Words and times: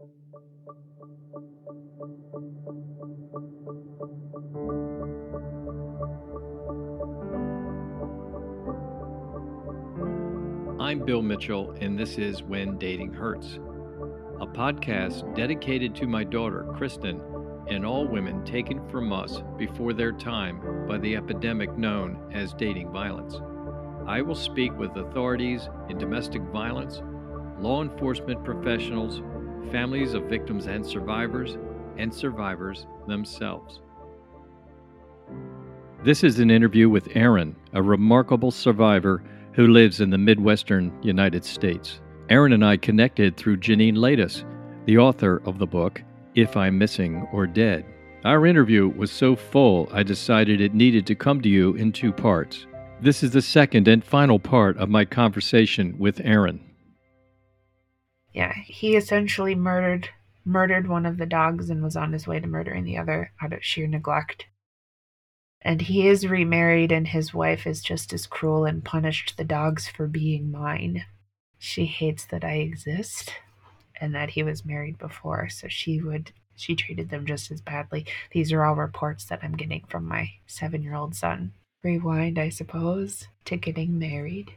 I'm 0.00 0.08
Bill 11.04 11.20
Mitchell, 11.20 11.72
and 11.82 11.98
this 11.98 12.16
is 12.16 12.42
When 12.42 12.78
Dating 12.78 13.12
Hurts, 13.12 13.58
a 14.40 14.46
podcast 14.46 15.36
dedicated 15.36 15.94
to 15.96 16.06
my 16.06 16.24
daughter, 16.24 16.66
Kristen, 16.78 17.20
and 17.68 17.84
all 17.84 18.08
women 18.08 18.42
taken 18.46 18.88
from 18.88 19.12
us 19.12 19.42
before 19.58 19.92
their 19.92 20.12
time 20.12 20.86
by 20.88 20.96
the 20.96 21.14
epidemic 21.14 21.76
known 21.76 22.30
as 22.32 22.54
dating 22.54 22.90
violence. 22.90 23.38
I 24.06 24.22
will 24.22 24.34
speak 24.34 24.72
with 24.78 24.96
authorities 24.96 25.68
in 25.90 25.98
domestic 25.98 26.40
violence, 26.44 27.02
law 27.58 27.82
enforcement 27.82 28.42
professionals, 28.42 29.20
families 29.70 30.14
of 30.14 30.24
victims 30.24 30.66
and 30.66 30.84
survivors, 30.84 31.58
and 31.96 32.12
survivors 32.12 32.86
themselves. 33.06 33.80
This 36.02 36.24
is 36.24 36.38
an 36.38 36.50
interview 36.50 36.88
with 36.88 37.14
Erin, 37.14 37.54
a 37.74 37.82
remarkable 37.82 38.50
survivor 38.50 39.22
who 39.52 39.66
lives 39.66 40.00
in 40.00 40.10
the 40.10 40.18
Midwestern 40.18 40.96
United 41.02 41.44
States. 41.44 42.00
Erin 42.30 42.52
and 42.52 42.64
I 42.64 42.76
connected 42.76 43.36
through 43.36 43.58
Janine 43.58 43.96
Latus, 43.96 44.44
the 44.86 44.96
author 44.96 45.42
of 45.44 45.58
the 45.58 45.66
book 45.66 46.02
If 46.34 46.56
I'm 46.56 46.78
Missing 46.78 47.28
or 47.32 47.46
Dead. 47.46 47.84
Our 48.24 48.46
interview 48.46 48.88
was 48.88 49.10
so 49.10 49.34
full, 49.36 49.88
I 49.92 50.02
decided 50.02 50.60
it 50.60 50.74
needed 50.74 51.06
to 51.06 51.14
come 51.14 51.40
to 51.42 51.48
you 51.48 51.74
in 51.74 51.92
two 51.92 52.12
parts. 52.12 52.66
This 53.00 53.22
is 53.22 53.32
the 53.32 53.42
second 53.42 53.88
and 53.88 54.04
final 54.04 54.38
part 54.38 54.76
of 54.78 54.88
my 54.88 55.04
conversation 55.04 55.96
with 55.98 56.20
Erin. 56.22 56.60
Yeah, 58.32 58.54
he 58.64 58.96
essentially 58.96 59.54
murdered 59.54 60.10
murdered 60.44 60.88
one 60.88 61.04
of 61.04 61.18
the 61.18 61.26
dogs 61.26 61.68
and 61.68 61.82
was 61.82 61.96
on 61.96 62.12
his 62.12 62.26
way 62.26 62.40
to 62.40 62.46
murdering 62.46 62.84
the 62.84 62.96
other 62.96 63.30
out 63.42 63.52
of 63.52 63.64
sheer 63.64 63.86
neglect. 63.86 64.46
And 65.62 65.82
he 65.82 66.08
is 66.08 66.26
remarried, 66.26 66.90
and 66.90 67.06
his 67.06 67.34
wife 67.34 67.66
is 67.66 67.82
just 67.82 68.12
as 68.14 68.26
cruel 68.26 68.64
and 68.64 68.82
punished 68.82 69.36
the 69.36 69.44
dogs 69.44 69.88
for 69.88 70.06
being 70.06 70.50
mine. 70.50 71.04
She 71.58 71.84
hates 71.84 72.24
that 72.26 72.42
I 72.42 72.54
exist 72.54 73.34
and 74.00 74.14
that 74.14 74.30
he 74.30 74.42
was 74.42 74.64
married 74.64 74.98
before, 74.98 75.50
so 75.50 75.68
she 75.68 76.00
would 76.00 76.32
she 76.56 76.74
treated 76.76 77.10
them 77.10 77.26
just 77.26 77.50
as 77.50 77.60
badly. 77.60 78.06
These 78.32 78.52
are 78.52 78.64
all 78.64 78.74
reports 78.74 79.24
that 79.26 79.40
I'm 79.42 79.56
getting 79.56 79.84
from 79.88 80.06
my 80.06 80.30
seven 80.46 80.82
year 80.82 80.94
old 80.94 81.14
son. 81.14 81.52
Rewind, 81.82 82.38
I 82.38 82.50
suppose, 82.50 83.28
to 83.46 83.56
getting 83.56 83.98
married. 83.98 84.52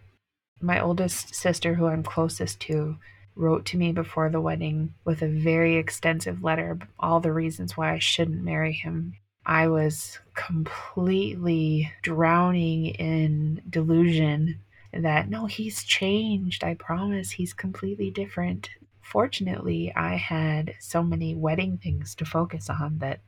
My 0.61 0.81
oldest 0.81 1.33
sister, 1.33 1.75
who 1.75 1.87
I'm 1.87 2.03
closest 2.03 2.59
to, 2.61 2.97
wrote 3.35 3.65
to 3.65 3.77
me 3.77 3.91
before 3.91 4.29
the 4.29 4.41
wedding 4.41 4.93
with 5.05 5.21
a 5.21 5.27
very 5.27 5.77
extensive 5.77 6.43
letter, 6.43 6.79
all 6.99 7.19
the 7.19 7.33
reasons 7.33 7.75
why 7.75 7.93
I 7.93 7.99
shouldn't 7.99 8.43
marry 8.43 8.73
him. 8.73 9.15
I 9.45 9.67
was 9.67 10.19
completely 10.35 11.91
drowning 12.01 12.85
in 12.85 13.61
delusion 13.69 14.59
that 14.93 15.29
no, 15.29 15.47
he's 15.47 15.83
changed. 15.83 16.63
I 16.63 16.75
promise 16.75 17.31
he's 17.31 17.53
completely 17.53 18.11
different. 18.11 18.69
Fortunately, 19.01 19.91
I 19.95 20.15
had 20.15 20.75
so 20.79 21.03
many 21.03 21.35
wedding 21.35 21.77
things 21.77 22.15
to 22.15 22.25
focus 22.25 22.69
on 22.69 22.99
that 22.99 23.19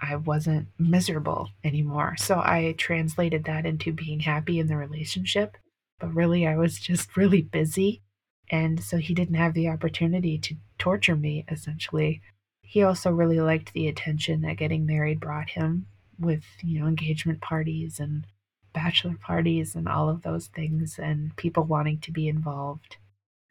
I 0.00 0.16
wasn't 0.16 0.68
miserable 0.78 1.48
anymore. 1.62 2.16
So 2.18 2.36
I 2.36 2.74
translated 2.76 3.44
that 3.44 3.66
into 3.66 3.92
being 3.92 4.20
happy 4.20 4.58
in 4.58 4.66
the 4.66 4.76
relationship. 4.76 5.56
But 5.98 6.14
really, 6.14 6.46
I 6.46 6.56
was 6.56 6.78
just 6.78 7.16
really 7.16 7.42
busy. 7.42 8.02
And 8.50 8.82
so 8.82 8.98
he 8.98 9.14
didn't 9.14 9.36
have 9.36 9.54
the 9.54 9.68
opportunity 9.68 10.38
to 10.38 10.56
torture 10.78 11.16
me, 11.16 11.44
essentially. 11.50 12.20
He 12.62 12.82
also 12.82 13.10
really 13.10 13.40
liked 13.40 13.72
the 13.72 13.88
attention 13.88 14.42
that 14.42 14.56
getting 14.56 14.86
married 14.86 15.20
brought 15.20 15.50
him 15.50 15.86
with, 16.18 16.44
you 16.62 16.80
know, 16.80 16.86
engagement 16.86 17.40
parties 17.40 17.98
and 17.98 18.26
bachelor 18.72 19.16
parties 19.20 19.74
and 19.74 19.88
all 19.88 20.08
of 20.08 20.22
those 20.22 20.48
things 20.48 20.98
and 20.98 21.34
people 21.36 21.62
wanting 21.64 21.98
to 22.00 22.12
be 22.12 22.28
involved. 22.28 22.96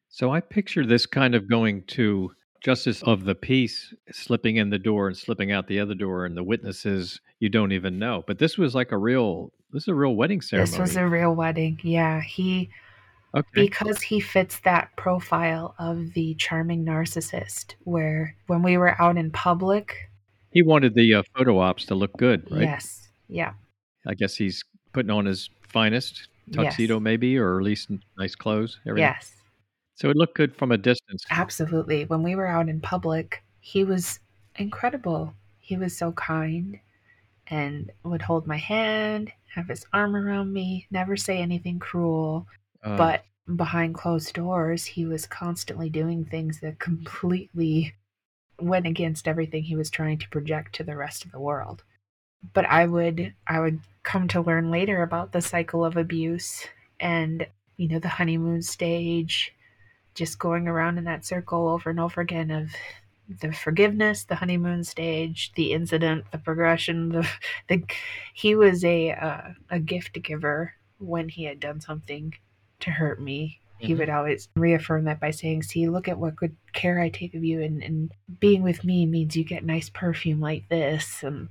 So 0.10 0.32
I 0.32 0.42
picture 0.42 0.86
this 0.86 1.06
kind 1.06 1.34
of 1.34 1.50
going 1.50 1.84
to 1.88 2.32
justice 2.64 3.02
of 3.04 3.26
the 3.26 3.36
peace 3.36 3.94
slipping 4.12 4.58
in 4.58 4.70
the 4.70 4.80
door 4.80 5.08
and 5.08 5.18
slipping 5.18 5.52
out 5.52 5.68
the 5.68 5.80
other 5.80 5.96
door 5.96 6.26
and 6.26 6.38
the 6.38 6.44
witnesses 6.44 7.20
you 7.40 7.50
don't 7.50 7.72
even 7.72 8.00
know. 8.00 8.24
But 8.26 8.40
this 8.40 8.58
was 8.58 8.74
like 8.74 8.92
a 8.92 8.98
real 8.98 9.52
this 9.72 9.84
is 9.84 9.88
a 9.88 9.96
real 9.96 10.16
wedding 10.16 10.42
ceremony. 10.42 10.72
This 10.72 10.80
was 10.80 10.96
a 10.96 11.08
real 11.08 11.34
wedding. 11.34 11.80
Yeah, 11.84 12.22
he 12.22 12.70
Okay. 13.36 13.64
Because 13.64 14.02
he 14.02 14.20
fits 14.20 14.60
that 14.60 14.96
profile 14.96 15.74
of 15.80 16.14
the 16.14 16.36
charming 16.36 16.86
narcissist, 16.86 17.74
where 17.84 18.36
when 18.48 18.62
we 18.62 18.78
were 18.78 19.02
out 19.02 19.18
in 19.18 19.32
public, 19.32 20.10
he 20.52 20.62
wanted 20.62 20.94
the 20.94 21.16
uh, 21.16 21.24
photo 21.36 21.58
ops 21.58 21.86
to 21.86 21.96
look 21.96 22.16
good, 22.18 22.48
right? 22.52 22.62
Yes. 22.62 23.10
Yeah. 23.28 23.54
I 24.06 24.14
guess 24.14 24.36
he's 24.36 24.64
putting 24.94 25.10
on 25.10 25.26
his 25.26 25.50
finest 25.68 26.28
tuxedo, 26.52 26.96
yes. 26.96 27.02
maybe, 27.02 27.38
or 27.38 27.58
at 27.58 27.64
least 27.64 27.90
nice 28.20 28.36
clothes. 28.36 28.80
Everything. 28.88 29.10
Yes. 29.10 29.32
So 29.96 30.10
it 30.10 30.16
looked 30.16 30.36
good 30.36 30.56
from 30.56 30.72
a 30.72 30.78
distance. 30.78 31.24
Absolutely. 31.32 32.06
When 32.06 32.22
we 32.22 32.36
were 32.36 32.48
out 32.48 32.70
in 32.70 32.82
public, 32.82 33.44
he 33.62 33.84
was 33.84 34.20
incredible. 34.56 35.34
He 35.60 35.78
was 35.78 35.98
so 35.98 36.12
kind 36.12 36.80
and 37.48 37.92
would 38.04 38.22
hold 38.22 38.46
my 38.46 38.58
hand, 38.58 39.32
have 39.56 39.70
his 39.70 39.86
arm 39.92 40.16
around 40.16 40.54
me, 40.54 40.88
never 40.92 41.18
say 41.18 41.40
anything 41.40 41.80
cruel. 41.80 42.48
Uh, 42.84 42.98
but 42.98 43.26
behind 43.56 43.96
closed 43.96 44.34
doors, 44.34 44.86
he 44.86 45.06
was 45.06 45.26
constantly 45.26 45.90
doing 45.90 46.26
things 46.26 46.60
that 46.62 46.80
completely 46.80 47.96
went 48.60 48.86
against 48.86 49.28
everything 49.28 49.64
he 49.64 49.76
was 49.76 49.90
trying 49.90 50.18
to 50.20 50.30
project 50.30 50.76
to 50.76 50.84
the 50.84 50.96
rest 50.96 51.26
of 51.26 51.32
the 51.32 51.40
world. 51.40 51.84
But 52.54 52.66
I 52.66 52.86
would 52.86 53.34
I 53.48 53.60
would 53.60 53.80
come 54.04 54.28
to 54.30 54.42
learn 54.42 54.70
later 54.70 55.02
about 55.02 55.32
the 55.32 55.42
cycle 55.42 55.86
of 55.86 55.96
abuse 55.96 56.66
and 57.00 57.48
you 57.78 57.88
know 57.88 58.00
the 58.00 58.10
honeymoon 58.10 58.62
stage 58.62 59.54
just 60.14 60.40
going 60.40 60.68
around 60.68 60.98
in 60.98 61.06
that 61.06 61.26
circle 61.26 61.68
over 61.68 61.90
and 61.90 62.00
over 62.00 62.22
again 62.22 62.52
of 62.52 62.72
the 63.42 63.52
forgiveness, 63.52 64.26
the 64.26 64.36
honeymoon 64.36 64.84
stage, 64.84 65.52
the 65.56 65.72
incident, 65.72 66.26
the 66.32 66.38
progression. 66.38 67.10
The, 67.10 67.28
the 67.68 67.84
he 68.34 68.56
was 68.56 68.84
a 68.84 69.12
uh, 69.12 69.54
a 69.70 69.80
gift 69.80 70.22
giver 70.22 70.74
when 71.00 71.30
he 71.30 71.46
had 71.46 71.60
done 71.60 71.82
something 71.82 72.34
to 72.84 72.92
hurt 72.92 73.22
me. 73.22 73.60
Mm-hmm. 73.78 73.88
He 73.88 73.94
would 73.96 74.10
always 74.10 74.50
reaffirm 74.56 75.06
that 75.06 75.20
by 75.20 75.32
saying, 75.32 75.64
"See, 75.64 75.90
look 75.90 76.08
at 76.08 76.18
what 76.18 76.36
good 76.36 76.56
care 76.74 77.00
I 77.00 77.10
take 77.10 77.34
of 77.34 77.44
you, 77.44 77.62
and, 77.62 77.84
and 77.84 78.12
being 78.40 78.64
with 78.64 78.84
me 78.84 79.06
means 79.06 79.36
you 79.36 79.44
get 79.44 79.66
nice 79.66 79.90
perfume 79.90 80.40
like 80.40 80.70
this." 80.70 81.24
And 81.24 81.50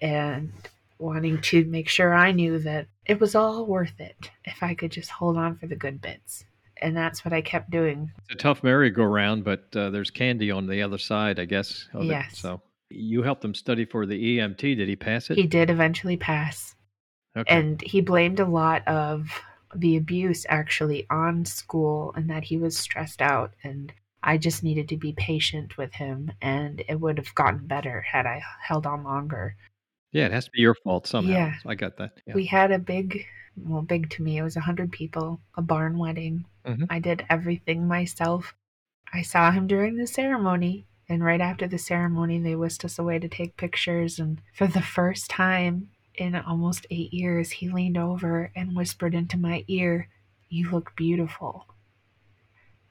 and 0.00 0.52
wanting 0.98 1.40
to 1.40 1.64
make 1.66 1.88
sure 1.88 2.14
I 2.14 2.32
knew 2.32 2.58
that 2.60 2.86
it 3.06 3.20
was 3.20 3.34
all 3.34 3.66
worth 3.66 3.98
it 3.98 4.30
if 4.44 4.62
I 4.62 4.74
could 4.74 4.92
just 4.92 5.10
hold 5.10 5.36
on 5.36 5.56
for 5.56 5.66
the 5.66 5.76
good 5.76 6.00
bits. 6.00 6.44
And 6.80 6.96
that's 6.96 7.24
what 7.24 7.32
I 7.32 7.40
kept 7.40 7.70
doing. 7.70 8.10
It's 8.24 8.34
a 8.34 8.36
tough 8.36 8.62
merry-go-round, 8.62 9.44
but 9.44 9.64
uh, 9.76 9.90
there's 9.90 10.10
candy 10.10 10.50
on 10.50 10.66
the 10.66 10.82
other 10.82 10.98
side, 10.98 11.38
I 11.38 11.44
guess. 11.44 11.88
yes. 12.00 12.32
It. 12.32 12.36
So 12.36 12.60
you 12.90 13.22
helped 13.22 13.44
him 13.44 13.54
study 13.54 13.84
for 13.84 14.06
the 14.06 14.38
EMT. 14.38 14.76
Did 14.76 14.88
he 14.88 14.96
pass 14.96 15.30
it? 15.30 15.36
He 15.36 15.46
did 15.46 15.70
eventually 15.70 16.16
pass. 16.16 16.74
Okay. 17.36 17.54
And 17.54 17.80
he 17.82 18.00
blamed 18.00 18.40
a 18.40 18.46
lot 18.46 18.86
of 18.86 19.28
the 19.74 19.96
abuse 19.96 20.46
actually 20.48 21.06
on 21.10 21.44
school 21.44 22.12
and 22.16 22.30
that 22.30 22.44
he 22.44 22.56
was 22.56 22.76
stressed 22.76 23.20
out 23.20 23.52
and 23.62 23.92
I 24.22 24.38
just 24.38 24.62
needed 24.62 24.88
to 24.88 24.96
be 24.96 25.12
patient 25.12 25.76
with 25.76 25.92
him 25.94 26.32
and 26.40 26.82
it 26.88 27.00
would 27.00 27.18
have 27.18 27.34
gotten 27.34 27.66
better 27.66 28.00
had 28.00 28.26
I 28.26 28.42
held 28.62 28.86
on 28.86 29.04
longer. 29.04 29.56
Yeah, 30.12 30.26
it 30.26 30.32
has 30.32 30.46
to 30.46 30.50
be 30.52 30.62
your 30.62 30.76
fault 30.76 31.06
somehow. 31.06 31.32
Yeah. 31.32 31.54
I 31.66 31.74
got 31.74 31.96
that. 31.98 32.12
Yeah. 32.26 32.34
We 32.34 32.46
had 32.46 32.70
a 32.70 32.78
big, 32.78 33.26
well, 33.56 33.82
big 33.82 34.10
to 34.10 34.22
me, 34.22 34.38
it 34.38 34.42
was 34.42 34.56
a 34.56 34.60
100 34.60 34.92
people, 34.92 35.40
a 35.56 35.62
barn 35.62 35.98
wedding. 35.98 36.44
Mm-hmm. 36.64 36.84
I 36.88 37.00
did 37.00 37.26
everything 37.28 37.86
myself. 37.86 38.54
I 39.12 39.22
saw 39.22 39.50
him 39.50 39.66
during 39.66 39.96
the 39.96 40.06
ceremony, 40.06 40.86
and 41.08 41.22
right 41.22 41.40
after 41.40 41.66
the 41.66 41.78
ceremony, 41.78 42.40
they 42.40 42.56
whisked 42.56 42.84
us 42.84 42.98
away 42.98 43.18
to 43.18 43.28
take 43.28 43.56
pictures. 43.56 44.18
And 44.18 44.40
for 44.54 44.66
the 44.66 44.82
first 44.82 45.28
time 45.28 45.90
in 46.14 46.34
almost 46.36 46.86
eight 46.90 47.12
years, 47.12 47.50
he 47.50 47.68
leaned 47.68 47.98
over 47.98 48.50
and 48.54 48.76
whispered 48.76 49.14
into 49.14 49.38
my 49.38 49.64
ear, 49.68 50.08
You 50.48 50.70
look 50.70 50.94
beautiful. 50.96 51.66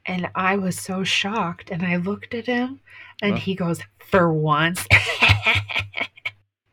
And 0.06 0.30
I 0.36 0.58
was 0.58 0.78
so 0.78 1.04
shocked, 1.04 1.72
and 1.72 1.84
I 1.84 1.96
looked 1.96 2.34
at 2.34 2.46
him, 2.46 2.82
and 3.22 3.38
he 3.38 3.56
goes, 3.56 3.80
For 4.00 4.34
once. 4.34 4.86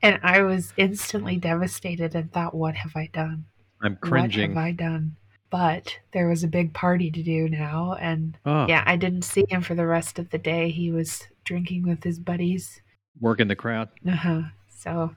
And 0.02 0.18
I 0.22 0.42
was 0.42 0.72
instantly 0.76 1.36
devastated 1.36 2.14
and 2.14 2.32
thought, 2.32 2.54
what 2.54 2.74
have 2.74 2.92
I 2.96 3.10
done? 3.12 3.44
I'm 3.82 3.96
cringing. 3.96 4.54
What 4.54 4.60
have 4.60 4.68
I 4.68 4.72
done? 4.72 5.16
But 5.50 5.98
there 6.12 6.28
was 6.28 6.44
a 6.44 6.48
big 6.48 6.72
party 6.72 7.10
to 7.10 7.22
do 7.22 7.48
now. 7.48 7.96
And 8.00 8.38
oh. 8.46 8.66
yeah, 8.66 8.82
I 8.86 8.96
didn't 8.96 9.22
see 9.22 9.44
him 9.48 9.62
for 9.62 9.74
the 9.74 9.86
rest 9.86 10.18
of 10.18 10.30
the 10.30 10.38
day. 10.38 10.70
He 10.70 10.90
was 10.90 11.24
drinking 11.44 11.82
with 11.86 12.04
his 12.04 12.18
buddies, 12.18 12.80
working 13.20 13.48
the 13.48 13.56
crowd. 13.56 13.88
Uh 14.06 14.12
huh. 14.12 14.42
So 14.68 15.14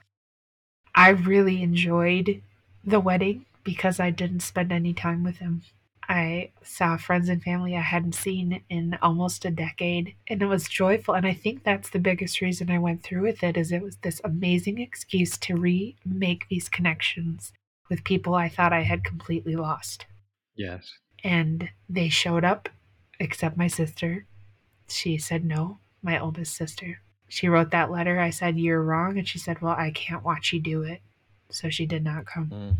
I 0.94 1.10
really 1.10 1.62
enjoyed 1.62 2.42
the 2.84 3.00
wedding 3.00 3.46
because 3.64 3.98
I 3.98 4.10
didn't 4.10 4.40
spend 4.40 4.72
any 4.72 4.92
time 4.92 5.24
with 5.24 5.38
him. 5.38 5.62
I 6.08 6.50
saw 6.62 6.96
friends 6.96 7.28
and 7.28 7.42
family 7.42 7.76
I 7.76 7.80
hadn't 7.80 8.14
seen 8.14 8.62
in 8.68 8.98
almost 9.00 9.44
a 9.44 9.50
decade 9.50 10.14
and 10.28 10.42
it 10.42 10.46
was 10.46 10.68
joyful 10.68 11.14
and 11.14 11.26
I 11.26 11.32
think 11.32 11.64
that's 11.64 11.88
the 11.88 11.98
biggest 11.98 12.42
reason 12.42 12.70
I 12.70 12.78
went 12.78 13.02
through 13.02 13.22
with 13.22 13.42
it 13.42 13.56
is 13.56 13.72
it 13.72 13.82
was 13.82 13.96
this 13.96 14.20
amazing 14.22 14.78
excuse 14.78 15.38
to 15.38 15.56
remake 15.56 16.46
these 16.48 16.68
connections 16.68 17.52
with 17.88 18.04
people 18.04 18.34
I 18.34 18.48
thought 18.48 18.72
I 18.72 18.82
had 18.82 19.04
completely 19.04 19.56
lost. 19.56 20.06
Yes. 20.54 20.92
And 21.22 21.70
they 21.88 22.10
showed 22.10 22.44
up 22.44 22.68
except 23.18 23.56
my 23.56 23.68
sister. 23.68 24.26
She 24.88 25.16
said 25.16 25.44
no, 25.44 25.78
my 26.02 26.18
oldest 26.18 26.54
sister. 26.54 27.00
She 27.28 27.48
wrote 27.48 27.70
that 27.70 27.90
letter. 27.90 28.20
I 28.20 28.30
said, 28.30 28.58
You're 28.58 28.82
wrong. 28.82 29.18
And 29.18 29.26
she 29.26 29.38
said, 29.38 29.60
Well, 29.60 29.74
I 29.76 29.90
can't 29.90 30.24
watch 30.24 30.52
you 30.52 30.60
do 30.60 30.82
it. 30.82 31.00
So 31.50 31.70
she 31.70 31.86
did 31.86 32.04
not 32.04 32.26
come. 32.26 32.50
Mm. 32.50 32.76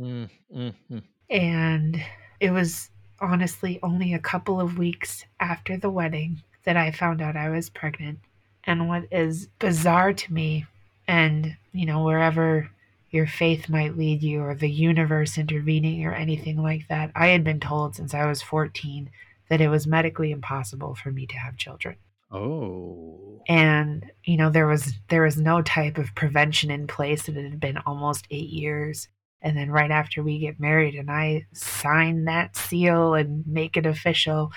Mm, 0.00 0.30
mm, 0.54 0.74
mm. 0.90 1.02
And 1.30 2.02
it 2.40 2.50
was 2.50 2.90
honestly 3.20 3.80
only 3.82 4.14
a 4.14 4.18
couple 4.18 4.60
of 4.60 4.78
weeks 4.78 5.24
after 5.40 5.76
the 5.76 5.90
wedding 5.90 6.42
that 6.64 6.76
I 6.76 6.90
found 6.90 7.20
out 7.20 7.36
I 7.36 7.50
was 7.50 7.70
pregnant. 7.70 8.20
And 8.64 8.88
what 8.88 9.04
is 9.10 9.48
bizarre 9.58 10.12
to 10.12 10.32
me, 10.32 10.66
and 11.06 11.56
you 11.72 11.86
know, 11.86 12.04
wherever 12.04 12.70
your 13.10 13.26
faith 13.26 13.68
might 13.68 13.96
lead 13.96 14.22
you 14.22 14.42
or 14.42 14.54
the 14.54 14.70
universe 14.70 15.38
intervening 15.38 16.04
or 16.04 16.12
anything 16.12 16.62
like 16.62 16.86
that, 16.88 17.10
I 17.14 17.28
had 17.28 17.42
been 17.42 17.60
told 17.60 17.96
since 17.96 18.12
I 18.12 18.26
was 18.26 18.42
14 18.42 19.10
that 19.48 19.60
it 19.60 19.68
was 19.68 19.86
medically 19.86 20.30
impossible 20.30 20.94
for 20.94 21.10
me 21.10 21.26
to 21.26 21.36
have 21.38 21.56
children. 21.56 21.96
Oh. 22.30 23.42
And 23.48 24.04
you 24.24 24.36
know, 24.36 24.50
there 24.50 24.66
was 24.66 24.92
there 25.08 25.22
was 25.22 25.36
no 25.36 25.62
type 25.62 25.98
of 25.98 26.14
prevention 26.14 26.70
in 26.70 26.86
place 26.86 27.28
it 27.28 27.34
had 27.36 27.60
been 27.60 27.78
almost 27.78 28.26
8 28.30 28.48
years. 28.48 29.08
And 29.40 29.56
then 29.56 29.70
right 29.70 29.90
after 29.90 30.22
we 30.22 30.40
get 30.40 30.58
married 30.60 30.94
and 30.94 31.10
I 31.10 31.46
sign 31.52 32.24
that 32.24 32.56
seal 32.56 33.14
and 33.14 33.46
make 33.46 33.76
it 33.76 33.86
official, 33.86 34.52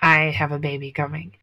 I 0.00 0.30
have 0.30 0.52
a 0.52 0.58
baby 0.58 0.92
coming. 0.92 1.36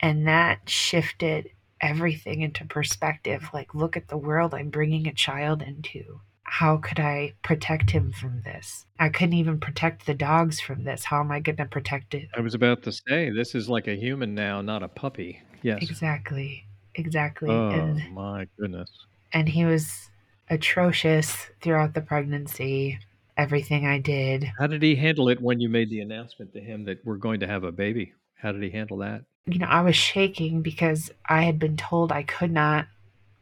And 0.00 0.26
that 0.26 0.68
shifted 0.68 1.50
everything 1.80 2.40
into 2.42 2.64
perspective. 2.64 3.48
Like, 3.54 3.74
look 3.74 3.96
at 3.96 4.08
the 4.08 4.16
world 4.16 4.54
I'm 4.54 4.70
bringing 4.70 5.06
a 5.06 5.14
child 5.14 5.62
into. 5.62 6.20
How 6.50 6.78
could 6.78 6.98
I 6.98 7.34
protect 7.42 7.92
him 7.92 8.10
from 8.10 8.42
this? 8.42 8.84
I 8.98 9.08
couldn't 9.08 9.34
even 9.34 9.60
protect 9.60 10.04
the 10.04 10.14
dogs 10.14 10.60
from 10.60 10.82
this. 10.82 11.04
How 11.04 11.20
am 11.20 11.30
I 11.30 11.38
going 11.38 11.56
to 11.58 11.64
protect 11.64 12.12
it? 12.12 12.28
I 12.36 12.40
was 12.40 12.54
about 12.54 12.82
to 12.82 12.92
say, 12.92 13.30
this 13.30 13.54
is 13.54 13.68
like 13.68 13.86
a 13.86 13.94
human 13.94 14.34
now, 14.34 14.60
not 14.60 14.82
a 14.82 14.88
puppy. 14.88 15.40
Yes. 15.62 15.78
Exactly. 15.80 16.66
Exactly. 16.96 17.50
Oh, 17.50 17.70
and 17.70 18.12
my 18.12 18.48
goodness. 18.58 18.90
and 19.32 19.48
he 19.48 19.64
was 19.64 20.10
atrocious 20.50 21.46
throughout 21.62 21.94
the 21.94 22.00
pregnancy. 22.00 22.98
Everything 23.36 23.86
I 23.86 24.00
did. 24.00 24.50
How 24.58 24.66
did 24.66 24.82
he 24.82 24.96
handle 24.96 25.28
it 25.28 25.40
when 25.40 25.60
you 25.60 25.68
made 25.68 25.88
the 25.88 26.00
announcement 26.00 26.52
to 26.54 26.60
him 26.60 26.84
that 26.86 26.98
we're 27.04 27.16
going 27.16 27.40
to 27.40 27.46
have 27.46 27.62
a 27.62 27.70
baby? 27.72 28.12
How 28.34 28.50
did 28.50 28.62
he 28.62 28.70
handle 28.70 28.98
that? 28.98 29.22
You 29.46 29.60
know, 29.60 29.66
I 29.66 29.82
was 29.82 29.96
shaking 29.96 30.62
because 30.62 31.12
I 31.28 31.42
had 31.42 31.60
been 31.60 31.76
told 31.76 32.10
I 32.10 32.24
could 32.24 32.50
not 32.50 32.88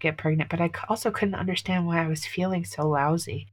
get 0.00 0.16
pregnant, 0.18 0.50
but 0.50 0.60
I 0.60 0.70
also 0.88 1.10
couldn't 1.10 1.34
understand 1.34 1.86
why 1.86 2.02
I 2.02 2.08
was 2.08 2.26
feeling 2.26 2.64
so 2.64 2.88
lousy 2.88 3.48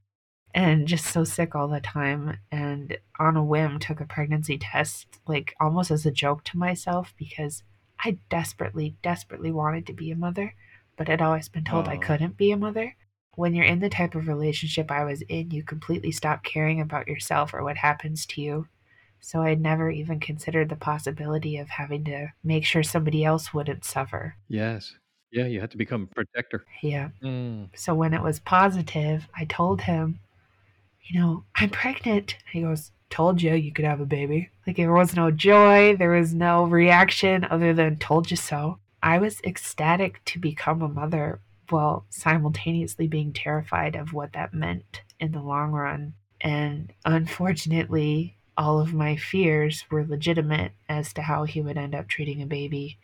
and 0.54 0.88
just 0.88 1.06
so 1.06 1.24
sick 1.24 1.54
all 1.56 1.68
the 1.68 1.82
time. 1.82 2.38
And 2.52 2.98
on 3.20 3.36
a 3.36 3.44
whim, 3.44 3.80
took 3.80 4.00
a 4.00 4.06
pregnancy 4.06 4.58
test, 4.58 5.08
like 5.28 5.54
almost 5.60 5.92
as 5.92 6.06
a 6.06 6.12
joke 6.12 6.44
to 6.46 6.58
myself 6.58 7.14
because 7.18 7.64
I 8.00 8.18
desperately, 8.30 8.96
desperately 9.02 9.52
wanted 9.52 9.86
to 9.88 9.94
be 9.94 10.12
a 10.12 10.16
mother, 10.16 10.54
but 10.98 11.08
had 11.08 11.22
always 11.22 11.50
been 11.50 11.64
told 11.66 11.88
I 11.88 11.96
Oh. 11.96 12.00
couldn't 12.00 12.38
be 12.38 12.52
a 12.52 12.58
mother. 12.58 12.96
When 13.36 13.54
you're 13.54 13.66
in 13.66 13.80
the 13.80 13.90
type 13.90 14.16
of 14.16 14.28
relationship 14.30 14.90
I 14.92 15.04
was 15.04 15.22
in, 15.24 15.52
you 15.52 15.62
completely 15.64 16.12
stop 16.12 16.44
caring 16.44 16.80
about 16.80 17.08
yourself 17.08 17.54
or 17.54 17.64
what 17.64 17.78
happens 17.78 18.26
to 18.28 18.42
you. 18.42 18.68
So 19.20 19.42
I'd 19.42 19.60
never 19.60 19.90
even 19.90 20.20
considered 20.20 20.70
the 20.70 20.76
possibility 20.76 21.58
of 21.58 21.68
having 21.68 22.06
to 22.06 22.28
make 22.44 22.64
sure 22.64 22.84
somebody 22.84 23.26
else 23.26 23.54
wouldn't 23.54 23.84
suffer. 23.84 24.36
Yes. 24.48 24.94
Yeah, 25.36 25.48
you 25.48 25.60
had 25.60 25.72
to 25.72 25.78
become 25.78 26.04
a 26.04 26.16
protector. 26.16 26.64
Yeah. 26.82 27.10
Mm. 27.22 27.68
So 27.76 27.94
when 27.94 28.14
it 28.14 28.24
was 28.24 28.40
positive, 28.40 29.28
I 29.36 29.44
told 29.44 29.82
him, 29.82 30.20
you 31.04 31.20
know, 31.20 31.44
I'm 31.58 31.70
pregnant. 31.70 32.38
He 32.52 32.62
goes, 32.62 32.92
Told 33.10 33.42
you 33.42 33.54
you 33.54 33.72
could 33.72 33.86
have 33.86 34.00
a 34.00 34.06
baby. 34.06 34.50
Like 34.66 34.78
there 34.78 34.94
was 34.94 35.14
no 35.14 35.32
joy, 35.32 35.96
there 35.98 36.12
was 36.12 36.34
no 36.34 36.64
reaction 36.64 37.46
other 37.50 37.74
than 37.74 37.98
told 37.98 38.32
you 38.32 38.38
so. 38.38 38.80
I 39.04 39.20
was 39.20 39.42
ecstatic 39.44 40.24
to 40.26 40.40
become 40.40 40.82
a 40.82 40.88
mother 40.88 41.42
while 41.70 42.06
simultaneously 42.10 43.08
being 43.08 43.34
terrified 43.34 43.96
of 43.96 44.14
what 44.14 44.34
that 44.34 44.54
meant 44.54 45.02
in 45.20 45.34
the 45.34 45.42
long 45.42 45.72
run. 45.72 46.14
And 46.42 46.94
unfortunately, 47.04 48.38
all 48.58 48.80
of 48.80 48.94
my 48.94 49.18
fears 49.18 49.84
were 49.92 50.06
legitimate 50.06 50.72
as 50.88 51.12
to 51.14 51.24
how 51.24 51.44
he 51.44 51.62
would 51.62 51.78
end 51.78 51.94
up 51.94 52.08
treating 52.08 52.42
a 52.42 52.48
baby. 52.48 52.98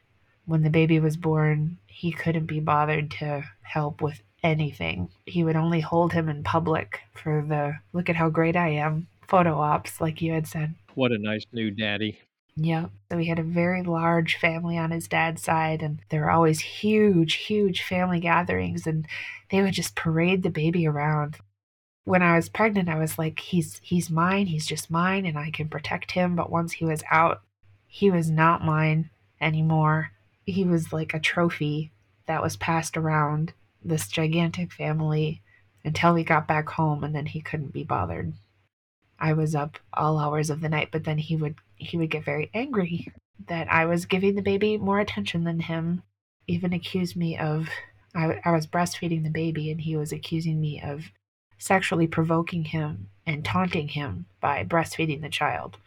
When 0.51 0.63
the 0.63 0.69
baby 0.69 0.99
was 0.99 1.15
born, 1.15 1.77
he 1.87 2.11
couldn't 2.11 2.47
be 2.47 2.59
bothered 2.59 3.09
to 3.11 3.45
help 3.61 4.01
with 4.01 4.21
anything. 4.43 5.07
He 5.25 5.45
would 5.45 5.55
only 5.55 5.79
hold 5.79 6.11
him 6.11 6.27
in 6.27 6.43
public 6.43 6.99
for 7.13 7.45
the 7.47 7.77
look 7.93 8.09
at 8.09 8.17
how 8.17 8.29
great 8.29 8.57
I 8.57 8.67
am 8.71 9.07
photo 9.29 9.57
ops, 9.57 10.01
like 10.01 10.21
you 10.21 10.33
had 10.33 10.45
said. 10.45 10.75
What 10.93 11.13
a 11.13 11.17
nice 11.17 11.45
new 11.53 11.71
daddy. 11.71 12.19
Yeah. 12.57 12.87
So 13.09 13.17
he 13.17 13.27
had 13.27 13.39
a 13.39 13.43
very 13.43 13.81
large 13.81 14.35
family 14.35 14.77
on 14.77 14.91
his 14.91 15.07
dad's 15.07 15.41
side, 15.41 15.81
and 15.81 15.99
there 16.09 16.19
were 16.19 16.31
always 16.31 16.59
huge, 16.59 17.35
huge 17.35 17.81
family 17.81 18.19
gatherings, 18.19 18.85
and 18.85 19.07
they 19.51 19.61
would 19.61 19.71
just 19.73 19.95
parade 19.95 20.43
the 20.43 20.49
baby 20.49 20.85
around. 20.85 21.37
When 22.03 22.21
I 22.21 22.35
was 22.35 22.49
pregnant, 22.49 22.89
I 22.89 22.99
was 22.99 23.17
like, 23.17 23.39
he's 23.39 23.79
he's 23.81 24.09
mine, 24.09 24.47
he's 24.47 24.67
just 24.67 24.91
mine, 24.91 25.25
and 25.25 25.37
I 25.37 25.49
can 25.49 25.69
protect 25.69 26.11
him. 26.11 26.35
But 26.35 26.51
once 26.51 26.73
he 26.73 26.83
was 26.83 27.03
out, 27.09 27.41
he 27.87 28.11
was 28.11 28.29
not 28.29 28.65
mine 28.65 29.11
anymore. 29.39 30.11
He 30.45 30.63
was 30.63 30.91
like 30.91 31.13
a 31.13 31.19
trophy 31.19 31.91
that 32.25 32.41
was 32.41 32.57
passed 32.57 32.97
around 32.97 33.53
this 33.83 34.07
gigantic 34.07 34.71
family 34.71 35.41
until 35.83 36.13
we 36.13 36.23
got 36.23 36.47
back 36.47 36.69
home, 36.69 37.03
and 37.03 37.15
then 37.15 37.25
he 37.25 37.41
couldn't 37.41 37.73
be 37.73 37.83
bothered. 37.83 38.33
I 39.19 39.33
was 39.33 39.53
up 39.53 39.77
all 39.93 40.17
hours 40.17 40.49
of 40.49 40.61
the 40.61 40.69
night, 40.69 40.89
but 40.91 41.03
then 41.03 41.19
he 41.19 41.35
would 41.35 41.55
he 41.75 41.97
would 41.97 42.09
get 42.09 42.25
very 42.25 42.49
angry 42.53 43.11
that 43.47 43.71
I 43.71 43.85
was 43.85 44.05
giving 44.05 44.35
the 44.35 44.41
baby 44.41 44.77
more 44.77 44.99
attention 44.99 45.43
than 45.43 45.59
him. 45.59 46.03
Even 46.47 46.73
accused 46.73 47.15
me 47.15 47.37
of 47.37 47.69
I, 48.15 48.39
I 48.43 48.51
was 48.51 48.67
breastfeeding 48.67 49.23
the 49.23 49.29
baby, 49.29 49.71
and 49.71 49.81
he 49.81 49.95
was 49.95 50.11
accusing 50.11 50.59
me 50.59 50.81
of 50.81 51.11
sexually 51.57 52.07
provoking 52.07 52.65
him 52.65 53.09
and 53.25 53.45
taunting 53.45 53.89
him 53.89 54.25
by 54.39 54.63
breastfeeding 54.63 55.21
the 55.21 55.29
child. 55.29 55.77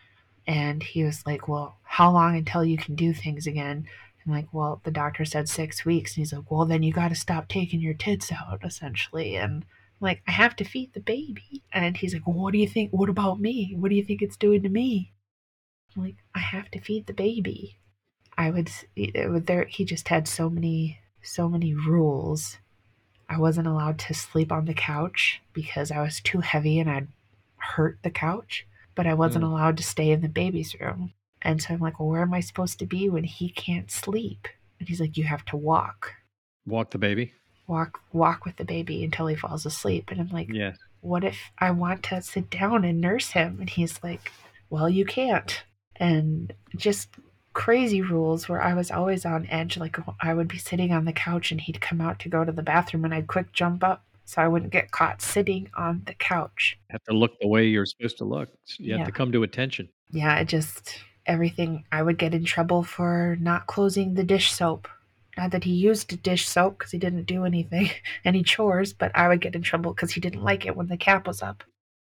And 0.47 0.83
he 0.83 1.03
was 1.03 1.27
like, 1.27 1.49
"Well, 1.49 1.76
how 1.83 2.12
long 2.12 2.37
until 2.37 2.64
you 2.64 2.78
can 2.78 2.95
do 2.95 3.12
things 3.12 3.47
again?" 3.47 3.88
I'm 4.26 4.33
like, 4.33 4.52
"Well, 4.52 4.81
the 4.85 4.90
doctor 4.90 5.25
said 5.25 5.49
six 5.49 5.85
weeks." 5.85 6.12
And 6.12 6.23
he's 6.23 6.33
like, 6.33 6.50
"Well, 6.50 6.64
then 6.66 6.83
you 6.83 6.93
got 6.93 7.09
to 7.09 7.14
stop 7.14 7.49
taking 7.49 7.81
your 7.81 7.95
tits 7.95 8.33
out, 8.33 8.61
essentially." 8.64 9.37
And 9.37 9.64
I'm 9.64 9.64
like, 10.00 10.23
I 10.26 10.33
have 10.33 10.57
to 10.57 10.64
feed 10.64 10.93
the 10.93 11.00
baby. 11.00 11.62
And 11.73 11.97
he's 11.97 12.12
like, 12.14 12.26
well, 12.26 12.37
what 12.37 12.52
do 12.52 12.59
you 12.59 12.69
think? 12.69 12.90
What 12.90 13.09
about 13.09 13.40
me? 13.40 13.75
What 13.78 13.90
do 13.90 13.95
you 13.95 14.02
think 14.04 14.23
it's 14.23 14.37
doing 14.37 14.62
to 14.62 14.69
me? 14.69 15.12
I'm 15.97 16.02
like, 16.02 16.16
I 16.35 16.40
have 16.40 16.71
to 16.73 16.81
feed 16.81 17.07
the 17.07 17.12
baby. 17.12 17.78
I 18.37 18.50
would, 18.50 18.71
there, 18.97 19.64
he 19.66 19.85
just 19.85 20.09
had 20.09 20.26
so 20.26 20.50
many, 20.50 20.99
so 21.23 21.49
many 21.49 21.73
rules. 21.75 22.59
I 23.28 23.38
wasn't 23.38 23.69
allowed 23.69 23.99
to 24.00 24.14
sleep 24.14 24.50
on 24.50 24.64
the 24.64 24.75
couch 24.75 25.40
because 25.52 25.93
I 25.93 26.00
was 26.00 26.21
too 26.21 26.40
heavy 26.40 26.81
and 26.81 26.90
I'd 26.90 27.09
hurt 27.59 27.99
the 28.02 28.11
couch, 28.11 28.66
but 28.97 29.07
I 29.07 29.14
wasn't 29.14 29.45
Mm. 29.45 29.50
allowed 29.52 29.76
to 29.76 29.83
stay 29.85 30.11
in 30.11 30.21
the 30.21 30.28
baby's 30.28 30.75
room. 30.81 31.12
And 31.45 31.61
so 31.63 31.75
I'm 31.75 31.81
like, 31.81 32.01
well, 32.01 32.09
where 32.09 32.23
am 32.23 32.35
I 32.35 32.41
supposed 32.41 32.79
to 32.79 32.87
be 32.87 33.09
when 33.09 33.25
he 33.25 33.49
can't 33.51 33.91
sleep? 33.91 34.49
And 34.81 34.89
he's 34.89 35.01
like, 35.01 35.17
you 35.17 35.25
have 35.25 35.45
to 35.47 35.57
walk, 35.57 36.13
Walk 36.67 36.91
the 36.91 36.99
baby. 36.99 37.33
walk, 37.67 38.01
walk 38.13 38.45
with 38.45 38.57
the 38.57 38.65
baby 38.65 39.05
until 39.05 39.27
he 39.27 39.37
falls 39.37 39.67
asleep. 39.67 40.11
And 40.11 40.21
I'm 40.21 40.31
like, 40.31 40.49
Yes. 40.51 40.77
what 41.01 41.23
if 41.25 41.39
I 41.59 41.71
want 41.71 42.03
to 42.05 42.23
sit 42.23 42.51
down 42.51 42.85
and 42.85 43.01
nurse 43.01 43.31
him? 43.31 43.59
And 43.61 43.69
he's 43.71 44.03
like, 44.03 44.33
well, 44.71 44.89
you 44.89 45.05
can't. 45.05 45.63
And 45.97 46.53
just 46.77 47.09
crazy 47.53 48.01
rules 48.03 48.49
where 48.49 48.61
I 48.63 48.75
was 48.75 48.91
always 48.91 49.25
on 49.25 49.47
edge. 49.47 49.77
Like 49.77 49.97
I 50.21 50.35
would 50.35 50.49
be 50.49 50.59
sitting 50.59 50.91
on 50.93 51.05
the 51.05 51.13
couch 51.13 51.53
and 51.53 51.61
he'd 51.61 51.81
come 51.81 52.01
out 52.01 52.19
to 52.21 52.29
go 52.29 52.45
to 52.45 52.51
the 52.53 52.63
bathroom 52.63 53.05
and 53.05 53.15
I'd 53.15 53.29
quick 53.29 53.53
jump 53.53 53.85
up 53.85 54.03
so 54.25 54.41
I 54.43 54.49
wouldn't 54.49 54.73
get 54.73 54.91
caught 54.91 55.21
sitting 55.23 55.69
on 55.77 56.03
the 56.07 56.15
couch. 56.15 56.79
Have 56.91 57.05
to 57.05 57.13
look 57.15 57.33
the 57.41 57.47
way 57.47 57.67
you're 57.67 57.87
supposed 57.87 58.19
to 58.19 58.25
look. 58.25 58.49
You 58.79 58.93
have 58.93 59.01
Yeah. 59.01 59.07
to 59.07 59.13
come 59.13 59.31
to 59.33 59.43
attention. 59.45 59.91
Yeah, 60.11 60.37
it 60.41 60.49
just 60.49 60.99
everything. 61.26 61.85
I 61.90 62.02
would 62.02 62.19
get 62.19 62.35
in 62.35 62.45
trouble 62.45 62.83
for 62.83 63.37
not 63.40 63.66
closing 63.66 64.14
the 64.14 64.25
dish 64.25 64.52
soap. 64.52 64.88
Not 65.37 65.50
that 65.50 65.64
he 65.64 65.73
used 65.73 66.23
dish 66.23 66.49
soap 66.49 66.78
because 66.78 66.93
he 66.93 66.99
didn't 66.99 67.25
do 67.25 67.45
anything, 67.45 67.90
any 68.25 68.43
chores, 68.43 68.93
but 68.93 69.11
I 69.14 69.28
would 69.28 69.40
get 69.40 69.54
in 69.54 69.62
trouble 69.62 69.93
because 69.93 70.12
he 70.12 70.21
didn't 70.21 70.45
like 70.45 70.66
it 70.66 70.76
when 70.76 70.87
the 70.88 70.97
cap 70.97 71.26
was 71.26 71.43
up. 71.43 71.64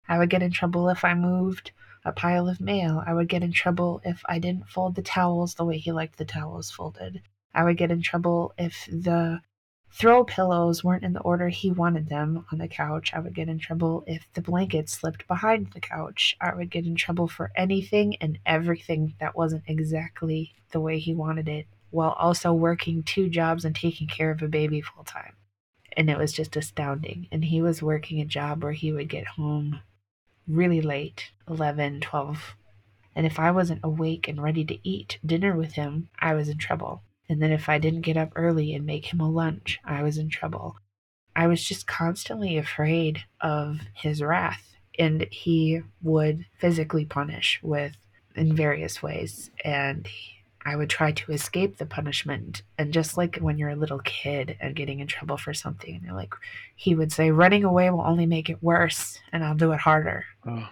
I 0.07 0.17
would 0.17 0.29
get 0.29 0.41
in 0.41 0.51
trouble 0.51 0.89
if 0.89 1.03
I 1.03 1.13
moved 1.13 1.71
a 2.05 2.11
pile 2.11 2.47
of 2.47 2.61
mail. 2.61 3.03
I 3.05 3.13
would 3.13 3.27
get 3.27 3.43
in 3.43 3.51
trouble 3.51 4.01
if 4.05 4.21
I 4.25 4.39
didn't 4.39 4.69
fold 4.69 4.95
the 4.95 5.01
towels 5.01 5.55
the 5.55 5.65
way 5.65 5.77
he 5.77 5.91
liked 5.91 6.17
the 6.17 6.25
towels 6.25 6.71
folded. 6.71 7.21
I 7.53 7.63
would 7.63 7.77
get 7.77 7.91
in 7.91 8.01
trouble 8.01 8.53
if 8.57 8.87
the 8.91 9.41
throw 9.91 10.23
pillows 10.23 10.83
weren't 10.83 11.03
in 11.03 11.13
the 11.13 11.21
order 11.21 11.49
he 11.49 11.71
wanted 11.71 12.09
them 12.09 12.45
on 12.51 12.57
the 12.57 12.67
couch. 12.67 13.11
I 13.13 13.19
would 13.19 13.33
get 13.33 13.49
in 13.49 13.59
trouble 13.59 14.03
if 14.07 14.27
the 14.33 14.41
blanket 14.41 14.89
slipped 14.89 15.27
behind 15.27 15.71
the 15.73 15.79
couch. 15.79 16.37
I 16.39 16.53
would 16.53 16.69
get 16.69 16.85
in 16.85 16.95
trouble 16.95 17.27
for 17.27 17.51
anything 17.55 18.15
and 18.21 18.39
everything 18.45 19.15
that 19.19 19.35
wasn't 19.35 19.63
exactly 19.67 20.53
the 20.71 20.79
way 20.79 20.99
he 20.99 21.13
wanted 21.13 21.49
it, 21.49 21.67
while 21.89 22.11
also 22.11 22.53
working 22.53 23.03
two 23.03 23.29
jobs 23.29 23.65
and 23.65 23.75
taking 23.75 24.07
care 24.07 24.31
of 24.31 24.41
a 24.41 24.47
baby 24.47 24.81
full 24.81 25.03
time. 25.03 25.33
And 25.97 26.09
it 26.09 26.17
was 26.17 26.31
just 26.31 26.55
astounding. 26.55 27.27
And 27.31 27.45
he 27.45 27.61
was 27.61 27.81
working 27.81 28.21
a 28.21 28.25
job 28.25 28.63
where 28.63 28.73
he 28.73 28.91
would 28.91 29.09
get 29.09 29.25
home 29.25 29.81
really 30.47 30.81
late 30.81 31.31
11, 31.47 32.01
12. 32.01 32.55
And 33.15 33.25
if 33.25 33.39
I 33.39 33.51
wasn't 33.51 33.81
awake 33.83 34.27
and 34.27 34.41
ready 34.41 34.63
to 34.65 34.87
eat 34.87 35.19
dinner 35.25 35.55
with 35.55 35.73
him, 35.73 36.09
I 36.19 36.35
was 36.35 36.47
in 36.47 36.57
trouble. 36.57 37.03
And 37.29 37.41
then 37.41 37.51
if 37.51 37.69
I 37.69 37.77
didn't 37.77 38.01
get 38.01 38.17
up 38.17 38.31
early 38.35 38.73
and 38.73 38.85
make 38.85 39.05
him 39.05 39.21
a 39.21 39.29
lunch, 39.29 39.79
I 39.85 40.01
was 40.01 40.17
in 40.17 40.29
trouble. 40.29 40.75
I 41.35 41.47
was 41.47 41.63
just 41.63 41.87
constantly 41.87 42.57
afraid 42.57 43.23
of 43.39 43.79
his 43.93 44.21
wrath. 44.21 44.65
And 44.97 45.27
he 45.31 45.81
would 46.01 46.45
physically 46.57 47.05
punish 47.05 47.59
with 47.61 47.95
in 48.35 48.55
various 48.55 49.01
ways. 49.03 49.51
And 49.63 50.07
I 50.65 50.75
would 50.75 50.89
try 50.89 51.11
to 51.13 51.31
escape 51.31 51.77
the 51.77 51.85
punishment. 51.85 52.63
And 52.77 52.91
just 52.91 53.15
like 53.15 53.37
when 53.37 53.57
you're 53.57 53.69
a 53.69 53.75
little 53.75 53.99
kid 53.99 54.57
and 54.59 54.75
getting 54.75 54.99
in 54.99 55.07
trouble 55.07 55.37
for 55.37 55.53
something, 55.53 56.01
and 56.05 56.15
like 56.15 56.33
he 56.75 56.95
would 56.95 57.11
say, 57.11 57.31
running 57.31 57.63
away 57.63 57.89
will 57.89 58.01
only 58.01 58.25
make 58.25 58.49
it 58.49 58.61
worse, 58.61 59.19
and 59.31 59.43
I'll 59.43 59.55
do 59.55 59.71
it 59.71 59.79
harder. 59.79 60.25
Oh, 60.45 60.67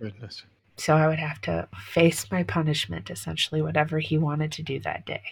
goodness. 0.00 0.42
So 0.76 0.96
I 0.96 1.06
would 1.06 1.18
have 1.18 1.40
to 1.42 1.68
face 1.92 2.30
my 2.30 2.42
punishment, 2.42 3.10
essentially, 3.10 3.62
whatever 3.62 3.98
he 3.98 4.18
wanted 4.18 4.52
to 4.52 4.62
do 4.62 4.80
that 4.80 5.06
day. 5.06 5.22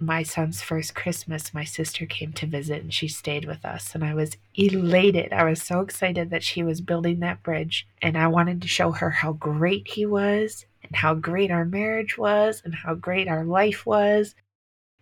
My 0.00 0.22
son's 0.22 0.62
first 0.62 0.94
Christmas, 0.94 1.52
my 1.52 1.64
sister 1.64 2.06
came 2.06 2.32
to 2.34 2.46
visit 2.46 2.82
and 2.82 2.92
she 2.92 3.06
stayed 3.06 3.44
with 3.44 3.64
us. 3.64 3.94
And 3.94 4.02
I 4.02 4.14
was 4.14 4.36
elated. 4.54 5.32
I 5.32 5.44
was 5.44 5.62
so 5.62 5.80
excited 5.80 6.30
that 6.30 6.42
she 6.42 6.62
was 6.62 6.80
building 6.80 7.20
that 7.20 7.42
bridge. 7.42 7.86
And 8.00 8.16
I 8.16 8.28
wanted 8.28 8.62
to 8.62 8.68
show 8.68 8.92
her 8.92 9.10
how 9.10 9.34
great 9.34 9.88
he 9.88 10.06
was 10.06 10.64
and 10.82 10.96
how 10.96 11.14
great 11.14 11.50
our 11.50 11.66
marriage 11.66 12.16
was 12.16 12.62
and 12.64 12.74
how 12.74 12.94
great 12.94 13.28
our 13.28 13.44
life 13.44 13.84
was. 13.84 14.34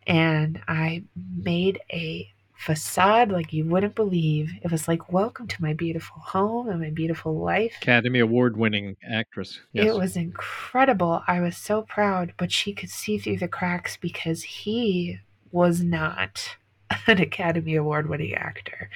And 0.07 0.61
I 0.67 1.05
made 1.15 1.81
a 1.93 2.29
facade 2.59 3.31
like 3.31 3.53
you 3.53 3.65
wouldn't 3.65 3.95
believe. 3.95 4.51
It 4.63 4.73
was 4.73 4.89
like, 4.89 5.13
welcome 5.13 5.47
to 5.47 5.63
my 5.63 5.75
beautiful 5.75 6.21
home 6.21 6.69
and 6.69 6.81
my 6.81 6.91
beautiful 6.91 7.39
life. 7.39 7.73
Academy 7.81 8.19
Award 8.19 8.57
winning 8.57 8.97
actress. 9.09 9.61
Yes. 9.73 9.87
It 9.87 9.95
was 9.97 10.17
incredible. 10.17 11.23
I 11.29 11.41
was 11.41 11.57
so 11.57 11.83
proud, 11.83 12.35
but 12.37 12.51
she 12.51 12.75
could 12.75 12.91
see 12.91 13.17
through 13.17 13.39
the 13.39 13.49
cracks 13.49 13.97
because 13.97 14.43
he 14.43 15.21
was 15.53 15.81
not 15.81 16.57
an 17.07 17.21
Academy 17.21 17.77
Award 17.77 18.09
winning 18.09 18.35
actor. 18.35 18.91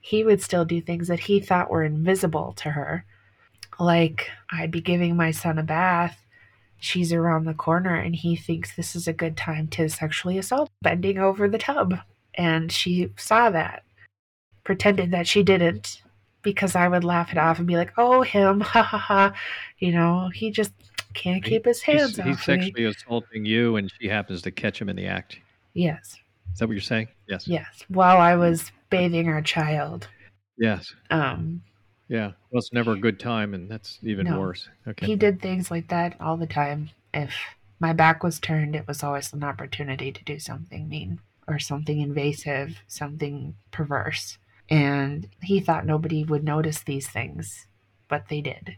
He 0.00 0.22
would 0.22 0.40
still 0.40 0.64
do 0.64 0.80
things 0.80 1.08
that 1.08 1.20
he 1.20 1.40
thought 1.40 1.70
were 1.70 1.84
invisible 1.84 2.52
to 2.58 2.70
her. 2.70 3.04
Like, 3.80 4.30
I'd 4.50 4.70
be 4.70 4.80
giving 4.80 5.16
my 5.16 5.32
son 5.32 5.58
a 5.58 5.64
bath. 5.64 6.18
She's 6.78 7.12
around 7.12 7.44
the 7.44 7.54
corner, 7.54 7.96
and 7.96 8.14
he 8.14 8.36
thinks 8.36 8.74
this 8.74 8.94
is 8.94 9.08
a 9.08 9.12
good 9.12 9.36
time 9.36 9.66
to 9.68 9.88
sexually 9.88 10.38
assault, 10.38 10.70
bending 10.82 11.18
over 11.18 11.48
the 11.48 11.58
tub 11.58 11.98
and 12.34 12.70
she 12.72 13.12
saw 13.16 13.50
that, 13.50 13.82
pretended 14.64 15.10
that 15.10 15.26
she 15.26 15.42
didn't, 15.42 16.02
because 16.42 16.74
I 16.74 16.88
would 16.88 17.04
laugh 17.04 17.30
it 17.32 17.38
off 17.38 17.58
and 17.58 17.66
be 17.66 17.76
like, 17.76 17.92
"Oh, 17.98 18.22
him, 18.22 18.60
ha 18.74 18.82
ha 18.82 18.98
ha," 18.98 19.32
you 19.78 19.92
know, 19.92 20.28
he 20.34 20.50
just 20.50 20.72
can't 21.14 21.44
keep 21.44 21.64
his 21.66 21.82
hands 21.82 22.10
he's, 22.16 22.18
off 22.20 22.26
He's 22.26 22.36
me. 22.38 22.42
sexually 22.42 22.84
assaulting 22.84 23.44
you, 23.44 23.76
and 23.76 23.90
she 24.00 24.08
happens 24.08 24.40
to 24.42 24.50
catch 24.50 24.80
him 24.80 24.88
in 24.88 24.96
the 24.96 25.06
act. 25.06 25.38
Yes, 25.74 26.18
Is 26.52 26.58
that 26.58 26.66
what 26.68 26.72
you're 26.72 26.80
saying? 26.80 27.08
Yes. 27.28 27.46
yes. 27.48 27.84
While 27.88 28.18
I 28.18 28.34
was 28.36 28.70
bathing 28.90 29.28
our 29.28 29.42
child, 29.42 30.08
Yes. 30.58 30.94
um, 31.10 31.62
Yeah. 32.08 32.32
Well, 32.50 32.58
it's 32.58 32.72
never 32.72 32.92
a 32.92 32.98
good 32.98 33.18
time, 33.18 33.54
and 33.54 33.70
that's 33.70 33.98
even 34.02 34.26
No. 34.26 34.38
worse. 34.40 34.68
Okay. 34.86 35.06
he 35.06 35.16
did 35.16 35.40
things 35.40 35.70
like 35.70 35.88
that 35.88 36.14
all 36.20 36.36
the 36.36 36.46
time. 36.46 36.90
If 37.14 37.34
my 37.80 37.92
back 37.94 38.22
was 38.22 38.38
turned, 38.38 38.74
it 38.76 38.86
was 38.86 39.02
always 39.02 39.32
an 39.32 39.42
opportunity 39.44 40.12
to 40.12 40.24
do 40.24 40.38
something 40.38 40.88
mean 40.88 41.20
or 41.48 41.58
something 41.58 42.00
invasive, 42.00 42.82
something 42.86 43.54
perverse. 43.70 44.38
And 44.68 45.28
he 45.42 45.60
thought 45.60 45.86
nobody 45.86 46.24
would 46.24 46.44
notice 46.44 46.82
these 46.82 47.08
things, 47.08 47.66
but 48.08 48.28
they 48.28 48.40
did. 48.40 48.76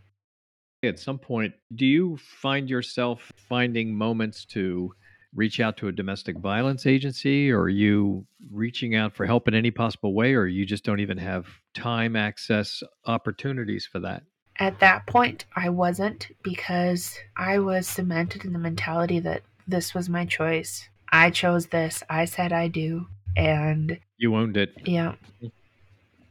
At 0.83 0.99
some 0.99 1.19
point, 1.19 1.55
do 1.75 1.87
you 1.87 2.17
find 2.17 2.69
yourself 2.69 3.33
finding 3.37 3.95
moments 3.95 4.45
to 4.47 4.93
reach 5.35 5.61
out 5.61 5.77
to 5.79 5.89
a 5.89 5.93
domestic 5.93 6.39
violence 6.39 6.87
agency, 6.87 7.51
or 7.51 7.63
are 7.63 7.69
you 7.69 8.27
reaching 8.51 8.95
out 8.95 9.15
for 9.15 9.27
help 9.27 9.49
in 9.49 9.55
any 9.55 9.71
possible 9.71 10.15
way, 10.15 10.35
or 10.35 10.47
you 10.47 10.65
just 10.65 10.85
don't 10.85 11.01
even 11.01 11.19
have 11.19 11.47
time, 11.75 12.17
access, 12.17 12.83
opportunities 13.07 13.87
for 13.87 13.99
that? 14.01 14.23
At 14.61 14.79
that 14.79 15.07
point, 15.07 15.47
I 15.57 15.69
wasn't 15.69 16.29
because 16.43 17.19
I 17.37 17.59
was 17.59 17.89
cemented 17.89 18.45
in 18.45 18.53
the 18.53 18.59
mentality 18.59 19.19
that 19.21 19.43
this 19.67 19.95
was 19.95 20.09
my 20.09 20.25
choice. 20.25 20.89
I 21.15 21.31
chose 21.31 21.67
this. 21.67 22.03
I 22.11 22.25
said 22.25 22.53
I 22.53 22.67
do. 22.67 23.07
And 23.37 24.01
You 24.19 24.35
owned 24.35 24.57
it. 24.57 24.75
yeah. 24.85 25.15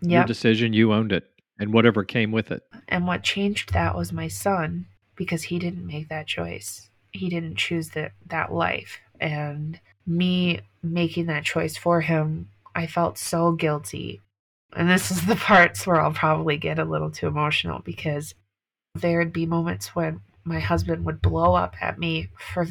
Your 0.01 0.25
decision, 0.25 0.73
you 0.73 0.91
owned 0.91 1.13
it, 1.13 1.29
and 1.57 1.71
whatever 1.71 2.03
came 2.03 2.33
with 2.33 2.51
it. 2.51 2.63
And 2.89 3.07
what 3.07 3.23
changed 3.23 3.71
that 3.71 3.95
was 3.95 4.11
my 4.11 4.27
son 4.27 4.87
because 5.15 5.43
he 5.43 5.57
didn't 5.57 5.87
make 5.87 6.09
that 6.09 6.27
choice. 6.27 6.89
He 7.13 7.29
didn't 7.29 7.55
choose 7.55 7.91
that 7.91 8.11
that 8.27 8.51
life. 8.51 8.99
And 9.21 9.79
me 10.05 10.59
making 10.81 11.27
that 11.27 11.45
choice 11.45 11.77
for 11.77 12.01
him, 12.01 12.49
I 12.75 12.85
felt 12.85 13.17
so 13.17 13.53
guilty. 13.53 14.19
And 14.75 14.89
this 14.89 15.09
is 15.09 15.25
the 15.25 15.35
parts 15.51 15.87
where 15.87 16.01
I'll 16.01 16.11
probably 16.11 16.57
get 16.57 16.79
a 16.79 16.83
little 16.83 17.09
too 17.11 17.27
emotional 17.27 17.79
because 17.85 18.35
there'd 18.95 19.31
be 19.31 19.45
moments 19.45 19.95
when 19.95 20.19
my 20.43 20.59
husband 20.59 21.05
would 21.05 21.21
blow 21.21 21.55
up 21.55 21.75
at 21.79 21.97
me 21.97 22.27
for 22.37 22.67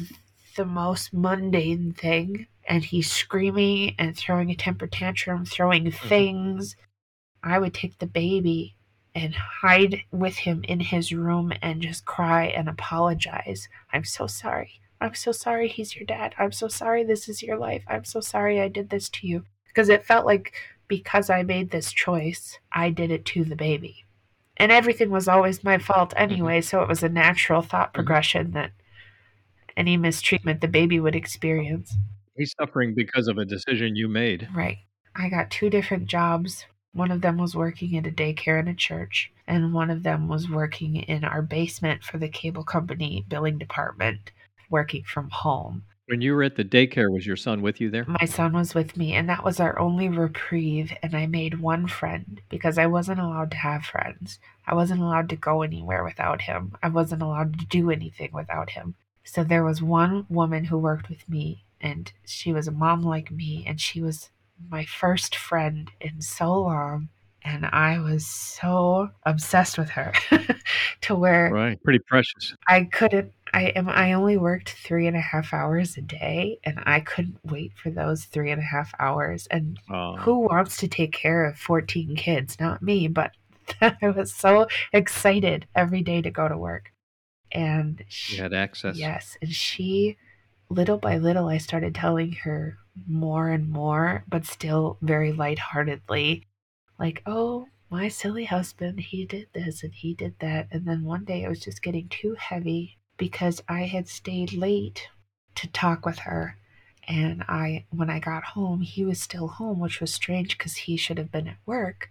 the 0.55 0.65
most 0.65 1.13
mundane 1.13 1.93
thing 1.93 2.47
and 2.67 2.83
he's 2.83 3.11
screaming 3.11 3.95
and 3.99 4.15
throwing 4.15 4.49
a 4.49 4.55
temper 4.55 4.87
tantrum, 4.87 5.45
throwing 5.45 5.85
mm-hmm. 5.85 6.07
things. 6.07 6.75
I 7.43 7.59
would 7.59 7.73
take 7.73 7.99
the 7.99 8.07
baby 8.07 8.75
and 9.15 9.35
hide 9.35 10.01
with 10.11 10.35
him 10.35 10.63
in 10.63 10.79
his 10.79 11.13
room 11.13 11.53
and 11.61 11.81
just 11.81 12.05
cry 12.05 12.45
and 12.45 12.67
apologize. 12.67 13.67
I'm 13.91 14.05
so 14.05 14.27
sorry. 14.27 14.81
I'm 15.01 15.13
so 15.13 15.31
sorry 15.31 15.67
he's 15.67 15.95
your 15.95 16.05
dad. 16.05 16.33
I'm 16.37 16.51
so 16.51 16.67
sorry 16.67 17.03
this 17.03 17.27
is 17.27 17.43
your 17.43 17.57
life. 17.57 17.83
I'm 17.87 18.05
so 18.05 18.21
sorry 18.21 18.61
I 18.61 18.69
did 18.69 18.89
this 18.89 19.09
to 19.09 19.27
you. 19.27 19.43
Because 19.67 19.89
it 19.89 20.05
felt 20.05 20.25
like 20.25 20.53
because 20.87 21.29
I 21.29 21.43
made 21.43 21.71
this 21.71 21.91
choice, 21.91 22.57
I 22.71 22.89
did 22.89 23.11
it 23.11 23.25
to 23.25 23.43
the 23.43 23.55
baby. 23.55 24.05
And 24.57 24.71
everything 24.71 25.09
was 25.09 25.27
always 25.27 25.63
my 25.63 25.77
fault 25.77 26.11
mm-hmm. 26.11 26.31
anyway, 26.31 26.61
so 26.61 26.81
it 26.81 26.87
was 26.87 27.03
a 27.03 27.09
natural 27.09 27.61
thought 27.61 27.89
mm-hmm. 27.89 27.95
progression 27.95 28.51
that 28.51 28.71
any 29.75 29.97
mistreatment 29.97 30.61
the 30.61 30.67
baby 30.67 30.99
would 30.99 31.15
experience. 31.15 31.95
He's 32.35 32.53
suffering 32.59 32.93
because 32.95 33.27
of 33.27 33.37
a 33.37 33.45
decision 33.45 33.95
you 33.95 34.07
made. 34.07 34.47
Right. 34.55 34.79
I 35.15 35.29
got 35.29 35.51
two 35.51 35.69
different 35.69 36.07
jobs. 36.07 36.65
One 36.93 37.11
of 37.11 37.21
them 37.21 37.37
was 37.37 37.55
working 37.55 37.97
at 37.97 38.07
a 38.07 38.11
daycare 38.11 38.59
in 38.59 38.67
a 38.67 38.73
church, 38.73 39.31
and 39.47 39.73
one 39.73 39.89
of 39.89 40.03
them 40.03 40.27
was 40.27 40.49
working 40.49 40.95
in 40.95 41.23
our 41.23 41.41
basement 41.41 42.03
for 42.03 42.17
the 42.17 42.29
cable 42.29 42.63
company 42.63 43.25
billing 43.27 43.57
department, 43.57 44.31
working 44.69 45.03
from 45.03 45.29
home. 45.29 45.83
When 46.07 46.21
you 46.21 46.33
were 46.35 46.43
at 46.43 46.57
the 46.57 46.65
daycare, 46.65 47.11
was 47.11 47.25
your 47.25 47.37
son 47.37 47.61
with 47.61 47.79
you 47.79 47.89
there? 47.89 48.05
My 48.05 48.25
son 48.25 48.53
was 48.53 48.75
with 48.75 48.97
me, 48.97 49.13
and 49.13 49.29
that 49.29 49.43
was 49.43 49.59
our 49.59 49.79
only 49.79 50.09
reprieve. 50.09 50.91
And 51.01 51.15
I 51.15 51.27
made 51.27 51.61
one 51.61 51.87
friend 51.87 52.41
because 52.49 52.77
I 52.77 52.87
wasn't 52.87 53.21
allowed 53.21 53.51
to 53.51 53.57
have 53.57 53.85
friends. 53.85 54.37
I 54.67 54.75
wasn't 54.75 55.01
allowed 55.01 55.29
to 55.29 55.35
go 55.37 55.61
anywhere 55.61 56.03
without 56.03 56.41
him. 56.41 56.73
I 56.83 56.89
wasn't 56.89 57.21
allowed 57.21 57.57
to 57.59 57.65
do 57.65 57.89
anything 57.89 58.31
without 58.33 58.71
him. 58.71 58.95
So 59.23 59.43
there 59.43 59.63
was 59.63 59.81
one 59.81 60.25
woman 60.29 60.65
who 60.65 60.77
worked 60.77 61.09
with 61.09 61.27
me, 61.29 61.63
and 61.81 62.11
she 62.25 62.53
was 62.53 62.67
a 62.67 62.71
mom 62.71 63.01
like 63.01 63.31
me, 63.31 63.63
and 63.67 63.79
she 63.79 64.01
was 64.01 64.29
my 64.69 64.85
first 64.85 65.35
friend 65.35 65.91
in 66.01 66.21
so 66.21 66.53
long. 66.61 67.09
And 67.45 67.65
I 67.65 67.99
was 67.99 68.25
so 68.25 69.09
obsessed 69.25 69.77
with 69.77 69.89
her 69.89 70.13
to 71.01 71.15
where 71.15 71.49
Right. 71.51 71.83
Pretty 71.83 71.99
precious. 72.07 72.55
I 72.69 72.85
couldn't. 72.85 73.33
I 73.53 73.63
am. 73.75 73.89
I 73.89 74.13
only 74.13 74.37
worked 74.37 74.69
three 74.71 75.07
and 75.07 75.17
a 75.17 75.21
half 75.21 75.53
hours 75.53 75.97
a 75.97 76.01
day, 76.01 76.59
and 76.63 76.79
I 76.85 77.01
couldn't 77.01 77.39
wait 77.43 77.73
for 77.75 77.89
those 77.91 78.23
three 78.25 78.49
and 78.49 78.61
a 78.61 78.63
half 78.63 78.93
hours. 78.97 79.45
And 79.51 79.77
Uh, 79.89 80.15
who 80.15 80.39
wants 80.39 80.77
to 80.77 80.87
take 80.87 81.11
care 81.11 81.43
of 81.45 81.57
fourteen 81.57 82.15
kids? 82.15 82.57
Not 82.61 82.81
me, 82.81 83.09
but 83.09 83.31
I 83.81 84.09
was 84.15 84.33
so 84.33 84.67
excited 84.93 85.67
every 85.75 86.01
day 86.01 86.21
to 86.21 86.31
go 86.31 86.47
to 86.47 86.57
work. 86.57 86.92
And 87.53 88.03
she, 88.09 88.35
you 88.35 88.41
had 88.41 88.53
access. 88.53 88.97
yes, 88.97 89.37
and 89.41 89.51
she, 89.51 90.17
little 90.69 90.97
by 90.97 91.17
little, 91.17 91.47
I 91.47 91.59
started 91.59 91.93
telling 91.93 92.31
her 92.43 92.77
more 93.07 93.49
and 93.49 93.69
more, 93.69 94.25
but 94.27 94.45
still 94.45 94.97
very 95.01 95.31
lightheartedly, 95.31 96.47
like, 96.99 97.21
"Oh, 97.25 97.67
my 97.89 98.07
silly 98.07 98.45
husband, 98.45 98.99
he 98.99 99.25
did 99.25 99.47
this 99.53 99.83
and 99.83 99.93
he 99.93 100.15
did 100.15 100.35
that." 100.39 100.67
And 100.71 100.85
then 100.87 101.03
one 101.03 101.25
day 101.25 101.43
it 101.43 101.49
was 101.49 101.59
just 101.59 101.83
getting 101.83 102.09
too 102.09 102.35
heavy 102.39 102.97
because 103.17 103.61
I 103.69 103.83
had 103.83 104.07
stayed 104.07 104.53
late 104.53 105.07
to 105.55 105.67
talk 105.67 106.05
with 106.05 106.19
her. 106.19 106.57
And 107.07 107.43
I, 107.47 107.85
when 107.89 108.09
I 108.09 108.19
got 108.19 108.43
home, 108.43 108.81
he 108.81 109.03
was 109.03 109.19
still 109.21 109.47
home, 109.47 109.79
which 109.79 109.99
was 109.99 110.13
strange 110.13 110.57
because 110.57 110.75
he 110.75 110.97
should 110.97 111.17
have 111.17 111.31
been 111.31 111.47
at 111.47 111.57
work. 111.65 112.09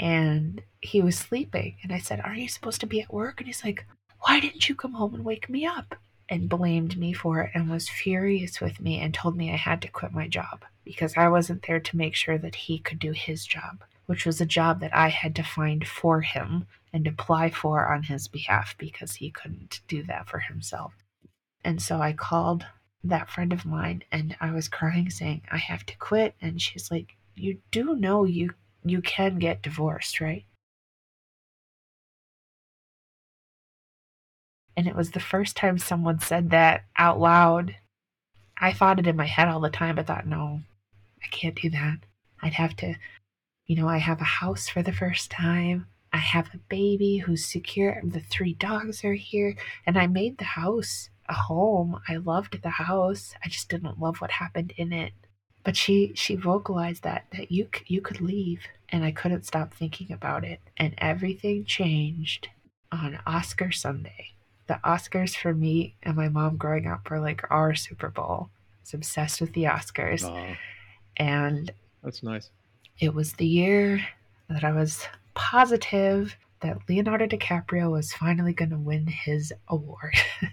And 0.00 0.62
he 0.80 1.02
was 1.02 1.18
sleeping. 1.18 1.76
And 1.82 1.92
I 1.92 1.98
said, 1.98 2.20
Are 2.20 2.34
you 2.34 2.48
supposed 2.48 2.80
to 2.80 2.86
be 2.86 3.00
at 3.00 3.12
work? 3.12 3.40
And 3.40 3.46
he's 3.46 3.64
like, 3.64 3.84
Why 4.20 4.40
didn't 4.40 4.68
you 4.68 4.74
come 4.74 4.92
home 4.92 5.14
and 5.14 5.24
wake 5.24 5.48
me 5.48 5.66
up? 5.66 5.94
And 6.28 6.48
blamed 6.48 6.98
me 6.98 7.12
for 7.12 7.40
it 7.40 7.52
and 7.54 7.70
was 7.70 7.88
furious 7.88 8.60
with 8.60 8.80
me 8.80 9.00
and 9.00 9.14
told 9.14 9.36
me 9.36 9.52
I 9.52 9.56
had 9.56 9.80
to 9.82 9.88
quit 9.88 10.12
my 10.12 10.28
job 10.28 10.64
because 10.84 11.16
I 11.16 11.28
wasn't 11.28 11.66
there 11.66 11.80
to 11.80 11.96
make 11.96 12.14
sure 12.14 12.36
that 12.38 12.54
he 12.54 12.78
could 12.78 12.98
do 12.98 13.12
his 13.12 13.46
job, 13.46 13.82
which 14.06 14.26
was 14.26 14.40
a 14.40 14.46
job 14.46 14.80
that 14.80 14.94
I 14.94 15.08
had 15.08 15.34
to 15.36 15.42
find 15.42 15.86
for 15.86 16.20
him 16.20 16.66
and 16.92 17.06
apply 17.06 17.50
for 17.50 17.86
on 17.86 18.02
his 18.02 18.28
behalf 18.28 18.74
because 18.76 19.14
he 19.14 19.30
couldn't 19.30 19.80
do 19.88 20.02
that 20.04 20.28
for 20.28 20.40
himself. 20.40 20.92
And 21.64 21.80
so 21.80 22.00
I 22.00 22.12
called 22.12 22.66
that 23.04 23.30
friend 23.30 23.52
of 23.52 23.64
mine 23.64 24.02
and 24.10 24.36
I 24.40 24.50
was 24.50 24.68
crying 24.68 25.10
saying 25.10 25.42
I 25.50 25.58
have 25.58 25.86
to 25.86 25.96
quit 25.96 26.34
and 26.40 26.60
she's 26.60 26.90
like 26.90 27.16
you 27.36 27.58
do 27.70 27.94
know 27.94 28.24
you 28.24 28.50
you 28.84 29.00
can 29.00 29.38
get 29.38 29.62
divorced, 29.62 30.20
right? 30.20 30.44
And 34.78 34.86
it 34.86 34.94
was 34.94 35.10
the 35.10 35.18
first 35.18 35.56
time 35.56 35.76
someone 35.76 36.20
said 36.20 36.50
that 36.50 36.84
out 36.96 37.18
loud. 37.18 37.74
I 38.56 38.72
thought 38.72 39.00
it 39.00 39.08
in 39.08 39.16
my 39.16 39.26
head 39.26 39.48
all 39.48 39.58
the 39.58 39.70
time, 39.70 39.96
but 39.96 40.06
thought, 40.06 40.24
no, 40.24 40.60
I 41.20 41.26
can't 41.32 41.60
do 41.60 41.68
that. 41.70 41.98
I'd 42.40 42.54
have 42.54 42.76
to, 42.76 42.94
you 43.66 43.74
know, 43.74 43.88
I 43.88 43.98
have 43.98 44.20
a 44.20 44.38
house 44.38 44.68
for 44.68 44.84
the 44.84 44.92
first 44.92 45.32
time. 45.32 45.88
I 46.12 46.18
have 46.18 46.54
a 46.54 46.60
baby 46.68 47.16
who's 47.16 47.44
secure. 47.44 48.00
The 48.04 48.20
three 48.20 48.54
dogs 48.54 49.04
are 49.04 49.14
here. 49.14 49.56
And 49.84 49.98
I 49.98 50.06
made 50.06 50.38
the 50.38 50.44
house 50.44 51.10
a 51.28 51.34
home. 51.34 52.00
I 52.08 52.14
loved 52.14 52.62
the 52.62 52.70
house. 52.70 53.34
I 53.44 53.48
just 53.48 53.68
didn't 53.68 53.98
love 53.98 54.20
what 54.20 54.30
happened 54.30 54.74
in 54.76 54.92
it. 54.92 55.12
But 55.64 55.76
she 55.76 56.12
she 56.14 56.36
vocalized 56.36 57.02
that 57.02 57.24
that 57.32 57.50
you 57.50 57.68
you 57.88 58.00
could 58.00 58.20
leave, 58.20 58.60
and 58.90 59.04
I 59.04 59.10
couldn't 59.10 59.44
stop 59.44 59.74
thinking 59.74 60.12
about 60.12 60.44
it. 60.44 60.60
And 60.76 60.94
everything 60.98 61.64
changed 61.64 62.46
on 62.92 63.18
Oscar 63.26 63.72
Sunday. 63.72 64.37
The 64.68 64.78
Oscars 64.84 65.36
for 65.36 65.52
me 65.54 65.94
and 66.02 66.16
my 66.16 66.28
mom 66.28 66.56
growing 66.56 66.86
up 66.86 67.10
were 67.10 67.20
like 67.20 67.42
our 67.50 67.74
Super 67.74 68.08
Bowl. 68.10 68.50
I 68.50 68.80
was 68.82 68.94
obsessed 68.94 69.40
with 69.40 69.52
the 69.54 69.64
Oscars, 69.64 70.24
Oh, 70.24 70.54
and 71.16 71.70
that's 72.02 72.22
nice. 72.22 72.50
it 73.00 73.14
was 73.14 73.32
the 73.34 73.46
year 73.46 74.04
that 74.48 74.64
I 74.64 74.72
was 74.72 75.06
positive 75.34 76.36
that 76.60 76.78
Leonardo 76.88 77.26
DiCaprio 77.26 77.90
was 77.90 78.12
finally 78.12 78.52
going 78.52 78.70
to 78.70 78.76
win 78.78 79.06
his 79.06 79.52
award. 79.68 80.14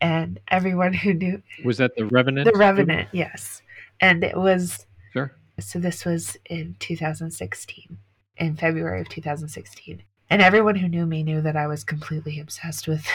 and 0.00 0.38
everyone 0.48 0.92
who 0.92 1.14
knew 1.14 1.42
Was 1.64 1.78
that 1.78 1.96
the 1.96 2.04
Revenant? 2.06 2.44
The 2.50 2.58
Revenant, 2.58 3.08
yes. 3.12 3.62
And 4.00 4.22
it 4.22 4.36
was 4.36 4.86
Sure. 5.12 5.32
so 5.58 5.78
this 5.78 6.04
was 6.04 6.36
in 6.50 6.76
2016, 6.78 7.96
in 8.36 8.56
February 8.56 9.00
of 9.00 9.08
2016. 9.08 10.02
And 10.28 10.42
everyone 10.42 10.74
who 10.76 10.88
knew 10.88 11.06
me 11.06 11.22
knew 11.22 11.40
that 11.40 11.56
I 11.56 11.66
was 11.66 11.84
completely 11.84 12.38
obsessed 12.40 12.86
with 12.88 13.06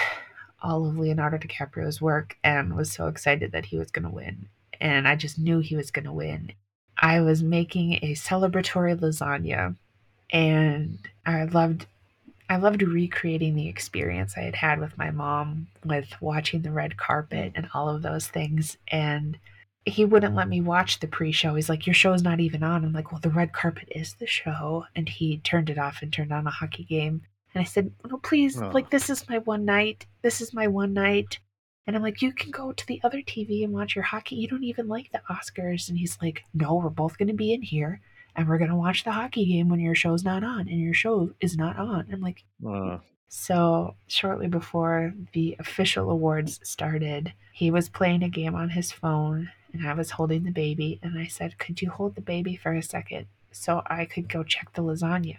all 0.62 0.88
of 0.88 0.98
Leonardo 0.98 1.38
DiCaprio's 1.38 2.02
work 2.02 2.38
and 2.44 2.76
was 2.76 2.92
so 2.92 3.08
excited 3.08 3.52
that 3.52 3.66
he 3.66 3.78
was 3.78 3.92
going 3.92 4.06
to 4.06 4.14
win. 4.14 4.48
And 4.80 5.08
I 5.08 5.16
just 5.16 5.38
knew 5.38 5.60
he 5.60 5.76
was 5.76 5.92
going 5.92 6.06
to 6.06 6.14
win. 6.14 6.54
I 6.98 7.22
was 7.22 7.42
making 7.42 7.94
a 7.94 8.14
celebratory 8.14 8.98
lasagna 9.00 9.76
and 10.32 11.00
I 11.26 11.44
loved 11.46 11.88
I 12.50 12.58
loved 12.58 12.82
recreating 12.82 13.56
the 13.56 13.70
experience 13.70 14.34
I 14.36 14.42
had 14.42 14.56
had 14.56 14.80
with 14.80 14.98
my 14.98 15.10
mom 15.10 15.68
with 15.86 16.14
watching 16.20 16.62
the 16.62 16.72
red 16.72 16.98
carpet 16.98 17.54
and 17.56 17.70
all 17.74 17.88
of 17.88 18.02
those 18.02 18.28
things 18.28 18.78
and 18.90 19.40
he 19.86 20.06
wouldn't 20.06 20.36
let 20.36 20.48
me 20.48 20.62
watch 20.62 21.00
the 21.00 21.08
pre-show. 21.08 21.56
He's 21.56 21.70
like, 21.70 21.88
"Your 21.88 21.96
show's 21.96 22.22
not 22.22 22.40
even 22.40 22.62
on." 22.62 22.86
I'm 22.86 22.94
like, 22.94 23.12
"Well, 23.12 23.22
the 23.22 23.30
red 23.32 23.52
carpet 23.52 23.90
is 23.96 24.14
the 24.14 24.28
show." 24.28 24.86
And 24.96 25.10
he 25.10 25.40
turned 25.40 25.72
it 25.72 25.80
off 25.80 26.04
and 26.04 26.14
turned 26.14 26.32
on 26.32 26.46
a 26.46 26.52
hockey 26.52 26.84
game. 26.84 27.24
And 27.54 27.62
I 27.62 27.66
said, 27.66 27.92
"No, 28.10 28.18
please, 28.18 28.62
Oh. 28.62 28.70
like 28.70 28.90
this 28.90 29.10
is 29.10 29.28
my 29.30 29.40
one 29.40 29.66
night. 29.66 30.06
This 30.22 30.40
is 30.42 30.54
my 30.54 30.68
one 30.68 30.94
night." 30.94 31.40
And 31.88 31.96
I'm 31.96 32.02
like, 32.04 32.22
"You 32.22 32.32
can 32.32 32.52
go 32.52 32.72
to 32.72 32.88
the 32.88 33.02
other 33.04 33.22
TV 33.22 33.64
and 33.64 33.74
watch 33.74 33.96
your 33.96 34.04
hockey. 34.06 34.36
You 34.36 34.48
don't 34.48 34.64
even 34.64 34.88
like 34.88 35.12
the 35.12 35.22
Oscars." 35.30 35.90
And 35.90 35.98
he's 35.98 36.18
like, 36.22 36.44
"No, 36.54 36.76
we're 36.76 36.90
both 36.90 37.18
going 37.18 37.28
to 37.28 37.34
be 37.34 37.54
in 37.54 37.62
here 37.62 38.00
and 38.36 38.48
we're 38.48 38.58
going 38.60 38.70
to 38.70 38.76
watch 38.78 39.04
the 39.04 39.12
hockey 39.12 39.46
game 39.46 39.68
when 39.68 39.80
your 39.82 39.96
show's 39.96 40.24
not 40.24 40.44
on 40.44 40.62
and 40.70 40.80
your 40.80 40.94
show 40.94 41.32
is 41.42 41.58
not 41.58 41.78
on." 41.78 42.08
I'm 42.12 42.22
like, 42.22 42.44
Uh, 42.66 43.00
so, 43.28 43.96
shortly 44.08 44.48
before 44.48 45.14
the 45.34 45.56
official 45.60 46.10
awards 46.10 46.60
started, 46.64 47.34
he 47.54 47.72
was 47.72 47.90
playing 47.90 48.24
a 48.24 48.30
game 48.30 48.56
on 48.56 48.70
his 48.70 48.92
phone 48.92 49.50
and 49.74 49.88
I 49.88 49.94
was 49.94 50.12
holding 50.12 50.44
the 50.44 50.52
baby. 50.52 51.00
And 51.02 51.18
I 51.18 51.28
said, 51.28 51.58
Could 51.58 51.82
you 51.82 51.90
hold 51.90 52.16
the 52.16 52.22
baby 52.22 52.56
for 52.56 52.74
a 52.74 52.84
second 52.84 53.28
so 53.52 53.82
I 53.88 54.06
could 54.06 54.28
go 54.30 54.44
check 54.44 54.74
the 54.74 54.84
lasagna? 54.84 55.38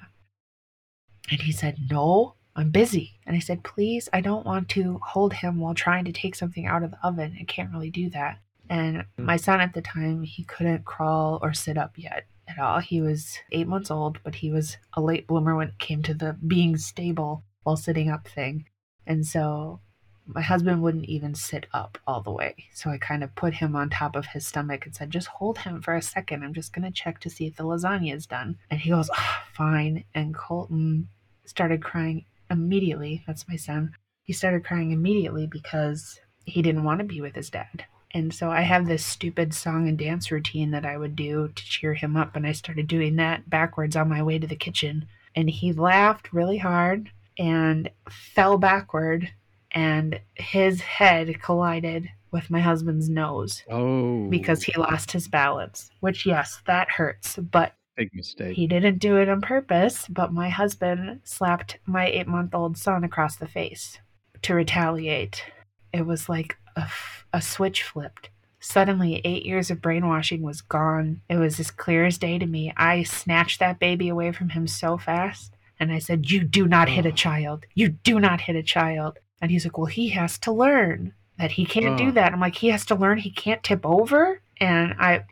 And 1.31 1.41
he 1.41 1.53
said, 1.53 1.79
No, 1.91 2.35
I'm 2.57 2.71
busy. 2.71 3.13
And 3.27 3.37
I 3.37 3.39
said, 3.39 3.65
Please, 3.65 4.09
I 4.13 4.21
don't 4.21 4.47
want 4.47 4.69
to 4.71 5.01
hold 5.03 5.33
him 5.33 5.59
while 5.59 5.75
trying 5.75 6.05
to 6.05 6.13
take 6.13 6.35
something 6.35 6.67
out 6.67 6.83
of 6.83 6.91
the 6.91 7.07
oven. 7.07 7.37
I 7.41 7.45
can't 7.45 7.73
really 7.73 7.91
do 7.91 8.11
that. 8.11 8.39
And 8.69 9.05
Hmm. 9.17 9.25
my 9.25 9.37
son 9.37 9.61
at 9.61 9.75
the 9.75 9.83
time, 9.83 10.23
he 10.23 10.45
couldn't 10.45 10.85
crawl 10.85 11.39
or 11.43 11.53
sit 11.53 11.79
up 11.79 11.93
yet 11.97 12.25
at 12.49 12.59
all. 12.59 12.81
He 12.81 13.01
was 13.01 13.39
eight 13.53 13.67
months 13.69 13.91
old, 13.91 14.19
but 14.25 14.37
he 14.37 14.51
was 14.51 14.77
a 14.95 15.01
late 15.01 15.27
bloomer 15.27 15.57
when 15.57 15.69
it 15.69 15.79
came 15.79 16.03
to 16.05 16.15
the 16.15 16.37
being 16.47 16.77
stable 16.77 17.45
while 17.63 17.77
sitting 17.77 18.11
up 18.11 18.27
thing. 18.29 18.67
And 19.07 19.27
so 19.27 19.81
my 20.27 20.41
husband 20.41 20.83
wouldn't 20.83 21.07
even 21.07 21.35
sit 21.35 21.67
up 21.73 21.99
all 22.07 22.21
the 22.21 22.31
way. 22.31 22.55
So 22.73 22.91
I 22.91 22.99
kind 22.99 23.25
of 23.25 23.35
put 23.35 23.55
him 23.55 23.75
on 23.75 23.91
top 23.91 24.15
of 24.15 24.27
his 24.27 24.47
stomach 24.47 24.87
and 24.87 24.95
said, 24.95 25.11
just 25.11 25.29
hold 25.29 25.59
him 25.59 25.83
for 25.83 25.95
a 25.95 26.03
second. 26.03 26.45
I'm 26.45 26.55
just 26.55 26.73
going 26.73 26.85
to 26.85 26.91
check 26.91 27.19
to 27.21 27.31
see 27.31 27.47
if 27.47 27.57
the 27.57 27.65
lasagna 27.65 28.15
is 28.15 28.27
done. 28.27 28.59
And 28.71 28.81
he 28.81 28.91
goes, 28.91 29.11
oh, 29.13 29.37
fine. 29.53 30.05
And 30.15 30.35
Colton 30.35 31.09
started 31.45 31.83
crying 31.83 32.25
immediately. 32.51 33.25
That's 33.27 33.49
my 33.49 33.57
son. 33.57 33.95
He 34.23 34.33
started 34.33 34.65
crying 34.65 34.93
immediately 34.93 35.47
because 35.47 36.21
he 36.45 36.63
didn't 36.63 36.85
want 36.85 37.01
to 37.01 37.05
be 37.05 37.21
with 37.21 37.35
his 37.35 37.51
dad. 37.51 37.85
And 38.15 38.33
so 38.33 38.51
I 38.51 38.61
have 38.61 38.87
this 38.87 39.05
stupid 39.05 39.55
song 39.55 39.89
and 39.89 39.99
dance 39.99 40.31
routine 40.31 40.71
that 40.73 40.85
I 40.85 40.99
would 40.99 41.17
do 41.17 41.49
to 41.49 41.65
cheer 41.65 41.95
him 41.95 42.17
up. 42.17 42.37
And 42.37 42.47
I 42.47 42.53
started 42.53 42.87
doing 42.87 43.17
that 43.17 43.49
backwards 43.49 43.97
on 43.97 44.09
my 44.09 44.23
way 44.23 44.39
to 44.39 44.47
the 44.47 44.55
kitchen. 44.55 45.07
And 45.35 45.49
he 45.49 45.73
laughed 45.73 46.33
really 46.33 46.59
hard 46.59 47.11
and 47.39 47.91
fell 48.09 48.59
backward. 48.59 49.31
And 49.75 50.21
his 50.35 50.81
head 50.81 51.41
collided 51.43 52.09
with 52.31 52.51
my 52.51 52.61
husband's 52.61 53.09
nose 53.09 53.63
oh, 53.71 54.29
because 54.29 54.63
he 54.63 54.73
lost 54.79 55.13
his 55.13 55.29
balance, 55.29 55.91
which, 56.01 56.25
yes, 56.27 56.61
that 56.67 56.91
hurts. 56.91 57.37
But 57.37 57.75
big 57.97 58.11
mistake. 58.15 58.55
he 58.57 58.67
didn't 58.67 58.99
do 58.99 59.17
it 59.19 59.29
on 59.29 59.41
purpose. 59.41 60.07
But 60.09 60.33
my 60.33 60.49
husband 60.49 61.21
slapped 61.25 61.79
my 61.87 62.07
eight 62.07 62.27
month 62.29 62.55
old 62.55 62.77
son 62.79 63.05
across 63.05 63.37
the 63.37 63.49
face 63.49 63.99
to 64.43 64.55
retaliate. 64.55 65.45
It 65.93 66.07
was 66.07 66.29
like 66.29 66.57
a, 66.77 66.81
f- 66.81 67.27
a 67.33 67.43
switch 67.43 67.83
flipped. 67.83 68.31
Suddenly, 68.61 69.21
eight 69.25 69.45
years 69.45 69.71
of 69.71 69.83
brainwashing 69.83 70.41
was 70.43 70.61
gone. 70.61 71.21
It 71.29 71.37
was 71.37 71.59
as 71.61 71.71
clear 71.71 72.05
as 72.07 72.17
day 72.17 72.39
to 72.39 72.47
me. 72.47 72.73
I 72.77 73.03
snatched 73.03 73.59
that 73.59 73.79
baby 73.81 74.09
away 74.09 74.33
from 74.33 74.51
him 74.51 74.67
so 74.69 74.97
fast. 74.97 75.55
And 75.81 75.91
I 75.93 75.99
said, 75.99 76.31
You 76.31 76.45
do 76.45 76.69
not 76.69 76.89
hit 76.89 77.05
a 77.05 77.09
Oh. 77.09 77.13
child. 77.13 77.67
You 77.75 77.89
do 77.89 78.21
not 78.21 78.41
hit 78.43 78.55
a 78.55 78.63
child. 78.63 79.19
And 79.43 79.51
he's 79.51 79.65
like, 79.67 79.77
Well, 79.77 79.87
he 79.87 80.09
has 80.11 80.39
to 80.39 80.53
learn 80.53 81.13
that 81.39 81.51
he 81.53 81.67
can't 81.67 81.99
do 81.99 82.13
that. 82.13 82.33
I'm 82.33 82.41
like, 82.41 82.55
He 82.57 82.69
has 82.69 82.87
to 82.87 82.95
learn 82.95 83.19
he 83.19 83.31
can't 83.31 83.63
tip 83.63 83.85
over. 83.85 84.41
And 84.59 84.95
I, 84.99 85.25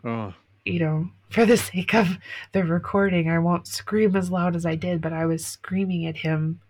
you 0.64 0.81
know, 0.81 1.09
for 1.31 1.46
the 1.46 1.57
sake 1.70 1.94
of 1.94 2.18
the 2.53 2.64
recording, 2.64 3.31
I 3.31 3.38
won't 3.38 3.66
scream 3.68 4.16
as 4.16 4.31
loud 4.31 4.57
as 4.57 4.66
I 4.66 4.75
did, 4.75 5.01
but 5.01 5.12
I 5.12 5.25
was 5.27 5.46
screaming 5.46 6.05
at 6.07 6.16
him 6.18 6.61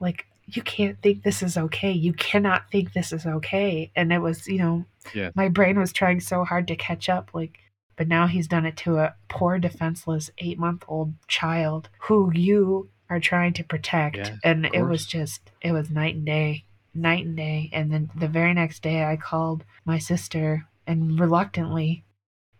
like, 0.00 0.24
you 0.46 0.62
can't 0.62 1.00
think 1.02 1.22
this 1.22 1.42
is 1.42 1.58
okay. 1.58 1.92
You 1.92 2.14
cannot 2.14 2.70
think 2.72 2.94
this 2.94 3.12
is 3.12 3.26
okay. 3.26 3.90
And 3.94 4.10
it 4.12 4.20
was, 4.20 4.46
you 4.48 4.56
know, 4.58 4.86
Yeah. 5.12 5.30
my 5.34 5.48
brain 5.50 5.78
was 5.78 5.92
trying 5.92 6.20
so 6.20 6.42
hard 6.44 6.66
to 6.68 6.76
catch 6.76 7.10
up. 7.10 7.30
Like, 7.34 7.58
but 7.96 8.08
now 8.08 8.26
he's 8.28 8.48
done 8.48 8.64
it 8.64 8.76
to 8.78 8.96
a 8.96 9.14
poor, 9.28 9.58
defenseless 9.58 10.30
eight 10.38 10.58
month 10.58 10.84
old 10.88 11.12
child 11.26 11.90
who 11.98 12.32
you 12.32 12.88
are 13.10 13.20
trying 13.20 13.52
to 13.54 13.64
protect. 13.64 14.16
Yes, 14.16 14.38
and 14.44 14.66
it 14.66 14.82
was 14.82 15.06
just, 15.06 15.40
it 15.60 15.72
was 15.72 15.90
night 15.90 16.16
and 16.16 16.26
day, 16.26 16.64
night 16.94 17.24
and 17.24 17.36
day. 17.36 17.70
And 17.72 17.92
then 17.92 18.10
the 18.14 18.28
very 18.28 18.54
next 18.54 18.82
day, 18.82 19.04
I 19.04 19.16
called 19.16 19.64
my 19.84 19.98
sister 19.98 20.66
and 20.86 21.18
reluctantly, 21.18 22.04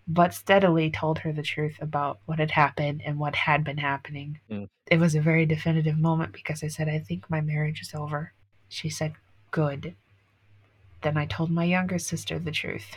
but 0.07 0.35
steadily 0.35 0.91
told 0.91 1.19
her 1.19 1.33
the 1.33 1.43
truth 1.43 1.77
about 1.81 2.19
what 2.27 2.39
had 2.39 2.53
happened 2.53 3.03
and 3.05 3.19
what 3.19 3.35
had 3.35 3.65
been 3.65 3.79
happening. 3.79 4.41
Mm. 4.51 4.69
It 4.87 4.99
was 4.99 5.15
a 5.15 5.21
very 5.21 5.47
definitive 5.47 5.99
moment 5.99 6.33
because 6.33 6.63
I 6.63 6.69
said, 6.69 6.89
I 6.89 6.99
think 6.99 7.29
my 7.29 7.41
marriage 7.41 7.83
is 7.83 7.95
over. 7.95 8.33
She 8.69 8.89
said, 8.89 9.15
Good. 9.51 9.95
Then 11.03 11.17
I 11.17 11.27
told 11.27 11.51
my 11.51 11.65
younger 11.65 11.99
sister 11.99 12.39
the 12.39 12.51
truth. 12.51 12.97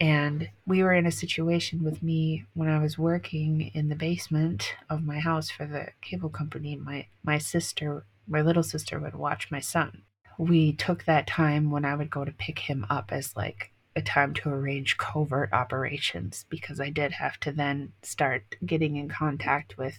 And 0.00 0.48
we 0.66 0.82
were 0.82 0.92
in 0.92 1.06
a 1.06 1.10
situation 1.12 1.82
with 1.84 2.02
me 2.02 2.44
when 2.54 2.68
I 2.68 2.78
was 2.78 2.98
working 2.98 3.70
in 3.74 3.88
the 3.88 3.94
basement 3.94 4.74
of 4.90 5.04
my 5.04 5.18
house 5.20 5.50
for 5.50 5.66
the 5.66 5.88
cable 6.02 6.30
company. 6.30 6.76
My 6.76 7.06
my 7.22 7.38
sister, 7.38 8.04
my 8.28 8.42
little 8.42 8.62
sister 8.62 8.98
would 8.98 9.14
watch 9.14 9.50
my 9.50 9.60
son. 9.60 10.02
We 10.38 10.72
took 10.72 11.04
that 11.04 11.26
time 11.26 11.70
when 11.70 11.84
I 11.84 11.94
would 11.94 12.10
go 12.10 12.24
to 12.24 12.32
pick 12.32 12.58
him 12.58 12.86
up 12.90 13.12
as 13.12 13.36
like 13.36 13.70
a 13.96 14.02
time 14.02 14.34
to 14.34 14.48
arrange 14.48 14.96
covert 14.96 15.52
operations 15.52 16.44
because 16.48 16.80
I 16.80 16.90
did 16.90 17.12
have 17.12 17.38
to 17.40 17.52
then 17.52 17.92
start 18.02 18.56
getting 18.66 18.96
in 18.96 19.08
contact 19.08 19.78
with 19.78 19.96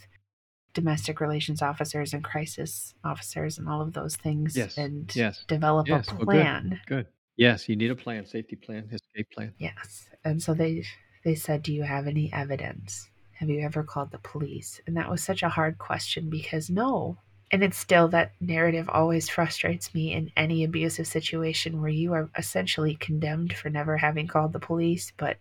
domestic 0.74 1.22
relations 1.22 1.62
officers 1.62 2.12
and 2.14 2.22
crisis 2.22 2.94
officers 3.06 3.58
and 3.58 3.70
all 3.70 3.82
of 3.82 3.94
those 3.94 4.18
things 4.18 4.58
Yes, 4.58 4.78
and 4.78 5.10
yes, 5.16 5.46
develop 5.48 5.88
yes. 5.88 6.10
a 6.10 6.12
Well, 6.12 6.18
good. 6.20 6.26
plan. 6.26 6.82
Good. 6.86 7.08
Yes, 7.38 7.68
you 7.68 7.76
need 7.76 7.92
a 7.92 7.96
plan, 7.96 8.26
safety 8.26 8.56
plan, 8.56 8.88
escape 8.92 9.30
plan. 9.32 9.54
Yes. 9.58 10.10
And 10.24 10.42
so 10.42 10.54
they 10.54 10.84
they 11.24 11.36
said, 11.36 11.64
"Do 11.64 11.74
you 11.74 11.84
have 11.84 12.08
any 12.08 12.32
evidence? 12.32 13.10
Have 13.34 13.50
you 13.50 13.60
ever 13.62 13.84
called 13.84 14.12
the 14.12 14.20
police?" 14.20 14.80
And 14.88 14.96
that 14.96 15.10
was 15.10 15.24
such 15.24 15.44
a 15.44 15.50
hard 15.50 15.78
question 15.78 16.30
because 16.30 16.70
no. 16.70 17.18
And 17.52 17.64
it's 17.64 17.78
still 17.78 18.08
that 18.10 18.34
narrative 18.42 18.90
always 18.90 19.30
frustrates 19.30 19.94
me 19.94 20.14
in 20.14 20.32
any 20.36 20.64
abusive 20.64 21.08
situation 21.08 21.80
where 21.82 21.90
you 21.92 22.14
are 22.14 22.30
essentially 22.38 22.96
condemned 22.96 23.54
for 23.54 23.70
never 23.70 23.98
having 23.98 24.28
called 24.28 24.52
the 24.54 24.60
police, 24.60 25.12
but 25.18 25.38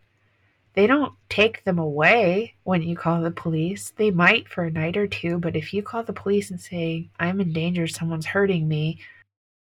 they 0.75 0.87
don't 0.87 1.15
take 1.29 1.65
them 1.65 1.79
away 1.79 2.55
when 2.65 2.83
you 2.83 2.97
call 2.97 3.23
the 3.23 3.31
police. 3.31 3.93
They 3.97 4.11
might 4.11 4.49
for 4.49 4.65
a 4.65 4.71
night 4.71 4.97
or 4.97 5.07
two, 5.07 5.39
but 5.39 5.57
if 5.57 5.73
you 5.73 5.83
call 5.83 6.03
the 6.03 6.13
police 6.13 6.51
and 6.51 6.61
say, 6.61 7.09
I'm 7.19 7.41
in 7.41 7.53
danger, 7.53 7.87
someone's 7.87 8.27
hurting 8.27 8.69
me, 8.69 8.99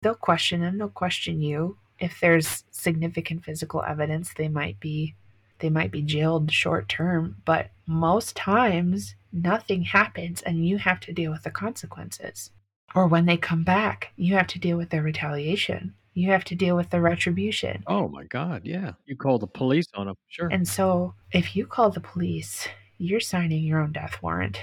they'll 0.01 0.15
question 0.15 0.61
them, 0.61 0.79
they'll 0.79 0.89
question 0.89 1.41
you. 1.41 1.77
If 2.03 2.19
there's 2.19 2.65
significant 2.69 3.45
physical 3.45 3.81
evidence, 3.81 4.33
they 4.33 4.49
might 4.49 4.77
be 4.81 5.15
they 5.59 5.69
might 5.69 5.91
be 5.91 6.01
jailed 6.01 6.51
short 6.51 6.89
term, 6.89 7.37
but 7.45 7.69
most 7.85 8.35
times 8.35 9.15
nothing 9.31 9.83
happens 9.83 10.41
and 10.41 10.67
you 10.67 10.77
have 10.79 10.99
to 10.99 11.13
deal 11.13 11.31
with 11.31 11.43
the 11.43 11.51
consequences. 11.51 12.49
Or 12.93 13.07
when 13.07 13.25
they 13.25 13.37
come 13.37 13.63
back, 13.63 14.11
you 14.17 14.35
have 14.35 14.47
to 14.47 14.59
deal 14.59 14.75
with 14.75 14.89
their 14.89 15.01
retaliation. 15.01 15.93
You 16.13 16.31
have 16.31 16.43
to 16.45 16.55
deal 16.55 16.75
with 16.75 16.89
the 16.89 16.99
retribution. 16.99 17.85
Oh 17.87 18.09
my 18.09 18.25
God, 18.25 18.63
yeah. 18.65 18.91
You 19.05 19.15
call 19.15 19.39
the 19.39 19.47
police 19.47 19.87
on 19.93 20.07
them, 20.07 20.15
sure. 20.27 20.49
And 20.49 20.67
so, 20.67 21.13
if 21.31 21.55
you 21.55 21.65
call 21.65 21.89
the 21.89 22.01
police, 22.01 22.67
you're 22.97 23.21
signing 23.21 23.63
your 23.63 23.79
own 23.79 23.93
death 23.93 24.17
warrant, 24.21 24.59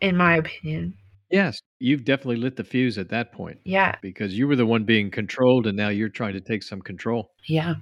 in 0.00 0.16
my 0.16 0.36
opinion. 0.36 0.94
yes, 1.30 1.60
you've 1.84 2.04
definitely 2.04 2.36
lit 2.36 2.56
the 2.56 2.64
fuse 2.64 2.96
at 2.98 3.10
that 3.10 3.30
point 3.32 3.58
Yeah, 3.64 3.94
because 4.00 4.36
you 4.38 4.48
were 4.48 4.56
the 4.56 4.64
one 4.66 4.84
being 4.84 5.10
controlled, 5.10 5.66
and 5.66 5.76
now 5.76 5.88
you're 5.90 6.08
trying 6.08 6.32
to 6.32 6.40
take 6.40 6.62
some 6.62 6.80
control. 6.80 7.30
yeah. 7.44 7.74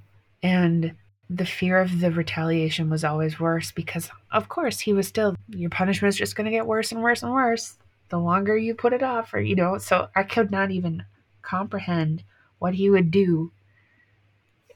And 0.43 0.95
the 1.31 1.47
fear 1.47 1.79
of 1.81 2.01
the 2.01 2.11
retaliation 2.11 2.91
was 2.91 3.05
always 3.05 3.39
worse 3.39 3.71
because, 3.71 4.11
of 4.33 4.49
course, 4.49 4.81
he 4.81 4.93
was 4.93 5.07
still, 5.07 5.37
your 5.49 5.71
punishment 5.71 6.13
is 6.13 6.19
just 6.19 6.35
going 6.37 6.47
to 6.47 6.51
get 6.51 6.67
worse 6.67 6.91
and 6.93 7.01
worse 7.03 7.23
and 7.23 7.33
worse 7.33 7.79
the 8.09 8.19
longer 8.19 8.57
you 8.59 8.75
put 8.75 8.93
it 8.93 9.03
off, 9.05 9.33
or, 9.33 9.41
you 9.41 9.55
know. 9.55 9.79
So, 9.79 10.09
I 10.17 10.25
could 10.25 10.51
not 10.51 10.71
even 10.73 11.05
comprehend 11.43 12.25
what 12.59 12.75
he 12.75 12.91
would 12.91 13.11
do 13.13 13.53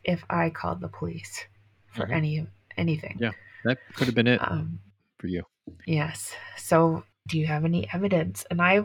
if 0.05 0.25
I 0.31 0.51
called 0.51 0.81
the 0.81 0.89
police 0.89 1.45
for 1.93 2.07
Mhm. 2.07 2.13
any 2.15 2.47
anything. 2.77 3.17
Yeah. 3.21 3.33
That 3.65 3.79
could 3.95 4.07
have 4.07 4.15
been 4.15 4.27
it 4.29 4.39
Um, 4.41 4.79
for 5.19 5.27
you. 5.27 5.43
Yes. 5.87 6.35
So, 6.57 7.03
do 7.27 7.39
you 7.41 7.47
have 7.47 7.65
any 7.65 7.89
evidence? 7.93 8.47
And 8.51 8.63
I 8.63 8.85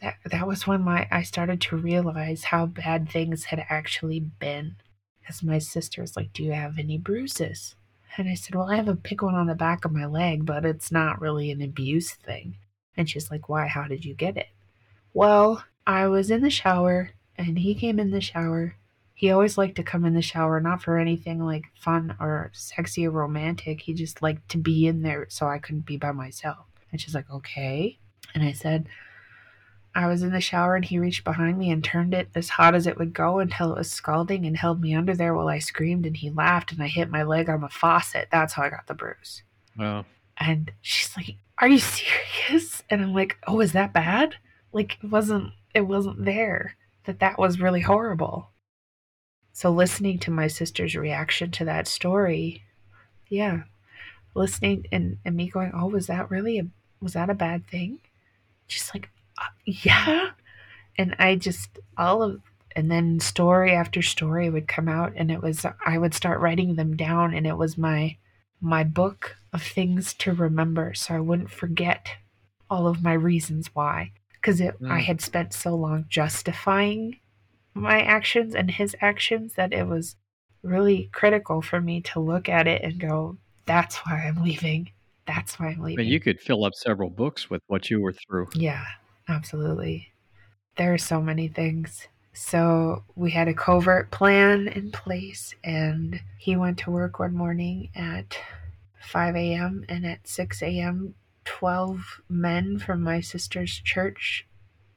that 0.00 0.16
that 0.24 0.46
was 0.46 0.66
when 0.66 0.82
my 0.82 1.08
I 1.10 1.22
started 1.22 1.60
to 1.62 1.76
realize 1.76 2.44
how 2.44 2.66
bad 2.66 3.08
things 3.08 3.44
had 3.44 3.64
actually 3.68 4.20
been. 4.20 4.76
As 5.28 5.42
my 5.42 5.58
sister 5.58 6.02
was 6.02 6.16
like, 6.16 6.32
"Do 6.32 6.42
you 6.42 6.52
have 6.52 6.78
any 6.78 6.98
bruises?" 6.98 7.74
And 8.16 8.28
I 8.28 8.34
said, 8.34 8.54
"Well, 8.54 8.70
I 8.70 8.76
have 8.76 8.88
a 8.88 8.94
big 8.94 9.22
one 9.22 9.34
on 9.34 9.46
the 9.46 9.54
back 9.54 9.84
of 9.84 9.92
my 9.92 10.06
leg, 10.06 10.46
but 10.46 10.64
it's 10.64 10.92
not 10.92 11.20
really 11.20 11.50
an 11.50 11.62
abuse 11.62 12.12
thing." 12.12 12.56
And 12.96 13.08
she's 13.08 13.30
like, 13.30 13.48
"Why? 13.48 13.66
How 13.66 13.84
did 13.84 14.04
you 14.04 14.14
get 14.14 14.36
it?" 14.36 14.48
Well, 15.12 15.64
I 15.86 16.06
was 16.08 16.30
in 16.30 16.42
the 16.42 16.50
shower 16.50 17.10
and 17.36 17.58
he 17.58 17.74
came 17.74 17.98
in 17.98 18.10
the 18.10 18.20
shower. 18.20 18.76
He 19.14 19.30
always 19.30 19.56
liked 19.56 19.76
to 19.76 19.82
come 19.82 20.04
in 20.04 20.14
the 20.14 20.22
shower, 20.22 20.60
not 20.60 20.82
for 20.82 20.98
anything 20.98 21.44
like 21.44 21.64
fun 21.74 22.16
or 22.20 22.50
sexy 22.52 23.06
or 23.06 23.10
romantic. 23.10 23.82
He 23.82 23.94
just 23.94 24.22
liked 24.22 24.48
to 24.50 24.58
be 24.58 24.86
in 24.86 25.02
there 25.02 25.26
so 25.28 25.46
I 25.46 25.58
couldn't 25.58 25.86
be 25.86 25.96
by 25.96 26.12
myself. 26.12 26.66
And 26.90 27.00
she's 27.00 27.14
like, 27.14 27.30
okay. 27.30 27.98
And 28.34 28.42
I 28.42 28.52
said, 28.52 28.88
I 29.94 30.08
was 30.08 30.22
in 30.22 30.32
the 30.32 30.40
shower 30.40 30.74
and 30.74 30.84
he 30.84 30.98
reached 30.98 31.22
behind 31.22 31.56
me 31.56 31.70
and 31.70 31.82
turned 31.82 32.14
it 32.14 32.28
as 32.34 32.48
hot 32.48 32.74
as 32.74 32.86
it 32.86 32.98
would 32.98 33.12
go 33.12 33.38
until 33.38 33.72
it 33.72 33.78
was 33.78 33.90
scalding 33.90 34.44
and 34.44 34.56
held 34.56 34.80
me 34.80 34.94
under 34.94 35.14
there 35.14 35.34
while 35.34 35.48
I 35.48 35.60
screamed 35.60 36.04
and 36.04 36.16
he 36.16 36.30
laughed 36.30 36.72
and 36.72 36.82
I 36.82 36.88
hit 36.88 37.10
my 37.10 37.22
leg 37.22 37.48
on 37.48 37.60
the 37.60 37.68
faucet. 37.68 38.28
That's 38.32 38.54
how 38.54 38.64
I 38.64 38.70
got 38.70 38.88
the 38.88 38.94
bruise. 38.94 39.42
Wow. 39.78 40.04
And 40.36 40.72
she's 40.82 41.16
like, 41.16 41.36
"Are 41.58 41.68
you 41.68 41.78
serious?" 41.78 42.82
And 42.90 43.02
I'm 43.02 43.14
like, 43.14 43.38
"Oh, 43.46 43.60
is 43.60 43.72
that 43.72 43.92
bad?" 43.92 44.36
Like 44.72 44.98
it 45.02 45.10
wasn't 45.10 45.52
it 45.74 45.82
wasn't 45.82 46.24
there. 46.24 46.76
That 47.04 47.20
that 47.20 47.38
was 47.38 47.60
really 47.60 47.82
horrible. 47.82 48.50
So 49.52 49.70
listening 49.70 50.18
to 50.20 50.32
my 50.32 50.48
sister's 50.48 50.96
reaction 50.96 51.52
to 51.52 51.64
that 51.66 51.86
story, 51.86 52.64
yeah, 53.28 53.62
listening 54.34 54.86
and 54.90 55.18
and 55.24 55.36
me 55.36 55.48
going, 55.48 55.70
"Oh, 55.72 55.86
was 55.86 56.08
that 56.08 56.30
really 56.30 56.58
a 56.58 56.66
was 57.00 57.12
that 57.12 57.30
a 57.30 57.34
bad 57.34 57.68
thing?" 57.68 58.00
She's 58.66 58.90
like, 58.94 59.10
"Yeah." 59.64 60.30
And 60.96 61.14
I 61.18 61.36
just 61.36 61.78
all 61.96 62.22
of 62.22 62.40
and 62.76 62.90
then 62.90 63.20
story 63.20 63.72
after 63.72 64.02
story 64.02 64.50
would 64.50 64.66
come 64.68 64.88
out 64.88 65.12
and 65.16 65.30
it 65.30 65.42
was 65.42 65.64
I 65.86 65.98
would 65.98 66.14
start 66.14 66.40
writing 66.40 66.74
them 66.76 66.96
down 66.96 67.34
and 67.34 67.46
it 67.46 67.56
was 67.56 67.78
my 67.78 68.16
my 68.60 68.84
book 68.84 69.36
of 69.52 69.62
things 69.62 70.14
to 70.14 70.32
remember 70.32 70.94
so 70.94 71.14
I 71.14 71.20
wouldn't 71.20 71.50
forget 71.50 72.08
all 72.70 72.86
of 72.86 73.02
my 73.02 73.12
reasons 73.12 73.70
why. 73.74 74.12
Because 74.34 74.60
I 74.60 74.72
Mm. 74.80 75.00
had 75.00 75.20
spent 75.20 75.52
so 75.52 75.74
long 75.74 76.04
justifying 76.08 77.18
my 77.74 78.02
actions 78.02 78.54
and 78.54 78.70
his 78.70 78.94
actions 79.00 79.54
that 79.54 79.72
it 79.72 79.86
was 79.86 80.16
really 80.62 81.08
critical 81.12 81.60
for 81.62 81.80
me 81.80 82.00
to 82.02 82.20
look 82.20 82.48
at 82.48 82.66
it 82.66 82.82
and 82.82 82.98
go, 83.00 83.36
that's 83.66 83.96
why 83.98 84.22
I'm 84.26 84.42
leaving. 84.42 84.90
That's 85.26 85.58
why 85.58 85.68
I'm 85.68 85.80
I 85.80 85.84
leaving. 85.86 86.04
mean, 86.04 86.12
you 86.12 86.20
could 86.20 86.40
fill 86.40 86.64
up 86.64 86.74
several 86.74 87.10
books 87.10 87.48
with 87.50 87.62
what 87.66 87.90
you 87.90 88.00
were 88.00 88.12
through. 88.12 88.48
Yeah, 88.54 88.84
absolutely. 89.28 90.08
There 90.76 90.92
are 90.92 90.98
so 90.98 91.20
many 91.20 91.48
things. 91.48 92.08
So 92.32 93.04
we 93.14 93.30
had 93.30 93.46
a 93.46 93.54
covert 93.54 94.10
plan 94.10 94.66
in 94.66 94.90
place, 94.90 95.54
and 95.62 96.20
he 96.38 96.56
went 96.56 96.78
to 96.78 96.90
work 96.90 97.20
one 97.20 97.34
morning 97.34 97.90
at 97.94 98.36
5 99.00 99.36
a.m. 99.36 99.84
and 99.88 100.04
at 100.04 100.26
6 100.26 100.62
a.m. 100.62 101.14
12 101.44 102.22
men 102.28 102.78
from 102.78 103.02
my 103.02 103.20
sister's 103.20 103.78
church 103.84 104.46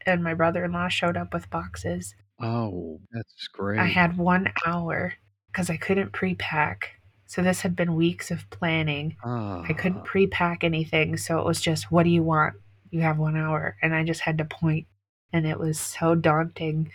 and 0.06 0.24
my 0.24 0.34
brother-in-law 0.34 0.88
showed 0.88 1.18
up 1.18 1.34
with 1.34 1.50
boxes. 1.50 2.16
Oh, 2.42 3.02
that's 3.12 3.48
great. 3.50 3.80
I 3.80 3.88
had 3.88 4.18
one 4.18 4.48
hour 4.66 5.14
because 5.52 5.70
I 5.70 5.78
couldn't 5.78 6.14
pre-pack. 6.14 6.92
So 7.26 7.44
this 7.44 7.62
had 7.62 7.76
been 7.76 7.96
weeks 7.96 8.32
of 8.32 8.50
planning. 8.50 9.18
Ah, 9.26 9.62
I 9.68 9.74
couldn't 9.74 10.06
pre-pack 10.06 10.64
anything, 10.64 11.18
so 11.18 11.40
it 11.40 11.46
was 11.46 11.60
just, 11.60 11.92
what 11.92 12.04
do 12.04 12.10
you 12.10 12.24
want? 12.24 12.56
You 12.92 13.02
have 13.02 13.18
one 13.18 13.36
hour, 13.36 13.76
and 13.82 13.94
I 13.94 14.04
just 14.04 14.22
had 14.22 14.38
to 14.38 14.46
point, 14.46 14.88
and 15.34 15.46
it 15.46 15.60
was 15.60 15.80
so 15.80 16.16
daunting. 16.16 16.92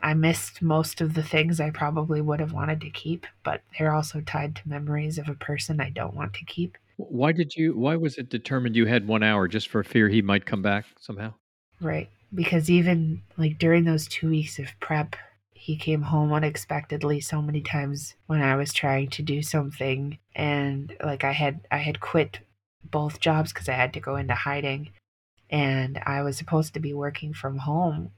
I 0.00 0.14
missed 0.14 0.62
most 0.62 1.00
of 1.00 1.14
the 1.14 1.22
things 1.22 1.60
I 1.60 1.70
probably 1.70 2.20
would 2.20 2.40
have 2.40 2.52
wanted 2.52 2.80
to 2.82 2.90
keep, 2.90 3.26
but 3.42 3.62
they're 3.78 3.94
also 3.94 4.20
tied 4.20 4.56
to 4.56 4.68
memories 4.68 5.18
of 5.18 5.28
a 5.28 5.34
person 5.34 5.80
I 5.80 5.90
don't 5.90 6.14
want 6.14 6.34
to 6.34 6.44
keep. 6.44 6.78
Why 6.96 7.32
did 7.32 7.54
you? 7.56 7.76
Why 7.76 7.96
was 7.96 8.18
it 8.18 8.28
determined 8.28 8.76
you 8.76 8.86
had 8.86 9.06
one 9.06 9.22
hour 9.22 9.48
just 9.48 9.68
for 9.68 9.82
fear 9.82 10.08
he 10.08 10.22
might 10.22 10.46
come 10.46 10.62
back 10.62 10.86
somehow? 11.00 11.34
Right. 11.80 12.08
Because 12.34 12.68
even 12.68 13.22
like 13.36 13.58
during 13.58 13.84
those 13.84 14.06
two 14.08 14.30
weeks 14.30 14.58
of 14.58 14.68
prep, 14.80 15.16
he 15.54 15.76
came 15.76 16.02
home 16.02 16.32
unexpectedly 16.32 17.20
so 17.20 17.42
many 17.42 17.60
times 17.60 18.14
when 18.26 18.42
I 18.42 18.56
was 18.56 18.72
trying 18.72 19.10
to 19.10 19.22
do 19.22 19.42
something 19.42 20.18
and 20.34 20.94
like 21.02 21.24
I 21.24 21.32
had 21.32 21.60
I 21.70 21.78
had 21.78 22.00
quit 22.00 22.40
both 22.84 23.20
jobs 23.20 23.52
because 23.52 23.68
I 23.68 23.74
had 23.74 23.92
to 23.94 24.00
go 24.00 24.16
into 24.16 24.34
hiding 24.34 24.90
and 25.50 25.98
I 26.04 26.22
was 26.22 26.36
supposed 26.36 26.74
to 26.74 26.80
be 26.80 26.94
working 26.94 27.32
from 27.32 27.58
home 27.58 28.10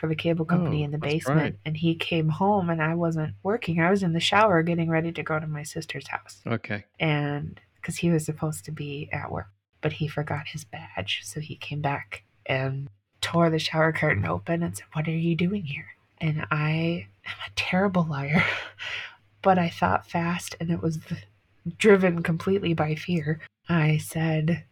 for 0.00 0.08
the 0.08 0.14
cable 0.14 0.44
oh, 0.48 0.52
company 0.52 0.82
Oh, 0.82 0.84
in 0.86 0.90
the 0.90 0.98
basement 0.98 1.40
right. 1.40 1.54
and 1.64 1.76
he 1.76 1.94
came 1.94 2.28
home 2.28 2.70
and 2.70 2.82
I 2.82 2.94
wasn't 2.94 3.34
working. 3.42 3.80
I 3.80 3.90
was 3.90 4.02
in 4.02 4.12
the 4.12 4.20
shower 4.20 4.62
getting 4.62 4.90
ready 4.90 5.12
to 5.12 5.22
go 5.22 5.38
to 5.38 5.46
my 5.46 5.62
sister's 5.62 6.08
house 6.08 6.42
Okay. 6.46 6.84
and 7.00 7.60
because 7.76 7.96
he 7.96 8.10
was 8.10 8.24
supposed 8.24 8.64
to 8.64 8.72
be 8.72 9.08
at 9.12 9.30
work, 9.30 9.46
but 9.80 9.92
he 9.92 10.08
forgot 10.08 10.48
his 10.48 10.64
badge, 10.64 11.20
so 11.22 11.38
he 11.40 11.54
came 11.56 11.80
back 11.80 12.24
and 12.46 12.88
tore 13.20 13.48
the 13.48 13.58
shower 13.60 13.92
curtain 13.92 14.26
open 14.26 14.62
and 14.62 14.76
said, 14.76 14.86
"What 14.92 15.06
are 15.06 15.12
you 15.12 15.36
doing 15.36 15.64
here?" 15.64 15.86
And 16.20 16.46
I 16.50 17.06
am 17.24 17.36
a 17.46 17.50
terrible 17.54 18.04
liar, 18.04 18.44
but 19.42 19.56
I 19.58 19.68
thought 19.68 20.06
fast, 20.10 20.56
and 20.58 20.70
it 20.70 20.82
was 20.82 20.98
driven 21.78 22.22
completely 22.22 22.74
by 22.74 22.96
fear. 22.96 23.40
I 23.68 23.98
said, 23.98 24.64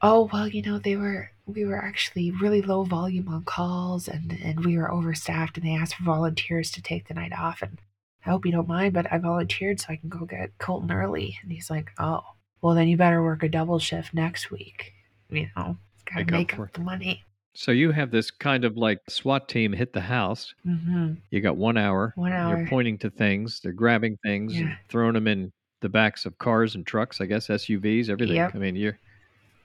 "Oh 0.00 0.28
well, 0.32 0.46
you 0.48 0.62
know 0.62 0.78
they 0.78 0.96
were." 0.96 1.30
We 1.46 1.64
were 1.64 1.76
actually 1.76 2.30
really 2.30 2.62
low 2.62 2.84
volume 2.84 3.28
on 3.28 3.44
calls 3.44 4.08
and, 4.08 4.32
and 4.42 4.64
we 4.64 4.78
were 4.78 4.90
overstaffed 4.90 5.56
and 5.58 5.66
they 5.66 5.74
asked 5.74 5.96
for 5.96 6.04
volunteers 6.04 6.70
to 6.72 6.82
take 6.82 7.06
the 7.08 7.14
night 7.14 7.32
off 7.32 7.60
and 7.62 7.78
I 8.24 8.30
hope 8.30 8.46
you 8.46 8.52
don't 8.52 8.66
mind, 8.68 8.94
but 8.94 9.12
I 9.12 9.18
volunteered 9.18 9.78
so 9.80 9.88
I 9.90 9.96
can 9.96 10.08
go 10.08 10.24
get 10.24 10.56
Colton 10.58 10.90
early. 10.90 11.36
And 11.42 11.52
he's 11.52 11.68
like, 11.68 11.90
Oh, 11.98 12.22
well, 12.62 12.74
then 12.74 12.88
you 12.88 12.96
better 12.96 13.22
work 13.22 13.42
a 13.42 13.48
double 13.50 13.78
shift 13.78 14.14
next 14.14 14.50
week. 14.50 14.94
You 15.28 15.48
know, 15.54 15.76
gotta 16.06 16.20
Make 16.24 16.30
make 16.30 16.58
up 16.58 16.72
the 16.72 16.80
money. 16.80 17.22
So 17.52 17.70
you 17.70 17.92
have 17.92 18.10
this 18.10 18.30
kind 18.30 18.64
of 18.64 18.76
like 18.78 18.98
SWAT 19.08 19.48
team 19.48 19.72
hit 19.74 19.92
the 19.92 20.00
house. 20.00 20.54
hmm 20.64 21.12
You 21.30 21.40
got 21.42 21.56
one 21.58 21.76
hour. 21.76 22.14
One 22.16 22.32
hour. 22.32 22.56
You're 22.56 22.66
pointing 22.66 22.96
to 22.98 23.10
things. 23.10 23.60
They're 23.60 23.72
grabbing 23.72 24.16
things, 24.24 24.54
and 24.56 24.68
Yeah. 24.70 24.76
throwing 24.88 25.12
them 25.14 25.28
in 25.28 25.52
the 25.80 25.88
backs 25.90 26.24
of 26.24 26.38
cars 26.38 26.74
and 26.74 26.86
trucks. 26.86 27.20
I 27.20 27.26
guess 27.26 27.48
SUVs, 27.48 28.08
everything. 28.08 28.36
Yep. 28.36 28.54
I 28.54 28.58
mean, 28.58 28.74
you're 28.76 28.98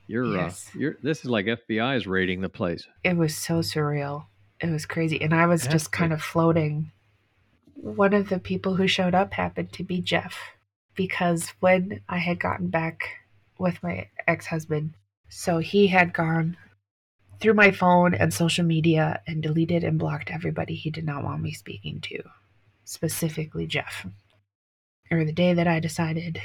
you're 0.09 0.25
Yes. 0.25 0.71
uh, 0.75 0.79
you're. 0.79 0.97
This 1.03 1.19
is 1.19 1.29
like 1.29 1.45
FBI's 1.45 2.07
raiding 2.07 2.41
the 2.41 2.49
place. 2.49 2.85
It 3.03 3.15
was 3.15 3.37
so 3.37 3.59
surreal. 3.59 4.25
It 4.59 4.71
was 4.71 4.87
crazy. 4.87 5.21
And 5.21 5.33
I 5.33 5.45
was 5.45 5.65
Has 5.65 5.71
just 5.71 5.91
kind 5.91 6.11
of 6.11 6.21
floating. 6.21 6.91
One 7.75 8.13
of 8.13 8.27
the 8.27 8.39
people 8.39 8.75
who 8.75 8.87
showed 8.87 9.13
up 9.13 9.33
happened 9.33 9.71
to 9.73 9.83
be 9.83 10.01
Jeff 10.01 10.35
because 10.95 11.53
when 11.59 12.01
I 12.09 12.17
had 12.17 12.39
gotten 12.39 12.69
back 12.69 13.07
with 13.59 13.81
my 13.83 14.09
ex 14.27 14.47
husband, 14.47 14.95
so 15.29 15.59
he 15.59 15.87
had 15.87 16.11
gone 16.11 16.57
through 17.39 17.53
my 17.53 17.71
phone 17.71 18.15
and 18.15 18.33
social 18.33 18.65
media 18.65 19.21
and 19.27 19.43
deleted 19.43 19.83
and 19.83 19.99
blocked 19.99 20.31
everybody 20.31 20.73
he 20.73 20.89
did 20.89 21.05
not 21.05 21.23
want 21.23 21.41
me 21.41 21.53
speaking 21.53 22.01
to, 22.01 22.21
specifically 22.83 23.67
Jeff. 23.67 24.07
Or 25.11 25.23
the 25.23 25.31
day 25.31 25.53
that 25.53 25.67
I 25.67 25.79
decided 25.79 26.41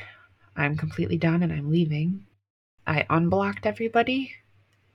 I'm 0.55 0.77
completely 0.77 1.17
done 1.17 1.43
and 1.43 1.53
I'm 1.53 1.71
leaving, 1.71 2.27
I 2.87 3.07
unblocked 3.09 3.67
everybody 3.67 4.33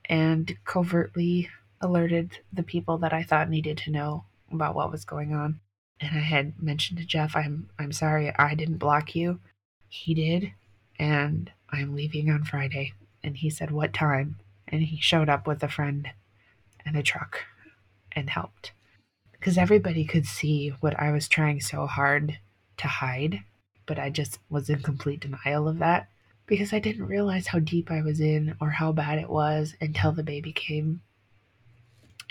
and 0.04 0.56
covertly 0.64 1.48
alerted 1.80 2.38
the 2.52 2.62
people 2.62 2.98
that 2.98 3.12
I 3.12 3.22
thought 3.22 3.50
needed 3.50 3.78
to 3.78 3.90
know 3.90 4.24
about 4.52 4.74
what 4.74 4.92
was 4.92 5.04
going 5.04 5.34
on. 5.34 5.60
And 6.00 6.16
I 6.16 6.20
had 6.20 6.62
mentioned 6.62 6.98
to 6.98 7.04
Jeff, 7.04 7.36
I'm 7.36 7.68
I'm 7.78 7.92
sorry 7.92 8.32
I 8.36 8.54
didn't 8.54 8.78
block 8.78 9.14
you. 9.14 9.40
He 9.88 10.14
did, 10.14 10.52
and 10.98 11.50
I'm 11.70 11.94
leaving 11.94 12.30
on 12.30 12.44
Friday. 12.44 12.94
And 13.22 13.36
he 13.36 13.50
said, 13.50 13.70
What 13.70 13.92
time? 13.92 14.36
And 14.68 14.82
he 14.82 14.98
showed 15.00 15.28
up 15.28 15.46
with 15.46 15.62
a 15.62 15.68
friend 15.68 16.08
and 16.86 16.96
a 16.96 17.02
truck 17.02 17.44
and 18.12 18.30
helped. 18.30 18.72
Because 19.32 19.58
everybody 19.58 20.04
could 20.04 20.26
see 20.26 20.68
what 20.80 20.98
I 20.98 21.10
was 21.12 21.28
trying 21.28 21.60
so 21.60 21.86
hard 21.86 22.38
to 22.76 22.86
hide, 22.86 23.40
but 23.86 23.98
I 23.98 24.10
just 24.10 24.38
was 24.48 24.70
in 24.70 24.80
complete 24.80 25.20
denial 25.20 25.66
of 25.66 25.78
that 25.78 26.09
because 26.50 26.72
I 26.72 26.80
didn't 26.80 27.06
realize 27.06 27.46
how 27.46 27.60
deep 27.60 27.92
I 27.92 28.02
was 28.02 28.20
in 28.20 28.56
or 28.60 28.70
how 28.70 28.90
bad 28.90 29.20
it 29.20 29.30
was 29.30 29.76
until 29.80 30.10
the 30.10 30.24
baby 30.24 30.52
came. 30.52 31.00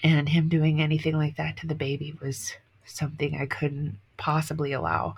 And 0.03 0.27
him 0.27 0.49
doing 0.49 0.81
anything 0.81 1.15
like 1.15 1.37
that 1.37 1.55
to 1.57 1.67
the 1.67 1.73
baby 1.73 2.13
was 2.21 2.53
something 2.83 3.37
I 3.37 3.45
couldn't 3.45 3.97
possibly 4.17 4.73
allow. 4.73 5.15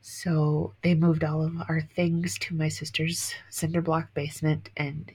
So 0.00 0.74
they 0.82 0.94
moved 0.94 1.24
all 1.24 1.42
of 1.42 1.54
our 1.68 1.80
things 1.80 2.38
to 2.38 2.54
my 2.54 2.68
sister's 2.68 3.34
cinder 3.50 3.82
block 3.82 4.14
basement, 4.14 4.70
and 4.76 5.10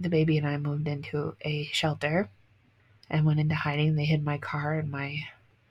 the 0.00 0.08
baby 0.08 0.36
and 0.36 0.48
I 0.48 0.56
moved 0.56 0.88
into 0.88 1.36
a 1.42 1.66
shelter 1.72 2.28
and 3.08 3.24
went 3.24 3.38
into 3.38 3.54
hiding. 3.54 3.94
They 3.94 4.04
hid 4.04 4.24
my 4.24 4.38
car 4.38 4.80
in 4.80 4.90
my 4.90 5.20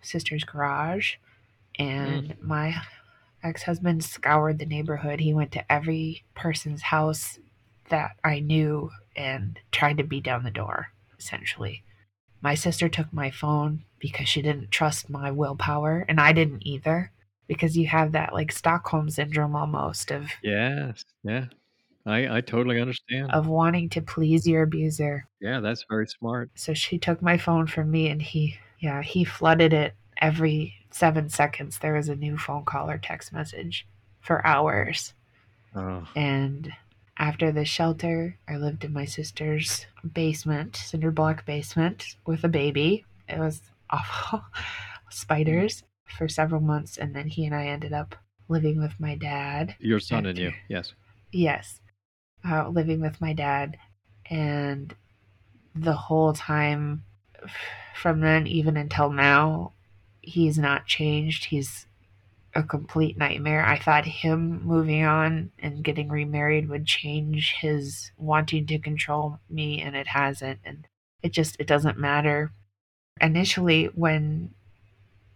sister's 0.01 0.45
garage, 0.45 1.15
and 1.77 2.29
mm. 2.29 2.41
my 2.41 2.81
ex 3.43 3.63
husband 3.63 4.03
scoured 4.03 4.59
the 4.59 4.65
neighborhood. 4.65 5.19
He 5.19 5.33
went 5.33 5.51
to 5.53 5.71
every 5.71 6.23
person's 6.35 6.81
house 6.81 7.39
that 7.89 8.15
I 8.23 8.39
knew 8.39 8.89
and 9.15 9.59
tried 9.71 9.97
to 9.97 10.03
beat 10.03 10.23
down 10.23 10.43
the 10.43 10.51
door, 10.51 10.87
essentially. 11.19 11.83
My 12.41 12.55
sister 12.55 12.89
took 12.89 13.11
my 13.13 13.31
phone 13.31 13.83
because 13.99 14.27
she 14.27 14.41
didn't 14.41 14.71
trust 14.71 15.09
my 15.09 15.31
willpower, 15.31 16.05
and 16.09 16.19
I 16.19 16.33
didn't 16.33 16.65
either. 16.65 17.11
Because 17.47 17.77
you 17.77 17.87
have 17.87 18.13
that 18.13 18.33
like 18.33 18.51
Stockholm 18.53 19.09
syndrome 19.09 19.55
almost 19.55 20.11
of 20.11 20.29
Yes. 20.41 21.03
Yeah. 21.23 21.45
I 22.05 22.37
I 22.37 22.41
totally 22.41 22.79
understand. 22.81 23.31
of 23.31 23.47
wanting 23.47 23.89
to 23.89 24.01
please 24.01 24.47
your 24.47 24.63
abuser. 24.63 25.27
yeah, 25.41 25.59
that's 25.59 25.85
very 25.89 26.07
smart. 26.07 26.51
So 26.55 26.73
she 26.73 26.97
took 26.97 27.21
my 27.21 27.37
phone 27.37 27.67
from 27.67 27.91
me 27.91 28.07
and 28.07 28.21
he, 28.21 28.57
yeah, 28.79 29.01
he 29.01 29.23
flooded 29.25 29.73
it 29.73 29.93
every 30.21 30.73
seven 30.93 31.29
seconds. 31.29 31.79
There 31.79 31.93
was 31.93 32.09
a 32.09 32.15
new 32.15 32.37
phone 32.37 32.65
call 32.65 32.89
or 32.89 32.97
text 32.97 33.33
message 33.33 33.85
for 34.21 34.45
hours. 34.45 35.13
Oh, 35.75 36.07
And 36.15 36.71
after 37.17 37.51
the 37.51 37.65
shelter, 37.65 38.37
I 38.47 38.57
lived 38.57 38.83
in 38.83 38.93
my 38.93 39.05
sister's 39.05 39.85
basement, 40.13 40.75
cinder 40.75 41.11
block 41.11 41.45
basement, 41.45 42.15
with 42.25 42.43
a 42.43 42.47
baby. 42.49 43.05
It 43.27 43.39
was 43.39 43.61
awful. 43.89 44.43
Spiders 45.09 45.83
for 46.05 46.27
several 46.27 46.61
months. 46.61 46.97
And 46.97 47.15
then 47.15 47.27
he 47.27 47.45
and 47.45 47.55
I 47.55 47.67
ended 47.67 47.93
up 47.93 48.15
living 48.49 48.79
with 48.79 48.93
my 48.99 49.15
dad. 49.15 49.75
your 49.79 49.99
son 49.99 50.25
and 50.25 50.37
you. 50.37 50.51
Yes. 50.67 50.93
Yes. 51.31 51.79
Uh, 52.47 52.67
living 52.69 52.99
with 53.01 53.19
my 53.21 53.33
dad. 53.33 53.77
And 54.29 54.93
the 55.75 55.93
whole 55.93 56.33
time 56.33 57.03
from 57.95 58.21
then, 58.21 58.47
even 58.47 58.77
until 58.77 59.11
now, 59.11 59.73
he's 60.23 60.57
not 60.57 60.87
changed. 60.87 61.45
He's 61.45 61.85
a 62.55 62.63
complete 62.63 63.17
nightmare. 63.17 63.65
I 63.65 63.77
thought 63.77 64.05
him 64.05 64.63
moving 64.63 65.03
on 65.03 65.51
and 65.59 65.83
getting 65.83 66.09
remarried 66.09 66.69
would 66.69 66.85
change 66.85 67.55
his 67.59 68.11
wanting 68.17 68.65
to 68.67 68.79
control 68.79 69.39
me, 69.49 69.81
and 69.81 69.95
it 69.95 70.07
hasn't. 70.07 70.59
And 70.63 70.87
it 71.21 71.33
just 71.33 71.57
it 71.59 71.67
doesn't 71.67 71.99
matter. 71.99 72.51
Initially, 73.21 73.85
when 73.85 74.51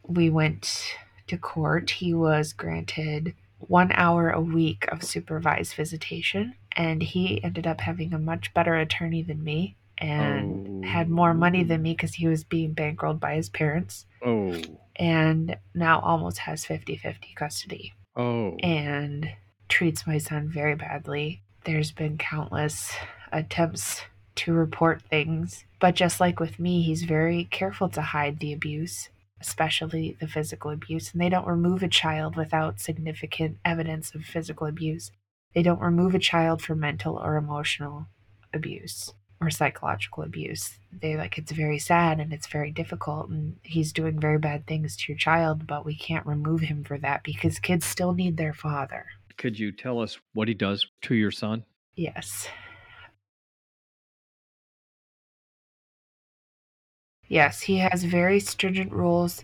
we 0.04 0.30
went 0.30 0.96
to 1.28 1.38
court, 1.38 1.90
he 1.92 2.14
was 2.14 2.54
granted 2.54 3.36
one 3.60 3.92
hour 3.94 4.30
a 4.30 4.42
week 4.42 4.86
of 4.90 5.04
supervised 5.04 5.74
visitation, 5.74 6.56
and 6.74 7.02
he 7.02 7.44
ended 7.44 7.68
up 7.68 7.82
having 7.82 8.14
a 8.14 8.20
much 8.20 8.54
better 8.54 8.76
attorney 8.76 9.22
than 9.22 9.44
me 9.44 9.76
and 9.98 10.86
had 10.86 11.10
more 11.10 11.34
money 11.34 11.64
than 11.64 11.82
me 11.82 11.94
because 11.94 12.14
he 12.14 12.28
was 12.28 12.44
being 12.44 12.76
bankrolled 12.76 13.20
by 13.20 13.34
his 13.34 13.50
parents 13.50 14.06
Oh. 14.26 14.60
and 14.96 15.58
now 15.74 16.00
almost 16.00 16.40
has 16.40 16.66
50 16.66 16.98
50 16.98 17.34
custody 17.36 17.94
Oh. 18.16 18.56
and 18.64 19.30
treats 19.70 20.08
my 20.08 20.18
son 20.18 20.50
very 20.50 20.76
badly. 20.76 21.42
There's 21.66 21.92
been 21.92 22.18
countless 22.18 22.94
attempts 23.32 24.02
to 24.36 24.54
report 24.54 25.02
things, 25.04 25.66
but 25.80 25.96
just 25.96 26.20
like 26.20 26.40
with 26.40 26.60
me, 26.60 26.82
he's 26.82 27.04
very 27.04 27.46
careful 27.46 27.90
to 27.90 28.02
hide 28.02 28.40
the 28.40 28.54
abuse, 28.54 29.10
especially 29.42 30.16
the 30.20 30.28
physical 30.28 30.72
abuse. 30.72 31.12
And 31.12 31.22
they 31.22 31.30
don't 31.30 31.48
remove 31.48 31.84
a 31.84 31.88
child 31.88 32.36
without 32.36 32.80
significant 32.80 33.58
evidence 33.66 34.16
of 34.16 34.24
physical 34.24 34.68
abuse. 34.68 35.12
They 35.54 35.64
don't 35.64 35.82
remove 35.82 36.16
a 36.16 36.20
child 36.20 36.62
for 36.62 36.76
mental 36.76 37.18
or 37.18 37.36
emotional 37.36 38.08
abuse 38.54 39.14
or 39.40 39.50
psychological 39.50 40.24
abuse. 40.24 40.80
They 40.92 41.16
like 41.16 41.38
it's 41.38 41.52
very 41.52 41.80
sad 41.80 42.20
and 42.20 42.34
it's 42.34 42.48
very 42.48 42.72
difficult 42.72 43.30
and 43.30 43.58
he's 43.64 43.94
doing 43.94 44.20
very 44.20 44.40
bad 44.40 44.66
things 44.66 44.98
to 44.98 45.12
your 45.12 45.18
child, 45.18 45.68
but 45.68 45.86
we 45.86 45.96
can't 45.96 46.26
remove 46.26 46.62
him 46.62 46.84
for 46.84 46.98
that 47.00 47.24
because 47.24 47.60
kids 47.60 47.86
still 47.86 48.14
need 48.14 48.38
their 48.38 48.54
father. 48.54 49.06
Could 49.38 49.60
you 49.60 49.72
tell 49.72 50.00
us 50.00 50.18
what 50.34 50.48
he 50.48 50.54
does 50.54 50.88
to 51.04 51.16
your 51.16 51.32
son? 51.32 51.64
Yes. 51.96 52.48
Yes, 57.28 57.62
he 57.62 57.78
has 57.78 58.04
very 58.04 58.40
stringent 58.40 58.92
rules. 58.92 59.44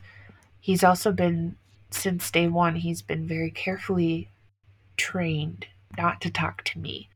He's 0.59 0.83
also 0.83 1.11
been, 1.11 1.57
since 1.91 2.31
day 2.31 2.47
one, 2.47 2.75
he's 2.77 3.01
been 3.01 3.27
very 3.27 3.51
carefully 3.51 4.29
trained 4.95 5.67
not 5.97 6.21
to 6.21 6.31
talk 6.31 6.63
to 6.63 6.79
me. 6.79 7.09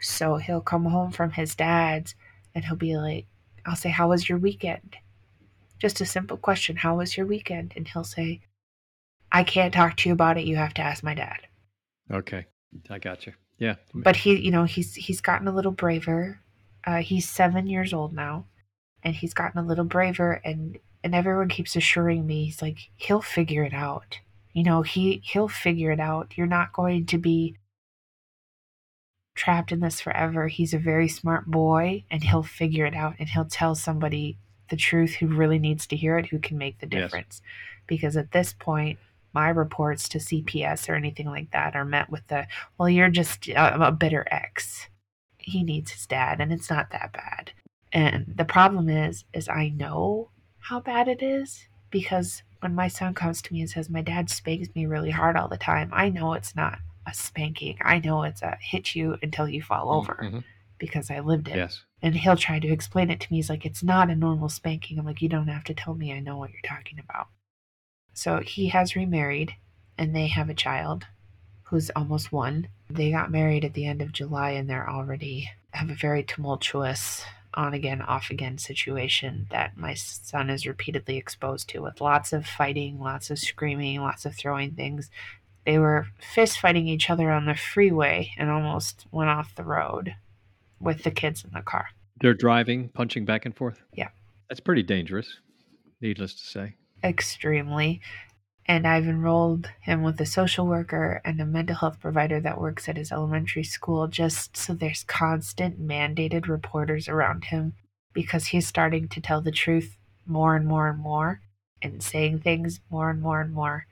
So 0.00 0.36
he'll 0.36 0.60
come 0.60 0.84
home 0.86 1.10
from 1.12 1.32
his 1.32 1.54
dad's 1.54 2.14
and 2.54 2.64
he'll 2.64 2.76
be 2.76 2.96
like, 2.96 3.26
I'll 3.66 3.76
say, 3.76 3.90
How 3.90 4.08
was 4.08 4.28
your 4.28 4.38
weekend? 4.38 4.96
Just 5.78 6.00
a 6.00 6.06
simple 6.06 6.36
question, 6.36 6.76
How 6.76 6.96
was 6.96 7.16
your 7.16 7.26
weekend? 7.26 7.72
And 7.76 7.86
he'll 7.88 8.04
say, 8.04 8.40
I 9.30 9.44
can't 9.44 9.74
talk 9.74 9.96
to 9.98 10.08
you 10.08 10.12
about 10.14 10.38
it. 10.38 10.44
You 10.46 10.56
have 10.56 10.74
to 10.74 10.82
ask 10.82 11.02
my 11.04 11.14
dad 11.14 11.40
Okay. 12.10 12.46
I 12.90 12.98
got 12.98 13.26
you. 13.26 13.32
Yeah. 13.58 13.74
but 13.92 14.14
he 14.16 14.36
you 14.38 14.50
know 14.52 14.64
he's 14.64 14.94
he's 14.94 15.20
gotten 15.20 15.48
a 15.48 15.52
little 15.52 15.72
braver 15.72 16.40
uh, 16.86 16.98
he's 16.98 17.28
seven 17.28 17.66
years 17.66 17.92
old 17.92 18.12
now 18.14 18.44
and 19.02 19.16
he's 19.16 19.34
gotten 19.34 19.58
a 19.60 19.66
little 19.66 19.84
braver 19.84 20.40
and 20.44 20.78
and 21.02 21.12
everyone 21.14 21.48
keeps 21.48 21.74
assuring 21.74 22.24
me 22.26 22.44
he's 22.44 22.62
like 22.62 22.78
he'll 22.96 23.20
figure 23.20 23.64
it 23.64 23.74
out 23.74 24.20
you 24.52 24.62
know 24.62 24.82
he 24.82 25.20
he'll 25.24 25.48
figure 25.48 25.90
it 25.90 25.98
out 25.98 26.32
you're 26.36 26.46
not 26.46 26.72
going 26.72 27.04
to 27.06 27.18
be 27.18 27.56
trapped 29.38 29.72
in 29.72 29.80
this 29.80 30.00
forever. 30.00 30.48
He's 30.48 30.74
a 30.74 30.78
very 30.78 31.08
smart 31.08 31.46
boy 31.46 32.04
and 32.10 32.22
he'll 32.24 32.42
figure 32.42 32.84
it 32.84 32.94
out 32.94 33.14
and 33.18 33.28
he'll 33.28 33.44
tell 33.46 33.74
somebody 33.74 34.36
the 34.68 34.76
truth 34.76 35.14
who 35.14 35.28
really 35.28 35.58
needs 35.58 35.86
to 35.86 35.96
hear 35.96 36.18
it 36.18 36.26
who 36.26 36.38
can 36.38 36.58
make 36.58 36.78
the 36.80 36.88
Yes. 36.90 37.04
difference. 37.04 37.42
Because 37.86 38.16
at 38.16 38.32
this 38.32 38.52
point 38.52 38.98
my 39.34 39.48
reports 39.50 40.08
to 40.08 40.18
cps 40.18 40.88
or 40.88 40.94
anything 40.94 41.26
like 41.26 41.50
that 41.52 41.76
are 41.76 41.84
met 41.84 42.08
with 42.10 42.26
the 42.28 42.46
well 42.78 42.88
you're 42.88 43.10
just 43.10 43.48
uh, 43.50 43.76
a, 43.78 43.84
a 43.88 43.92
bitter 43.92 44.26
ex. 44.30 44.88
He 45.38 45.62
needs 45.62 45.92
his 45.92 46.06
dad 46.06 46.40
and 46.40 46.52
it's 46.52 46.70
not 46.70 46.90
that 46.90 47.12
bad. 47.12 47.52
And 47.92 48.34
the 48.36 48.44
problem 48.44 48.88
is 48.88 49.24
is 49.32 49.48
i 49.48 49.68
know 49.68 50.30
how 50.58 50.80
bad 50.80 51.08
it 51.08 51.22
is 51.22 51.68
because 51.90 52.42
when 52.60 52.74
my 52.74 52.88
son 52.88 53.14
comes 53.14 53.40
to 53.42 53.52
me 53.52 53.60
and 53.60 53.70
says 53.70 53.88
my 53.88 54.02
dad 54.02 54.28
spanks 54.28 54.68
me 54.74 54.84
really 54.86 55.10
hard 55.10 55.36
all 55.36 55.48
the 55.48 55.56
time 55.56 55.90
i 55.92 56.08
know 56.08 56.32
it's 56.34 56.56
not 56.56 56.78
a 57.08 57.14
spanking 57.14 57.76
i 57.82 57.98
know 57.98 58.22
it's 58.22 58.42
a 58.42 58.56
hit 58.60 58.94
you 58.94 59.16
until 59.22 59.48
you 59.48 59.62
fall 59.62 59.90
over 59.90 60.18
Mhm. 60.22 60.44
because 60.78 61.10
i 61.10 61.18
lived 61.20 61.48
it 61.48 61.56
Yes. 61.56 61.84
And 62.00 62.14
he'll 62.14 62.36
try 62.36 62.60
to 62.60 62.68
explain 62.68 63.10
it 63.10 63.18
to 63.18 63.26
me. 63.32 63.38
He's 63.38 63.50
like, 63.50 63.66
it's 63.66 63.82
not 63.82 64.08
a 64.08 64.14
normal 64.14 64.48
spanking. 64.48 65.00
I'm 65.00 65.04
like, 65.04 65.20
you 65.20 65.28
don't 65.28 65.48
have 65.48 65.64
to 65.64 65.74
tell 65.74 65.94
me. 65.96 66.12
I 66.12 66.20
know 66.20 66.36
what 66.38 66.50
you're 66.52 66.60
talking 66.76 67.00
about. 67.00 67.26
So 68.12 68.38
he 68.38 68.68
has 68.68 68.94
remarried 68.94 69.56
and 69.98 70.14
they 70.14 70.28
have 70.28 70.48
a 70.48 70.54
child 70.54 71.08
who's 71.64 71.90
almost 71.96 72.30
one. 72.30 72.68
They 72.88 73.10
got 73.10 73.32
married 73.32 73.64
at 73.64 73.74
the 73.74 73.84
end 73.84 74.00
of 74.00 74.12
July 74.12 74.50
and 74.50 74.70
they're 74.70 74.88
already 74.88 75.50
have 75.72 75.90
a 75.90 75.94
very 75.96 76.22
tumultuous 76.22 77.24
on 77.54 77.74
again, 77.74 78.00
off 78.00 78.30
again 78.30 78.58
situation 78.58 79.48
that 79.50 79.76
my 79.76 79.94
son 79.94 80.48
is 80.48 80.64
repeatedly 80.64 81.16
exposed 81.16 81.68
to 81.70 81.80
with 81.82 82.00
lots 82.00 82.32
of 82.32 82.46
fighting, 82.46 83.00
lots 83.00 83.28
of 83.28 83.40
screaming, 83.40 84.00
lots 84.00 84.24
of 84.24 84.36
throwing 84.36 84.70
things. 84.70 85.10
They 85.66 85.78
were 85.78 86.06
fist 86.18 86.60
fighting 86.60 86.88
each 86.88 87.10
other 87.10 87.30
on 87.30 87.46
the 87.46 87.54
freeway 87.54 88.32
and 88.38 88.50
almost 88.50 89.06
went 89.10 89.30
off 89.30 89.54
the 89.54 89.64
road 89.64 90.14
with 90.80 91.02
the 91.02 91.10
kids 91.10 91.44
in 91.44 91.50
the 91.52 91.62
car. 91.62 91.88
They're 92.20 92.34
driving, 92.34 92.88
punching 92.88 93.24
back 93.24 93.44
and 93.44 93.54
forth? 93.54 93.82
Yeah. 93.92 94.08
That's 94.48 94.60
pretty 94.60 94.82
dangerous, 94.82 95.38
needless 96.00 96.34
to 96.34 96.46
say. 96.46 96.74
Extremely. 97.04 98.00
And 98.66 98.86
I've 98.86 99.06
enrolled 99.06 99.70
him 99.80 100.02
with 100.02 100.20
a 100.20 100.26
social 100.26 100.66
worker 100.66 101.22
and 101.24 101.40
a 101.40 101.46
mental 101.46 101.76
health 101.76 102.00
provider 102.00 102.40
that 102.40 102.60
works 102.60 102.88
at 102.88 102.96
his 102.96 103.12
elementary 103.12 103.64
school 103.64 104.08
just 104.08 104.56
so 104.56 104.74
there's 104.74 105.04
constant 105.04 105.80
mandated 105.80 106.48
reporters 106.48 107.08
around 107.08 107.44
him 107.44 107.74
because 108.12 108.48
he's 108.48 108.66
starting 108.66 109.08
to 109.08 109.20
tell 109.20 109.40
the 109.40 109.52
truth 109.52 109.96
more 110.26 110.54
and 110.54 110.66
more 110.66 110.88
and 110.88 110.98
more 110.98 111.40
and 111.80 112.02
saying 112.02 112.40
things 112.40 112.80
more 112.90 113.08
and 113.08 113.22
more 113.22 113.40
and 113.40 113.54
more 113.54 113.86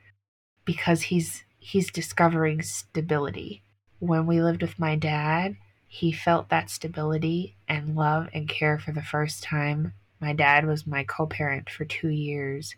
because 0.67 1.03
he's 1.03 1.45
he's 1.67 1.91
discovering 1.91 2.63
stability. 2.63 3.61
When 3.99 4.27
we 4.27 4.41
lived 4.41 4.63
with 4.63 4.79
my 4.79 4.95
dad, 4.95 5.57
he 5.89 6.13
felt 6.13 6.49
that 6.49 6.71
stability 6.71 7.57
and 7.67 7.97
love 7.97 8.29
and 8.33 8.49
care 8.49 8.79
for 8.79 8.93
the 8.93 9.03
first 9.03 9.43
time. 9.43 9.93
My 10.21 10.33
dad 10.33 10.65
was 10.67 10.87
my 10.87 11.03
co 11.05 11.27
parent 11.27 11.69
for 11.69 11.85
two 11.85 12.09
years, 12.09 12.77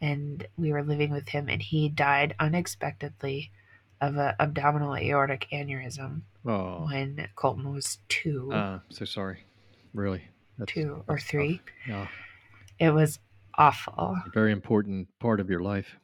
and 0.00 0.46
we 0.56 0.72
were 0.72 0.82
living 0.82 1.10
with 1.10 1.28
him, 1.28 1.48
and 1.48 1.62
he 1.62 1.88
died 1.88 2.34
unexpectedly 2.40 3.50
of 4.00 4.16
an 4.16 4.34
abdominal 4.40 4.96
aortic 4.96 5.46
aneurysm 5.52 6.22
Oh, 6.46 6.86
when 6.86 7.28
Colton 7.36 7.72
was 7.72 7.98
two, 8.08 8.50
uh, 8.52 8.78
so 8.90 9.04
sorry. 9.04 9.44
Really. 9.94 10.22
That's, 10.58 10.72
two 10.72 11.02
or 11.08 11.18
tough. 11.18 11.26
three. 11.26 11.60
Yeah, 11.86 12.06
It 12.78 12.90
was 12.90 13.18
awful. 13.54 14.16
a 14.26 14.30
very 14.32 14.52
important 14.52 15.08
part 15.20 15.40
of 15.40 15.48
your 15.50 15.60
life, 15.60 15.96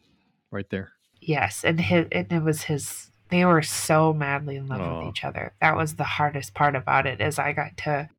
right 0.50 0.68
there. 0.70 0.92
Yes, 1.26 1.64
and 1.64 1.80
his, 1.80 2.06
and 2.12 2.30
it 2.30 2.42
was 2.42 2.64
his. 2.64 3.10
They 3.30 3.44
were 3.44 3.62
so 3.62 4.12
madly 4.12 4.56
in 4.56 4.68
love 4.68 4.98
with 4.98 5.08
each 5.08 5.24
other. 5.24 5.54
That 5.60 5.76
was 5.76 5.94
the 5.94 6.04
hardest 6.04 6.54
part 6.54 6.76
about 6.76 7.06
it. 7.06 7.20
Is 7.20 7.38
I 7.38 7.52
got 7.52 7.76
to 7.78 8.10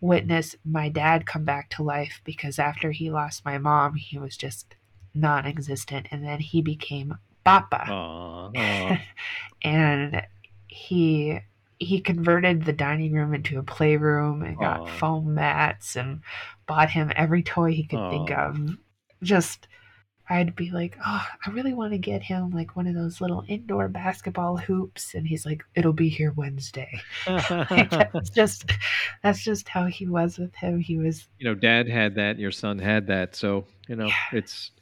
witness 0.00 0.54
my 0.64 0.90
dad 0.90 1.26
come 1.26 1.44
back 1.44 1.70
to 1.70 1.82
life 1.82 2.20
because 2.24 2.58
after 2.58 2.92
he 2.92 3.10
lost 3.10 3.44
my 3.44 3.56
mom, 3.56 3.94
he 3.94 4.18
was 4.18 4.36
just 4.36 4.74
non-existent, 5.14 6.08
and 6.10 6.22
then 6.22 6.40
he 6.40 6.60
became 6.60 7.16
Papa, 7.44 7.86
aw. 7.88 8.98
and 9.62 10.22
he 10.66 11.40
he 11.78 12.00
converted 12.00 12.64
the 12.64 12.72
dining 12.72 13.12
room 13.12 13.32
into 13.34 13.58
a 13.58 13.62
playroom 13.62 14.42
and 14.42 14.58
got 14.58 14.88
foam 14.88 15.34
mats 15.34 15.96
and 15.96 16.20
bought 16.66 16.90
him 16.90 17.12
every 17.16 17.42
toy 17.42 17.72
he 17.72 17.84
could 17.84 18.10
think 18.10 18.30
of. 18.30 18.58
Just 19.22 19.68
I'd 20.28 20.56
be 20.56 20.70
like, 20.70 20.96
oh, 21.06 21.24
I 21.46 21.50
really 21.50 21.72
want 21.72 21.92
to 21.92 21.98
get 21.98 22.22
him 22.22 22.50
like 22.50 22.74
one 22.74 22.86
of 22.88 22.94
those 22.94 23.20
little 23.20 23.44
indoor 23.46 23.88
basketball 23.88 24.56
hoops, 24.56 25.14
and 25.14 25.26
he's 25.26 25.46
like, 25.46 25.62
it'll 25.74 25.92
be 25.92 26.08
here 26.08 26.32
Wednesday. 26.36 27.00
Like, 27.28 27.90
that's 28.12 28.30
just 28.30 28.70
that's 29.22 29.42
just 29.44 29.68
how 29.68 29.86
he 29.86 30.06
was 30.06 30.38
with 30.38 30.54
him. 30.54 30.80
He 30.80 30.98
was 30.98 31.28
you 31.38 31.46
know, 31.46 31.54
dad 31.54 31.88
had 31.88 32.14
that, 32.16 32.38
your 32.38 32.50
son 32.50 32.78
had 32.78 33.06
that, 33.06 33.36
so 33.36 33.66
you 33.88 33.96
know, 33.96 34.06
Yeah. 34.06 34.14
it's 34.32 34.72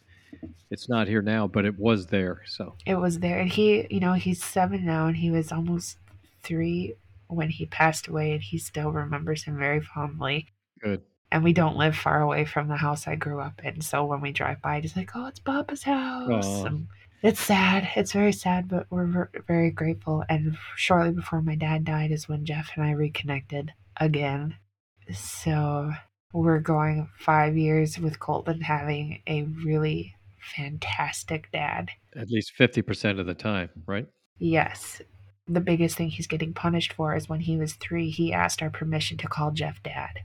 it's 0.70 0.88
not 0.88 1.06
here 1.08 1.22
now, 1.22 1.46
but 1.46 1.64
it 1.64 1.78
was 1.78 2.06
there. 2.06 2.42
So 2.46 2.74
it 2.86 2.96
was 2.96 3.18
there, 3.20 3.38
and 3.38 3.50
he, 3.50 3.86
you 3.90 4.00
know, 4.00 4.14
he's 4.14 4.42
seven 4.42 4.84
now, 4.84 5.06
and 5.06 5.16
he 5.16 5.30
was 5.30 5.52
almost 5.52 5.98
three 6.42 6.94
when 7.28 7.48
he 7.50 7.66
passed 7.66 8.08
away, 8.08 8.32
and 8.32 8.42
he 8.42 8.58
still 8.58 8.90
remembers 8.92 9.44
him 9.44 9.58
very 9.58 9.80
fondly. 9.80 10.48
good. 10.80 11.02
And 11.30 11.42
we 11.42 11.52
don't 11.52 11.76
live 11.76 11.96
far 11.96 12.20
away 12.20 12.44
from 12.44 12.68
the 12.68 12.76
house 12.76 13.08
I 13.08 13.16
grew 13.16 13.40
up 13.40 13.60
in, 13.64 13.80
so 13.80 14.04
when 14.04 14.20
we 14.20 14.30
drive 14.30 14.62
by, 14.62 14.80
he's 14.80 14.96
like, 14.96 15.10
"Oh, 15.14 15.26
it's 15.26 15.40
Papa's 15.40 15.82
house." 15.82 16.64
Um, 16.64 16.88
it's 17.22 17.40
sad. 17.40 17.88
It's 17.96 18.12
very 18.12 18.32
sad, 18.32 18.68
but 18.68 18.86
we're 18.90 19.30
very 19.48 19.70
grateful. 19.70 20.22
And 20.28 20.56
shortly 20.76 21.10
before 21.12 21.40
my 21.40 21.54
dad 21.54 21.84
died 21.84 22.12
is 22.12 22.28
when 22.28 22.44
Jeff 22.44 22.70
and 22.76 22.84
I 22.84 22.90
reconnected 22.90 23.72
again. 23.98 24.56
So 25.12 25.90
we're 26.32 26.60
going 26.60 27.08
five 27.18 27.56
years 27.56 27.98
with 27.98 28.20
Colton 28.20 28.60
having 28.60 29.22
a 29.26 29.44
really 29.64 30.14
fantastic 30.54 31.50
dad. 31.50 31.90
At 32.14 32.30
least 32.30 32.52
fifty 32.52 32.82
percent 32.82 33.18
of 33.18 33.26
the 33.26 33.34
time, 33.34 33.70
right? 33.86 34.06
Yes. 34.38 35.00
The 35.48 35.60
biggest 35.60 35.96
thing 35.96 36.08
he's 36.08 36.26
getting 36.26 36.54
punished 36.54 36.92
for 36.92 37.14
is 37.16 37.28
when 37.28 37.40
he 37.40 37.56
was 37.56 37.74
three, 37.74 38.10
he 38.10 38.32
asked 38.32 38.62
our 38.62 38.70
permission 38.70 39.16
to 39.18 39.28
call 39.28 39.50
Jeff 39.50 39.82
dad. 39.82 40.20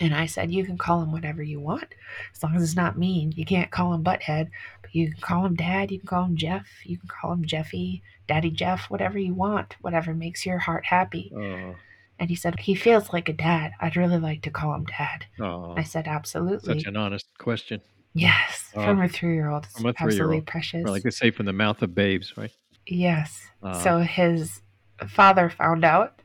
And 0.00 0.14
I 0.14 0.26
said, 0.26 0.50
You 0.50 0.64
can 0.64 0.78
call 0.78 1.02
him 1.02 1.12
whatever 1.12 1.42
you 1.42 1.60
want, 1.60 1.94
as 2.34 2.42
long 2.42 2.56
as 2.56 2.62
it's 2.62 2.76
not 2.76 2.98
mean. 2.98 3.32
You 3.36 3.44
can't 3.44 3.70
call 3.70 3.92
him 3.92 4.02
butthead, 4.02 4.48
but 4.80 4.94
you 4.94 5.12
can 5.12 5.20
call 5.20 5.44
him 5.44 5.54
dad, 5.54 5.90
you 5.90 5.98
can 5.98 6.08
call 6.08 6.24
him 6.24 6.36
Jeff, 6.36 6.66
you 6.84 6.96
can 6.98 7.08
call 7.08 7.32
him 7.32 7.44
Jeffy, 7.44 8.02
Daddy 8.26 8.50
Jeff, 8.50 8.88
whatever 8.88 9.18
you 9.18 9.34
want, 9.34 9.76
whatever 9.82 10.14
makes 10.14 10.46
your 10.46 10.58
heart 10.58 10.86
happy. 10.86 11.30
Oh, 11.36 11.74
And 12.18 12.30
he 12.30 12.34
said, 12.36 12.60
He 12.60 12.74
feels 12.74 13.12
like 13.12 13.28
a 13.28 13.32
dad. 13.34 13.72
I'd 13.80 13.96
really 13.96 14.18
like 14.18 14.42
to 14.42 14.50
call 14.50 14.74
him 14.74 14.86
dad. 14.86 15.26
I 15.38 15.82
said, 15.82 16.06
Absolutely. 16.08 16.78
such 16.78 16.86
an 16.88 16.96
honest 16.96 17.26
question. 17.38 17.80
yes. 18.14 18.70
Oh. 18.74 18.82
From 18.84 19.02
a 19.02 19.08
three 19.08 19.34
year 19.34 19.50
old. 19.50 19.66
From 19.66 19.86
a 19.86 19.88
absolutely 19.90 20.16
three-year-old. 20.16 20.46
precious. 20.46 20.84
Or 20.86 20.90
like 20.90 21.02
they 21.02 21.10
say, 21.10 21.30
from 21.30 21.46
the 21.46 21.52
mouth 21.52 21.82
of 21.82 21.94
babes, 21.94 22.36
right? 22.36 22.52
Yes. 22.86 23.42
Uh, 23.62 23.74
so 23.82 23.98
his 23.98 24.62
father 25.08 25.50
found 25.50 25.84
out 25.84 26.20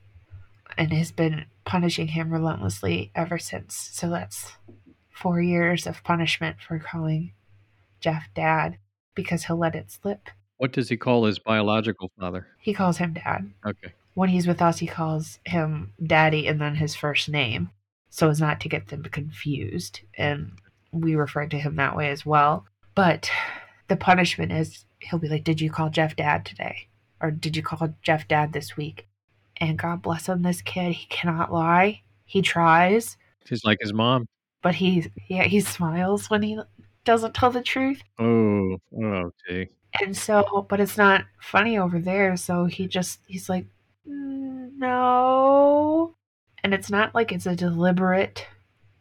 and 0.77 0.91
has 0.93 1.11
been 1.11 1.45
punishing 1.65 2.09
him 2.09 2.31
relentlessly 2.31 3.11
ever 3.15 3.37
since. 3.37 3.89
So 3.93 4.09
that's 4.09 4.53
four 5.09 5.41
years 5.41 5.87
of 5.87 6.03
punishment 6.03 6.57
for 6.65 6.79
calling 6.79 7.33
Jeff 7.99 8.29
dad 8.35 8.77
because 9.15 9.45
he'll 9.45 9.57
let 9.57 9.75
it 9.75 9.91
slip. 9.91 10.29
what 10.57 10.71
does 10.71 10.89
he 10.89 10.97
call 10.97 11.25
his 11.25 11.39
biological 11.39 12.11
father? 12.19 12.47
He 12.59 12.73
calls 12.73 12.97
him 12.97 13.13
dad. 13.13 13.51
Okay. 13.65 13.93
When 14.13 14.29
he's 14.29 14.47
with 14.47 14.61
us, 14.61 14.79
he 14.79 14.87
calls 14.87 15.39
him 15.45 15.91
daddy 16.05 16.47
and 16.47 16.61
then 16.61 16.75
his 16.75 16.95
first 16.95 17.27
name 17.27 17.69
so 18.09 18.29
as 18.29 18.39
not 18.39 18.61
to 18.61 18.69
get 18.69 18.87
them 18.87 19.03
confused. 19.03 19.99
And 20.17 20.53
we 20.93 21.15
refer 21.15 21.47
to 21.47 21.59
him 21.59 21.75
that 21.75 21.97
way 21.97 22.09
as 22.09 22.25
well. 22.25 22.65
But 22.93 23.29
the 23.89 23.97
punishment 23.97 24.53
is 24.53 24.85
he'll 24.99 25.19
be 25.19 25.27
like, 25.27 25.43
Did 25.43 25.59
you 25.59 25.69
call 25.69 25.89
Jeff 25.89 26.15
dad 26.15 26.45
today? 26.45 26.87
Or 27.21 27.31
did 27.31 27.57
you 27.57 27.63
call 27.63 27.93
Jeff 28.01 28.27
dad 28.27 28.53
this 28.53 28.77
week? 28.77 29.07
And 29.57 29.77
God 29.79 30.01
bless 30.01 30.27
him, 30.27 30.41
this 30.41 30.61
kid, 30.61 30.91
he 30.93 31.05
cannot 31.07 31.51
lie. 31.53 32.01
He 32.25 32.41
tries, 32.41 33.17
He's 33.47 33.63
like 33.63 33.77
his 33.81 33.93
mom. 33.93 34.27
but 34.61 34.75
he 34.75 35.11
yeah, 35.29 35.43
he 35.43 35.59
smiles 35.61 36.29
when 36.29 36.41
he 36.41 36.59
doesn't 37.03 37.33
tell 37.35 37.51
the 37.51 37.61
truth. 37.61 38.01
Oh, 38.19 38.77
oh, 39.01 39.31
gee. 39.47 39.67
And 40.01 40.17
so, 40.17 40.65
but 40.69 40.79
it's 40.81 40.97
not 40.97 41.23
funny 41.39 41.77
over 41.77 41.99
there. 41.99 42.35
So 42.35 42.65
he 42.65 42.87
just, 42.87 43.19
he's 43.27 43.47
like, 43.47 43.65
"Mm, 44.09 44.71
no. 44.77 46.15
And 46.63 46.73
it's 46.73 46.89
not 46.89 47.13
like 47.15 47.31
it's 47.31 47.45
a 47.45 47.55
deliberate, 47.55 48.45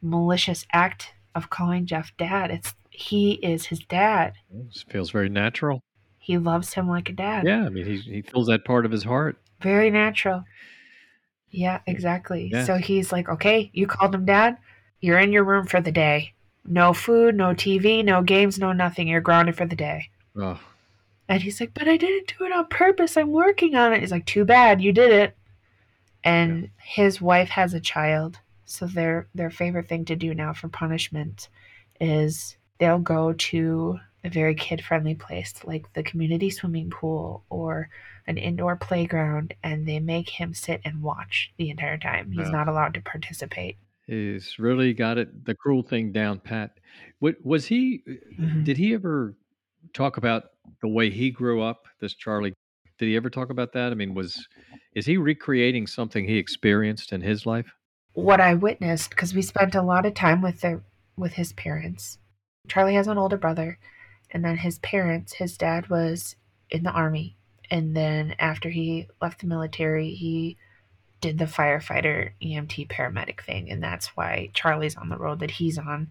malicious 0.03 0.67
act 0.73 1.13
of 1.35 1.51
calling 1.51 1.87
Jeff 1.87 2.13
dad. 2.19 2.51
It's, 2.51 2.75
he 2.91 3.33
is 3.33 3.67
his 3.67 3.81
dad. 3.81 4.35
This 4.53 4.85
feels 4.89 5.11
very 5.11 5.29
natural. 5.31 5.81
He 6.19 6.39
loves 6.39 6.75
him 6.75 6.89
like 6.89 7.09
a 7.09 7.13
dad. 7.13 7.45
Yeah, 7.47 7.65
I 7.65 7.69
mean, 7.71 7.85
he 7.87 7.97
he 7.99 8.23
feels 8.23 8.47
that 8.47 8.65
part 8.65 8.87
of 8.87 8.93
his 8.93 9.03
heart. 9.05 9.37
Very 9.61 9.91
natural. 9.91 10.45
Yeah, 11.51 11.81
exactly. 11.87 12.51
Yeah. 12.53 12.65
So 12.65 12.77
he's 12.77 13.13
like, 13.13 13.29
okay, 13.29 13.71
you 13.73 13.87
called 13.87 14.15
him 14.15 14.25
dad. 14.25 14.59
You're 15.01 15.19
in 15.19 15.33
your 15.33 15.45
room 15.45 15.67
for 15.67 15.81
the 15.81 15.93
day. 15.93 16.33
No 16.65 16.93
food, 16.93 17.37
no 17.37 17.49
TV, 17.49 18.05
no 18.05 18.23
games, 18.23 18.59
no 18.59 18.73
nothing. 18.73 19.07
You're 19.07 19.21
grounded 19.21 19.57
for 19.57 19.67
the 19.67 19.77
day. 19.77 20.11
Oh, 20.37 20.59
And 21.29 21.43
he's 21.43 21.61
like, 21.61 21.75
but 21.75 21.87
I 21.87 21.97
didn't 21.97 22.35
do 22.39 22.45
it 22.45 22.53
on 22.53 22.67
purpose. 22.67 23.17
I'm 23.17 23.31
working 23.31 23.75
on 23.75 23.93
it. 23.93 24.01
He's 24.01 24.11
like, 24.11 24.27
too 24.27 24.45
bad 24.45 24.83
you 24.83 24.93
did 24.93 25.13
it. 25.13 25.37
And 26.25 26.71
his 26.79 27.21
wife 27.21 27.51
has 27.51 27.75
a 27.75 27.81
child. 27.81 28.39
So 28.65 28.87
their 28.87 29.29
their 29.35 29.51
favorite 29.51 29.89
thing 29.89 30.07
to 30.07 30.17
do 30.17 30.35
now 30.35 30.55
for 30.55 30.69
punishment 30.69 31.49
is 32.01 32.57
they'll 32.79 32.99
go 32.99 33.35
to 33.35 34.01
a 34.25 34.31
very 34.31 34.55
kid 34.55 34.83
friendly 34.83 35.15
place 35.15 35.53
like 35.65 35.93
the 35.93 36.03
community 36.03 36.49
swimming 36.51 36.91
pool 36.91 37.45
or 37.51 37.89
an 38.27 38.39
indoor 38.39 38.75
playground 38.75 39.53
and 39.63 39.87
they 39.87 40.01
make 40.01 40.31
him 40.31 40.55
sit 40.55 40.81
and 40.85 41.03
watch 41.03 41.53
the 41.59 41.69
entire 41.71 41.99
time. 41.99 42.31
He's 42.31 42.47
Yeah. 42.47 42.53
not 42.53 42.69
allowed 42.69 42.95
to 42.95 43.01
participate. 43.03 43.77
he's 44.07 44.59
really 44.59 44.93
got 44.93 45.17
it 45.17 45.47
the 45.47 45.55
cruel 45.55 45.83
thing 45.83 46.13
down 46.13 46.39
pat. 46.39 46.79
What 47.21 47.37
was 47.43 47.65
he? 47.65 48.03
Mhm. 48.39 48.63
Did 48.65 48.77
he 48.77 48.93
ever 48.93 49.35
talk 49.95 50.19
about 50.19 50.51
the 50.83 50.89
way 50.89 51.09
he 51.09 51.31
grew 51.31 51.63
up? 51.63 51.87
This 52.01 52.13
Charlie. 52.15 52.53
Did 52.99 53.07
he 53.07 53.17
ever 53.17 53.31
talk 53.31 53.49
about 53.49 53.73
that? 53.73 53.93
I 53.93 53.95
mean, 53.95 54.13
was 54.13 54.47
is 54.95 55.07
he 55.07 55.17
recreating 55.17 55.87
something 55.87 56.27
he 56.27 56.37
experienced 56.37 57.13
in 57.13 57.21
his 57.23 57.47
life? 57.47 57.75
what 58.13 58.41
I 58.41 58.55
witnessed 58.55 59.11
because 59.11 59.35
we 59.35 59.43
spent 59.43 59.75
a 59.75 59.83
lot 59.83 60.07
of 60.07 60.13
time 60.15 60.41
with 60.43 60.61
their 60.61 60.83
with 61.17 61.33
his 61.33 61.53
parents. 61.55 62.19
Charlie 62.69 62.95
has 62.95 63.09
an 63.09 63.17
older 63.19 63.37
brother, 63.39 63.77
and 64.35 64.45
then 64.45 64.59
his 64.59 64.81
parents. 64.81 65.35
His 65.35 65.57
dad 65.57 65.89
was 65.89 66.35
in 66.69 66.83
the 66.83 66.91
army, 66.91 67.37
and 67.71 67.97
then 67.97 68.35
after 68.39 68.69
he 68.69 69.07
left 69.23 69.41
the 69.41 69.47
military, 69.47 70.11
he 70.11 70.59
did 71.21 71.39
the 71.39 71.47
firefighter 71.47 72.33
EMT 72.43 72.89
paramedic 72.89 73.41
thing, 73.41 73.71
and 73.71 73.83
that's 73.83 74.09
why 74.09 74.51
Charlie's 74.53 74.97
on 74.97 75.09
the 75.09 75.17
road 75.17 75.39
that 75.39 75.53
he's 75.53 75.79
on, 75.79 76.11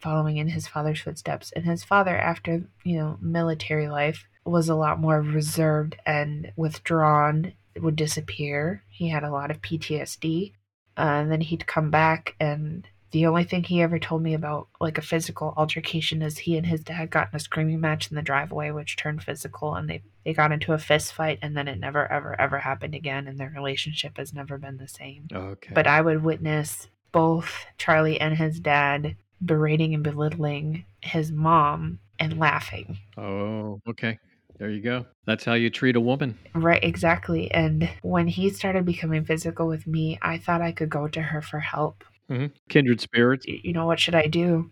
following 0.00 0.38
in 0.38 0.48
his 0.48 0.66
father's 0.66 1.00
footsteps. 1.00 1.52
And 1.52 1.66
his 1.66 1.84
father, 1.84 2.16
after 2.16 2.64
you 2.82 2.98
know 2.98 3.18
military 3.20 3.88
life, 3.88 4.26
was 4.44 4.68
a 4.68 4.74
lot 4.74 4.98
more 4.98 5.20
reserved 5.20 5.96
and 6.06 6.50
withdrawn. 6.56 7.52
Would 7.76 7.94
disappear. 7.94 8.82
He 8.88 9.08
had 9.10 9.22
a 9.22 9.30
lot 9.30 9.52
of 9.52 9.62
PTSD, 9.62 10.52
uh, 10.96 11.00
and 11.00 11.30
then 11.30 11.42
he'd 11.42 11.68
come 11.68 11.92
back 11.92 12.34
and 12.40 12.88
the 13.10 13.26
only 13.26 13.44
thing 13.44 13.64
he 13.64 13.80
ever 13.82 13.98
told 13.98 14.22
me 14.22 14.34
about 14.34 14.68
like 14.80 14.98
a 14.98 15.02
physical 15.02 15.54
altercation 15.56 16.22
is 16.22 16.38
he 16.38 16.56
and 16.56 16.66
his 16.66 16.80
dad 16.82 17.10
got 17.10 17.28
in 17.32 17.36
a 17.36 17.40
screaming 17.40 17.80
match 17.80 18.10
in 18.10 18.16
the 18.16 18.22
driveway 18.22 18.70
which 18.70 18.96
turned 18.96 19.22
physical 19.22 19.74
and 19.74 19.88
they 19.88 20.02
they 20.24 20.32
got 20.34 20.52
into 20.52 20.72
a 20.72 20.78
fist 20.78 21.12
fight 21.12 21.38
and 21.42 21.56
then 21.56 21.68
it 21.68 21.78
never 21.78 22.10
ever 22.10 22.38
ever 22.40 22.58
happened 22.58 22.94
again 22.94 23.26
and 23.26 23.38
their 23.38 23.52
relationship 23.54 24.16
has 24.16 24.32
never 24.34 24.58
been 24.58 24.76
the 24.76 24.88
same 24.88 25.26
Okay. 25.32 25.72
but 25.74 25.86
i 25.86 26.00
would 26.00 26.22
witness 26.22 26.88
both 27.12 27.66
charlie 27.78 28.20
and 28.20 28.36
his 28.36 28.60
dad 28.60 29.16
berating 29.44 29.94
and 29.94 30.02
belittling 30.04 30.84
his 31.00 31.30
mom 31.30 31.98
and 32.18 32.38
laughing 32.38 32.98
oh, 33.16 33.80
okay. 33.88 34.18
There 34.58 34.70
you 34.70 34.80
go. 34.80 35.06
That's 35.24 35.44
how 35.44 35.52
you 35.54 35.70
treat 35.70 35.94
a 35.94 36.00
woman. 36.00 36.36
Right, 36.52 36.82
exactly. 36.82 37.48
And 37.52 37.88
when 38.02 38.26
he 38.26 38.50
started 38.50 38.84
becoming 38.84 39.24
physical 39.24 39.68
with 39.68 39.86
me, 39.86 40.18
I 40.20 40.38
thought 40.38 40.60
I 40.62 40.72
could 40.72 40.90
go 40.90 41.06
to 41.06 41.22
her 41.22 41.40
for 41.40 41.60
help. 41.60 42.02
Hmm 42.28 42.46
Kindred 42.68 43.00
spirits. 43.00 43.46
You 43.46 43.72
know, 43.72 43.86
what 43.86 44.00
should 44.00 44.14
I 44.14 44.26
do? 44.26 44.70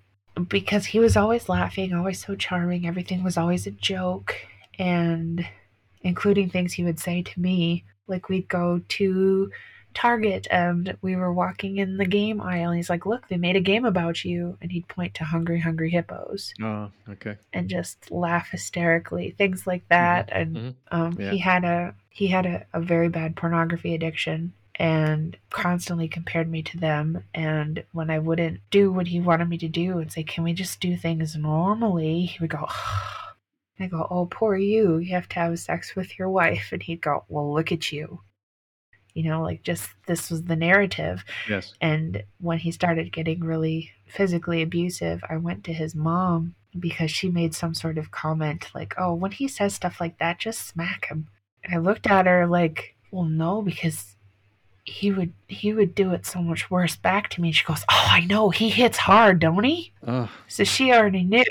Because 0.48 0.86
he 0.86 0.98
was 0.98 1.16
always 1.16 1.48
laughing, 1.48 1.94
always 1.94 2.24
so 2.24 2.34
charming. 2.34 2.86
Everything 2.86 3.24
was 3.24 3.36
always 3.38 3.66
a 3.66 3.70
joke. 3.70 4.34
And 4.78 5.46
including 6.02 6.50
things 6.50 6.74
he 6.74 6.84
would 6.84 7.00
say 7.00 7.22
to 7.22 7.40
me, 7.40 7.84
like 8.06 8.28
we'd 8.28 8.48
go 8.48 8.80
to 8.88 9.50
Target 9.94 10.46
and 10.50 10.94
we 11.00 11.16
were 11.16 11.32
walking 11.32 11.78
in 11.78 11.96
the 11.96 12.04
game 12.04 12.38
aisle. 12.40 12.68
And 12.70 12.76
he's 12.76 12.90
like, 12.90 13.06
Look, 13.06 13.28
they 13.28 13.38
made 13.38 13.56
a 13.56 13.60
game 13.60 13.86
about 13.86 14.24
you. 14.26 14.58
And 14.60 14.70
he'd 14.70 14.88
point 14.88 15.14
to 15.14 15.24
Hungry, 15.24 15.58
Hungry 15.60 15.88
Hippos 15.90 16.52
Oh, 16.62 16.90
okay. 17.08 17.36
and 17.54 17.70
just 17.70 18.10
laugh 18.10 18.50
hysterically 18.50 19.30
things 19.38 19.66
like 19.66 19.88
that 19.88 20.28
and 20.32 20.56
mhm. 20.56 20.74
um, 20.90 21.16
Yeah. 21.18 21.30
he 21.30 21.38
had 21.38 21.64
a 21.64 21.94
he 22.10 22.26
had 22.28 22.44
a, 22.46 22.66
a 22.74 22.80
very 22.80 23.08
bad 23.08 23.36
pornography 23.36 23.94
addiction 23.94 24.52
and 24.76 25.36
constantly 25.50 26.06
compared 26.06 26.48
me 26.50 26.62
to 26.62 26.78
them. 26.78 27.24
And 27.34 27.84
when 27.92 28.10
i 28.10 28.18
wouldn't 28.18 28.60
do 28.70 28.92
what 28.92 29.08
he 29.08 29.20
wanted 29.20 29.48
me 29.48 29.58
to 29.58 29.68
do 29.68 29.98
and 29.98 30.12
say 30.12 30.22
can 30.22 30.44
we 30.44 30.52
just 30.52 30.80
do 30.80 30.96
things 30.96 31.34
normally? 31.36 32.26
he 32.26 32.38
would 32.40 32.50
go 32.50 32.66
i 33.80 33.86
go 33.86 34.06
oh 34.10 34.26
poor 34.26 34.56
you. 34.56 34.98
You 34.98 35.14
have 35.14 35.28
to 35.30 35.36
have 35.36 35.58
sex 35.58 35.96
with 35.96 36.18
your 36.18 36.28
wife. 36.28 36.68
And 36.72 36.82
he'd 36.82 37.00
go 37.00 37.24
well 37.28 37.52
look 37.52 37.72
at 37.72 37.90
you. 37.92 38.20
You 39.14 39.24
know 39.24 39.42
like 39.42 39.62
just 39.62 39.88
this 40.06 40.30
was 40.30 40.44
the 40.44 40.56
narrative. 40.56 41.24
Yes. 41.48 41.74
and 41.80 42.22
when 42.40 42.58
he 42.58 42.70
started 42.70 43.12
getting 43.12 43.40
really 43.40 43.90
physically 44.06 44.62
abusive, 44.62 45.24
I 45.28 45.36
went 45.36 45.64
to 45.64 45.72
his 45.72 45.94
mom 45.94 46.54
because 46.78 47.10
she 47.10 47.30
made 47.30 47.54
some 47.54 47.74
sort 47.74 47.98
of 47.98 48.10
comment 48.10 48.70
like, 48.74 48.94
oh, 48.98 49.14
when 49.14 49.30
he 49.32 49.48
says 49.48 49.74
stuff 49.74 50.00
like 50.00 50.18
that, 50.18 50.38
just 50.38 50.66
smack 50.66 51.06
him. 51.06 51.28
And 51.64 51.74
I 51.74 51.78
looked 51.78 52.06
at 52.06 52.26
her 52.26 52.46
like, 52.46 52.94
well, 53.10 53.24
no, 53.24 53.62
because 53.62 54.15
he 54.86 55.10
would 55.10 55.32
he 55.48 55.72
would 55.72 55.94
do 55.94 56.12
it 56.12 56.24
so 56.24 56.40
much 56.40 56.70
worse 56.70 56.96
back 56.96 57.28
to 57.30 57.40
me. 57.40 57.52
She 57.52 57.64
goes, 57.64 57.84
oh, 57.90 58.08
I 58.10 58.20
know 58.20 58.50
he 58.50 58.68
hits 58.70 58.96
hard, 58.98 59.40
don't 59.40 59.64
he? 59.64 59.92
Oh, 60.06 60.30
So 60.48 60.64
she 60.64 60.92
already 60.92 61.24
knew. 61.24 61.44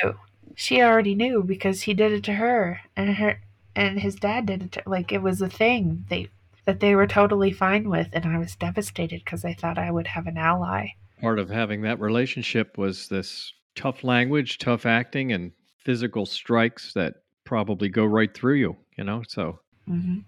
She 0.55 0.81
already 0.81 1.15
knew 1.15 1.43
because 1.43 1.81
he 1.81 1.93
did 1.93 2.13
it 2.13 2.23
to 2.23 2.33
her, 2.33 2.79
and 2.95 3.15
her 3.15 3.41
and 3.75 3.99
his 3.99 4.15
dad 4.15 4.45
did 4.45 4.63
it. 4.63 4.71
To, 4.73 4.83
like 4.85 5.11
it 5.11 5.21
was 5.21 5.41
a 5.41 5.49
thing 5.49 6.05
they 6.09 6.29
that 6.63 6.79
they 6.79 6.95
were 6.95 7.07
totally 7.07 7.51
fine 7.51 7.89
with, 7.89 8.07
and 8.13 8.25
I 8.25 8.37
was 8.39 8.55
devastated 8.55 9.21
because 9.23 9.45
I 9.45 9.53
thought 9.53 9.77
I 9.77 9.91
would 9.91 10.07
have 10.07 10.27
an 10.27 10.37
ally. 10.37 10.87
part 11.21 11.37
of 11.39 11.49
having 11.49 11.81
that 11.81 11.99
relationship 11.99 12.77
was 12.77 13.07
this 13.09 13.53
tough 13.75 14.03
language, 14.03 14.57
tough 14.57 14.85
acting, 14.85 15.33
and 15.33 15.51
physical 15.77 16.25
strikes 16.25 16.93
that 16.93 17.15
probably 17.43 17.89
go 17.89 18.05
right 18.05 18.33
through 18.33 18.55
you, 18.55 18.77
you 18.97 19.03
know? 19.03 19.21
So, 19.27 19.59
hmm 19.85 20.19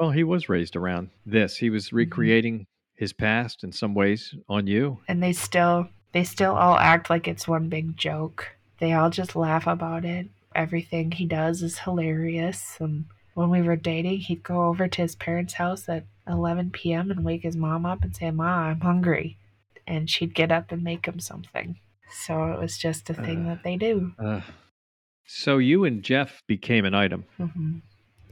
well, 0.00 0.10
he 0.10 0.24
was 0.24 0.48
raised 0.48 0.76
around 0.76 1.10
this. 1.26 1.58
He 1.58 1.68
was 1.68 1.92
recreating 1.92 2.66
his 2.96 3.12
past 3.12 3.62
in 3.64 3.70
some 3.72 3.94
ways 3.94 4.34
on 4.48 4.66
you. 4.66 4.98
And 5.08 5.22
they 5.22 5.32
still 5.34 5.88
they 6.12 6.24
still 6.24 6.54
all 6.56 6.76
act 6.78 7.10
like 7.10 7.28
it's 7.28 7.46
one 7.46 7.68
big 7.68 7.96
joke. 7.98 8.48
They 8.78 8.92
all 8.94 9.10
just 9.10 9.36
laugh 9.36 9.66
about 9.66 10.04
it. 10.06 10.28
Everything 10.54 11.12
he 11.12 11.26
does 11.26 11.62
is 11.62 11.78
hilarious. 11.80 12.78
And 12.80 13.04
when 13.34 13.50
we 13.50 13.60
were 13.62 13.76
dating, 13.76 14.20
he'd 14.20 14.42
go 14.42 14.64
over 14.68 14.88
to 14.88 15.02
his 15.02 15.14
parents' 15.14 15.54
house 15.54 15.86
at 15.88 16.04
11 16.26 16.70
p.m. 16.70 17.10
and 17.10 17.22
wake 17.24 17.42
his 17.42 17.56
mom 17.56 17.84
up 17.84 18.02
and 18.02 18.16
say, 18.16 18.30
"Ma, 18.30 18.68
I'm 18.68 18.80
hungry," 18.80 19.36
and 19.86 20.08
she'd 20.08 20.34
get 20.34 20.50
up 20.50 20.72
and 20.72 20.82
make 20.82 21.06
him 21.06 21.20
something. 21.20 21.78
So 22.10 22.52
it 22.52 22.58
was 22.58 22.78
just 22.78 23.10
a 23.10 23.14
thing 23.14 23.44
Uh. 23.46 23.50
that 23.54 23.62
they 23.64 23.76
do. 23.76 24.12
Uh, 24.18 24.40
so 25.26 25.58
you 25.58 25.84
and 25.84 26.02
Jeff 26.02 26.42
became 26.48 26.84
an 26.86 26.94
item. 26.94 27.24
hmm 27.36 27.78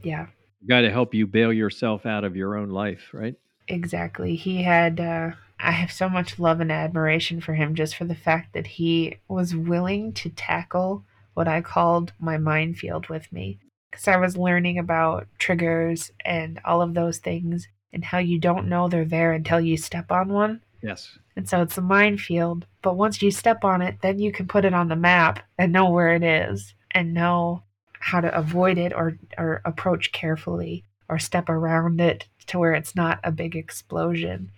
Yeah. 0.03 0.27
Got 0.67 0.81
to 0.81 0.91
help 0.91 1.13
you 1.13 1.25
bail 1.25 1.53
yourself 1.53 2.05
out 2.05 2.23
of 2.23 2.35
your 2.35 2.57
own 2.57 2.69
life, 2.69 3.09
right? 3.13 3.35
Exactly. 3.67 4.35
He 4.35 4.63
had, 4.63 4.99
uh, 4.99 5.31
I 5.59 5.71
have 5.71 5.91
so 5.91 6.09
much 6.09 6.39
love 6.39 6.59
and 6.59 6.71
admiration 6.71 7.39
for 7.41 7.53
him 7.53 7.75
just 7.75 7.95
for 7.95 8.05
the 8.05 8.15
fact 8.15 8.53
that 8.53 8.67
he 8.67 9.17
was 9.27 9.55
willing 9.55 10.13
to 10.13 10.29
tackle 10.29 11.03
what 11.33 11.47
I 11.47 11.61
called 11.61 12.13
my 12.19 12.37
minefield 12.37 13.07
with 13.07 13.31
me. 13.31 13.59
Because 13.91 14.07
I 14.07 14.17
was 14.17 14.37
learning 14.37 14.77
about 14.77 15.27
triggers 15.37 16.11
and 16.23 16.59
all 16.65 16.81
of 16.81 16.93
those 16.93 17.17
things 17.17 17.67
and 17.91 18.05
how 18.05 18.19
you 18.19 18.37
don't 18.37 18.67
know 18.67 18.87
they're 18.87 19.05
there 19.05 19.33
until 19.33 19.59
you 19.59 19.77
step 19.77 20.11
on 20.11 20.29
one. 20.29 20.61
Yes. 20.81 21.17
And 21.35 21.47
so 21.47 21.61
it's 21.61 21.77
a 21.77 21.81
minefield. 21.81 22.65
But 22.81 22.97
once 22.97 23.21
you 23.21 23.31
step 23.31 23.63
on 23.63 23.81
it, 23.81 23.97
then 24.01 24.19
you 24.19 24.31
can 24.31 24.47
put 24.47 24.65
it 24.65 24.73
on 24.73 24.89
the 24.89 24.95
map 24.95 25.39
and 25.57 25.71
know 25.71 25.89
where 25.89 26.13
it 26.13 26.23
is 26.23 26.73
and 26.91 27.13
know 27.13 27.63
how 27.99 28.21
to 28.21 28.35
avoid 28.37 28.77
it 28.77 28.93
or, 28.93 29.17
or 29.37 29.61
approach 29.65 30.11
carefully 30.11 30.83
or 31.07 31.19
step 31.19 31.49
around 31.49 31.99
it 31.99 32.25
to 32.47 32.59
where 32.59 32.73
it's 32.73 32.95
not 32.95 33.19
a 33.23 33.31
big 33.31 33.55
explosion. 33.55 34.51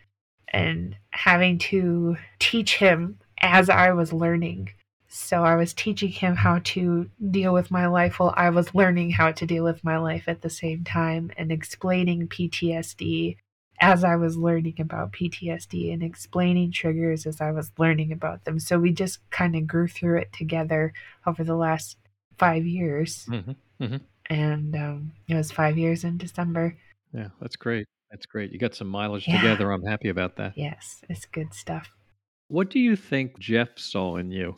And 0.49 0.95
having 1.11 1.57
to 1.59 2.17
teach 2.39 2.77
him 2.77 3.19
as 3.41 3.69
I 3.69 3.91
was 3.91 4.11
learning. 4.13 4.69
So 5.07 5.43
I 5.43 5.55
was 5.55 5.73
teaching 5.73 6.09
him 6.09 6.35
how 6.35 6.59
to 6.63 7.09
deal 7.31 7.53
with 7.53 7.71
my 7.71 7.87
life 7.87 8.19
while 8.19 8.33
I 8.35 8.49
was 8.49 8.75
learning 8.75 9.11
how 9.11 9.31
to 9.31 9.45
deal 9.45 9.63
with 9.63 9.83
my 9.83 9.97
life 9.97 10.25
at 10.27 10.41
the 10.41 10.49
same 10.49 10.83
time 10.83 11.31
and 11.37 11.51
explaining 11.51 12.27
PTSD 12.27 13.37
as 13.81 14.03
I 14.03 14.15
was 14.15 14.37
learning 14.37 14.75
about 14.79 15.11
PTSD 15.11 15.91
and 15.91 16.03
explaining 16.03 16.71
triggers 16.71 17.25
as 17.25 17.41
I 17.41 17.51
was 17.51 17.71
learning 17.79 18.11
about 18.11 18.45
them. 18.45 18.59
So 18.59 18.77
we 18.77 18.91
just 18.91 19.27
kind 19.31 19.55
of 19.55 19.65
grew 19.65 19.87
through 19.87 20.19
it 20.19 20.31
together 20.31 20.93
over 21.25 21.43
the 21.43 21.55
last 21.55 21.97
five 22.37 22.65
years. 22.65 23.27
hmm 23.79 23.95
And 24.29 24.75
um, 24.75 25.11
it 25.27 25.35
was 25.35 25.51
five 25.51 25.77
years 25.77 26.03
in 26.03 26.17
December. 26.17 26.77
Yeah, 27.13 27.29
that's 27.41 27.55
great. 27.55 27.85
That's 28.11 28.25
great. 28.25 28.51
You 28.51 28.59
got 28.59 28.75
some 28.75 28.87
mileage 28.87 29.27
Yeah. 29.27 29.37
together. 29.37 29.71
I'm 29.71 29.83
happy 29.83 30.09
about 30.09 30.35
that. 30.37 30.57
Yes, 30.57 31.01
it's 31.09 31.25
good 31.25 31.53
stuff. 31.53 31.89
What 32.47 32.69
do 32.69 32.79
you 32.79 32.95
think 32.95 33.39
Jeff 33.39 33.69
saw 33.77 34.17
in 34.17 34.31
you? 34.31 34.57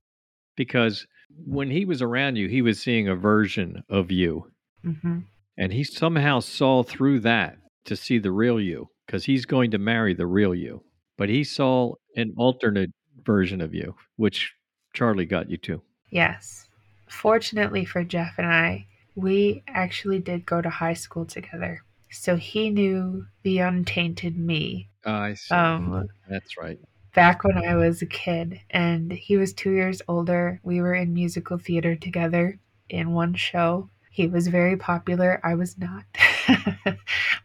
Because 0.55 1.05
when 1.45 1.69
he 1.69 1.85
was 1.85 2.01
around 2.01 2.35
you, 2.35 2.47
he 2.47 2.61
was 2.61 2.81
seeing 2.81 3.07
a 3.07 3.15
version 3.15 3.83
of 3.89 4.11
you, 4.11 4.51
hmm 4.83 5.19
and 5.57 5.71
he 5.71 5.83
somehow 5.83 6.39
saw 6.39 6.81
through 6.81 7.19
that 7.19 7.57
to 7.85 7.95
see 7.95 8.17
the 8.17 8.31
real 8.31 8.59
you 8.59 8.87
because 9.05 9.23
he's 9.25 9.45
going 9.45 9.69
to 9.69 9.77
marry 9.77 10.15
the 10.15 10.25
real 10.25 10.55
you. 10.55 10.83
But 11.17 11.29
he 11.29 11.43
saw 11.43 11.93
an 12.15 12.33
alternate 12.37 12.89
version 13.23 13.61
of 13.61 13.73
you, 13.73 13.95
which 14.15 14.51
Charlie 14.95 15.25
got 15.27 15.49
you 15.51 15.57
to. 15.57 15.81
Yes. 16.09 16.67
Fortunately 17.13 17.85
for 17.85 18.03
Jeff 18.03 18.35
and 18.37 18.47
I, 18.47 18.87
we 19.15 19.63
actually 19.67 20.19
did 20.19 20.45
go 20.45 20.61
to 20.61 20.69
high 20.69 20.95
school 20.95 21.25
together. 21.25 21.83
So 22.11 22.35
he 22.35 22.69
knew 22.69 23.25
the 23.43 23.59
untainted 23.59 24.37
me. 24.37 24.89
I 25.05 25.33
see. 25.35 25.53
Um, 25.53 26.09
That's 26.29 26.57
right. 26.57 26.79
back 27.15 27.43
when 27.43 27.57
I 27.57 27.75
was 27.75 28.01
a 28.01 28.07
kid, 28.07 28.59
and 28.69 29.11
he 29.11 29.37
was 29.37 29.53
two 29.53 29.71
years 29.71 30.01
older. 30.07 30.59
We 30.63 30.81
were 30.81 30.95
in 30.95 31.13
musical 31.13 31.57
theater 31.57 31.95
together 31.95 32.59
in 32.89 33.13
one 33.13 33.33
show. 33.35 33.89
He 34.11 34.27
was 34.27 34.47
very 34.47 34.77
popular. 34.77 35.39
I 35.43 35.55
was 35.55 35.77
not. 35.77 36.05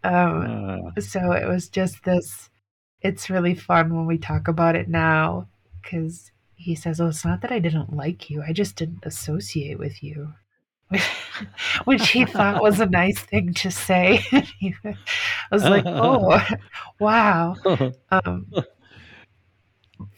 um, 0.05 0.93
Uh, 0.97 1.01
so 1.01 1.33
it 1.33 1.47
was 1.47 1.69
just 1.69 2.05
this. 2.05 2.51
It's 3.01 3.31
really 3.31 3.55
fun 3.55 3.95
when 3.95 4.07
we 4.07 4.19
talk 4.19 4.49
about 4.49 4.77
it 4.77 4.89
now 4.89 5.49
because 5.83 6.31
he 6.59 6.75
says, 6.75 7.01
"Oh, 7.01 7.07
it's 7.09 7.25
not 7.25 7.41
that 7.43 7.53
I 7.53 7.59
didn't 7.61 7.95
like 7.97 8.29
you. 8.29 8.43
I 8.43 8.53
just 8.53 8.77
didn't 8.77 9.05
associate 9.07 9.79
with 9.79 10.03
you." 10.03 10.35
Which 11.85 12.11
he 12.11 12.25
thought 12.25 12.63
was 12.63 12.81
a 12.81 12.87
nice 12.87 13.19
thing 13.21 13.55
to 13.55 13.71
say. 13.71 14.21
I 14.33 14.95
was 15.51 15.65
like, 15.65 15.85
"Oh, 15.87 16.41
wow." 16.99 17.55
Um, 18.11 18.47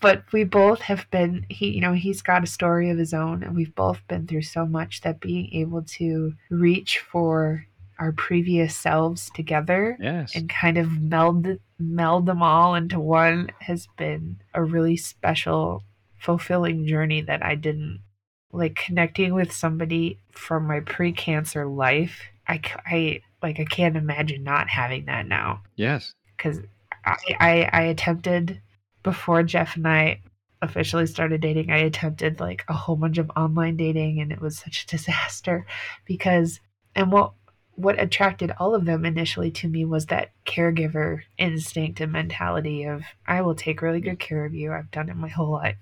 but 0.01 0.24
we 0.32 0.45
both 0.45 0.80
have 0.80 1.11
been 1.11 1.47
he 1.49 1.70
you 1.70 1.80
know 1.80 1.95
he's 1.95 2.20
got 2.22 2.45
a 2.45 2.47
story 2.47 2.91
of 2.91 2.99
his 2.99 3.14
own 3.14 3.43
and 3.43 3.55
we've 3.57 3.74
both 3.74 4.01
been 4.09 4.26
through 4.26 4.43
so 4.43 4.66
much 4.66 5.01
that 5.01 5.20
being 5.20 5.49
able 5.55 5.82
to 5.82 6.34
reach 6.51 6.99
for 6.99 7.64
our 7.99 8.12
previous 8.12 8.74
selves 8.76 9.30
together 9.34 9.97
Yes. 10.01 10.34
and 10.34 10.49
kind 10.51 10.76
of 10.76 11.01
meld 11.01 11.47
meld 11.78 12.26
them 12.26 12.43
all 12.43 12.74
into 12.74 13.01
one 13.01 13.51
has 13.61 13.86
been 13.97 14.41
a 14.55 14.62
really 14.62 14.97
special 14.99 15.82
fulfilling 16.20 16.86
journey 16.86 17.22
that 17.22 17.44
I 17.44 17.54
didn't 17.54 18.00
like 18.52 18.76
connecting 18.76 19.34
with 19.34 19.52
somebody 19.52 20.18
from 20.32 20.66
my 20.66 20.80
pre-cancer 20.80 21.66
life 21.66 22.20
I, 22.50 22.60
I 22.84 23.20
like 23.42 23.60
I 23.60 23.64
can't 23.64 23.96
imagine 23.96 24.42
not 24.42 24.68
having 24.68 25.06
that 25.06 25.26
now 25.26 25.62
yes. 25.76 26.14
because 26.36 26.58
I, 27.04 27.16
I 27.38 27.70
I 27.72 27.82
attempted 27.82 28.60
before 29.02 29.42
Jeff 29.44 29.76
and 29.76 29.86
I 29.86 30.20
officially 30.62 31.06
started 31.06 31.40
dating. 31.40 31.70
I 31.70 31.78
attempted 31.78 32.40
like 32.40 32.64
a 32.68 32.74
whole 32.74 32.96
bunch 32.96 33.18
of 33.18 33.30
online 33.36 33.76
dating, 33.76 34.20
and 34.20 34.32
it 34.32 34.40
was 34.40 34.58
such 34.58 34.84
a 34.84 34.86
disaster 34.88 35.64
because 36.04 36.60
and 36.94 37.12
what 37.12 37.32
what 37.76 38.00
attracted 38.00 38.52
all 38.58 38.74
of 38.74 38.84
them 38.84 39.06
initially 39.06 39.50
to 39.50 39.68
me 39.68 39.84
was 39.84 40.06
that 40.06 40.32
caregiver 40.44 41.20
instinct 41.38 42.00
and 42.00 42.12
mentality 42.12 42.84
of 42.84 43.02
I 43.26 43.42
will 43.42 43.54
take 43.54 43.80
really 43.80 44.00
good 44.00 44.18
care 44.18 44.44
of 44.44 44.54
you. 44.54 44.72
I've 44.72 44.90
done 44.90 45.08
it 45.08 45.16
my 45.16 45.28
whole 45.28 45.52
life. 45.52 45.76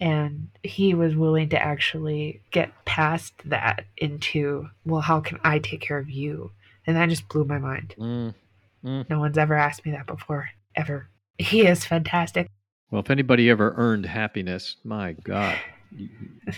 And 0.00 0.48
he 0.62 0.94
was 0.94 1.16
willing 1.16 1.48
to 1.50 1.60
actually 1.60 2.42
get 2.50 2.72
past 2.84 3.34
that 3.44 3.84
into, 3.96 4.68
well, 4.84 5.00
how 5.00 5.20
can 5.20 5.40
I 5.42 5.58
take 5.58 5.80
care 5.80 5.98
of 5.98 6.08
you? 6.08 6.52
And 6.86 6.96
that 6.96 7.08
just 7.08 7.28
blew 7.28 7.44
my 7.44 7.58
mind. 7.58 7.94
Mm. 7.98 8.34
No 8.82 9.18
one's 9.18 9.38
ever 9.38 9.54
asked 9.54 9.84
me 9.84 9.92
that 9.92 10.06
before, 10.06 10.48
ever. 10.76 11.08
He 11.38 11.66
is 11.66 11.84
fantastic. 11.84 12.46
Well, 12.90 13.02
if 13.02 13.10
anybody 13.10 13.50
ever 13.50 13.74
earned 13.76 14.06
happiness, 14.06 14.76
my 14.84 15.12
God, 15.24 15.58
you, 15.94 16.08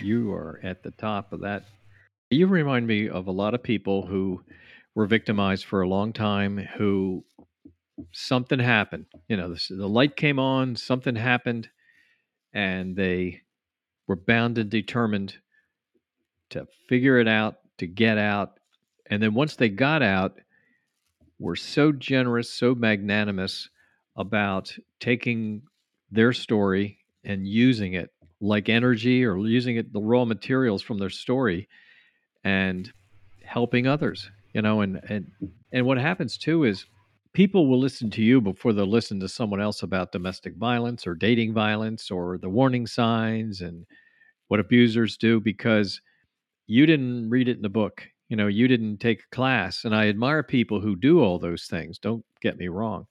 you 0.01 0.33
are 0.33 0.61
at 0.63 0.83
the 0.83 0.93
top 0.93 1.33
of 1.33 1.41
that. 1.41 1.65
You 2.31 2.47
remind 2.47 2.87
me 2.87 3.09
of 3.09 3.27
a 3.27 3.33
lot 3.33 3.55
of 3.55 3.63
people 3.63 4.07
who 4.07 4.43
were 4.95 5.07
victimized 5.07 5.65
for 5.65 5.83
a 5.83 5.89
long 5.89 6.13
time, 6.13 6.59
who 6.77 7.25
something 8.13 8.61
happened. 8.61 9.07
You 9.29 9.37
know, 9.37 9.55
the, 9.55 9.75
the 9.75 9.89
light 9.89 10.15
came 10.15 10.39
on, 10.39 10.77
something 10.77 11.17
happened, 11.17 11.69
and 12.53 12.97
they 12.97 13.41
were 14.07 14.17
bound 14.17 14.59
and 14.59 14.71
determined 14.71 15.37
to 16.51 16.67
figure 16.89 17.19
it 17.19 17.29
out, 17.29 17.57
to 17.79 17.87
get 17.87 18.19
out. 18.19 18.59
And 19.07 19.23
then 19.23 19.35
once 19.35 19.57
they 19.57 19.69
got 19.69 20.03
out, 20.03 20.39
were 21.39 21.57
so 21.57 21.91
generous, 21.91 22.51
so 22.51 22.75
magnanimous 22.75 23.71
about 24.17 24.77
taking 24.99 25.63
their 26.11 26.33
story 26.33 26.99
and 27.25 27.47
using 27.47 27.95
it 27.95 28.11
like 28.41 28.69
energy 28.69 29.25
or 29.25 29.39
using 29.39 29.77
it 29.77 29.93
the 29.93 30.01
raw 30.01 30.25
materials 30.25 30.83
from 30.83 30.99
their 30.99 31.11
story 31.11 31.69
and 32.45 32.93
helping 33.45 33.87
others 33.87 34.31
you 34.55 34.63
know 34.63 34.81
and 34.81 35.01
and 35.09 35.31
and 35.73 35.85
what 35.85 35.99
happens 35.99 36.39
too 36.39 36.65
is 36.65 36.87
people 37.33 37.67
will 37.69 37.79
listen 37.79 38.11
to 38.11 38.23
you 38.23 38.41
before 38.41 38.73
they'll 38.73 38.87
listen 38.87 39.21
to 39.21 39.29
someone 39.29 39.61
else 39.61 39.83
about 39.83 40.13
domestic 40.13 40.57
violence 40.57 41.07
or 41.07 41.15
dating 41.15 41.53
violence 41.53 42.11
or 42.11 42.39
the 42.39 42.49
warning 42.49 42.87
signs 42.87 43.61
and 43.61 43.87
what 44.49 44.61
abusers 44.61 45.17
do 45.17 45.41
because 45.41 46.01
you 46.67 46.87
didn't 46.87 47.31
read 47.31 47.49
it 47.49 47.57
in 47.57 47.63
the 47.63 47.69
book 47.69 48.05
you 48.29 48.37
know 48.37 48.47
you 48.47 48.69
didn't 48.69 48.99
take 48.99 49.21
a 49.21 49.35
class 49.35 49.85
and 49.85 49.95
i 49.95 50.09
admire 50.09 50.43
people 50.43 50.81
who 50.81 50.97
do 50.97 51.21
all 51.21 51.39
those 51.39 51.67
things 51.67 51.99
don't 51.99 52.25
get 52.41 52.59
me 52.59 52.69
wrong 52.69 53.07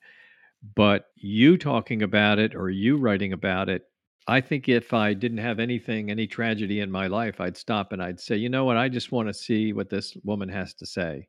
but 0.76 1.06
you 1.16 1.58
talking 1.58 2.04
about 2.04 2.40
it 2.40 2.56
or 2.56 2.70
you 2.70 2.98
writing 2.98 3.34
about 3.34 3.70
it 3.70 3.84
i 4.28 4.42
think 4.42 4.68
if 4.68 4.94
i 4.94 5.14
didn't 5.14 5.38
have 5.38 5.60
anything 5.60 6.12
any 6.12 6.28
tragedy 6.28 6.82
in 6.82 6.92
my 6.92 7.08
life 7.08 7.40
i'd 7.40 7.58
stop 7.58 7.94
and 7.94 8.02
i'd 8.04 8.20
say 8.20 8.36
you 8.36 8.50
know 8.50 8.66
what? 8.66 8.78
I 8.78 8.90
just 8.90 9.12
want 9.12 9.28
to 9.28 9.34
see 9.34 9.74
what 9.74 9.90
this 9.90 10.16
woman 10.24 10.50
has 10.50 10.74
to 10.76 10.86
say. 10.86 11.28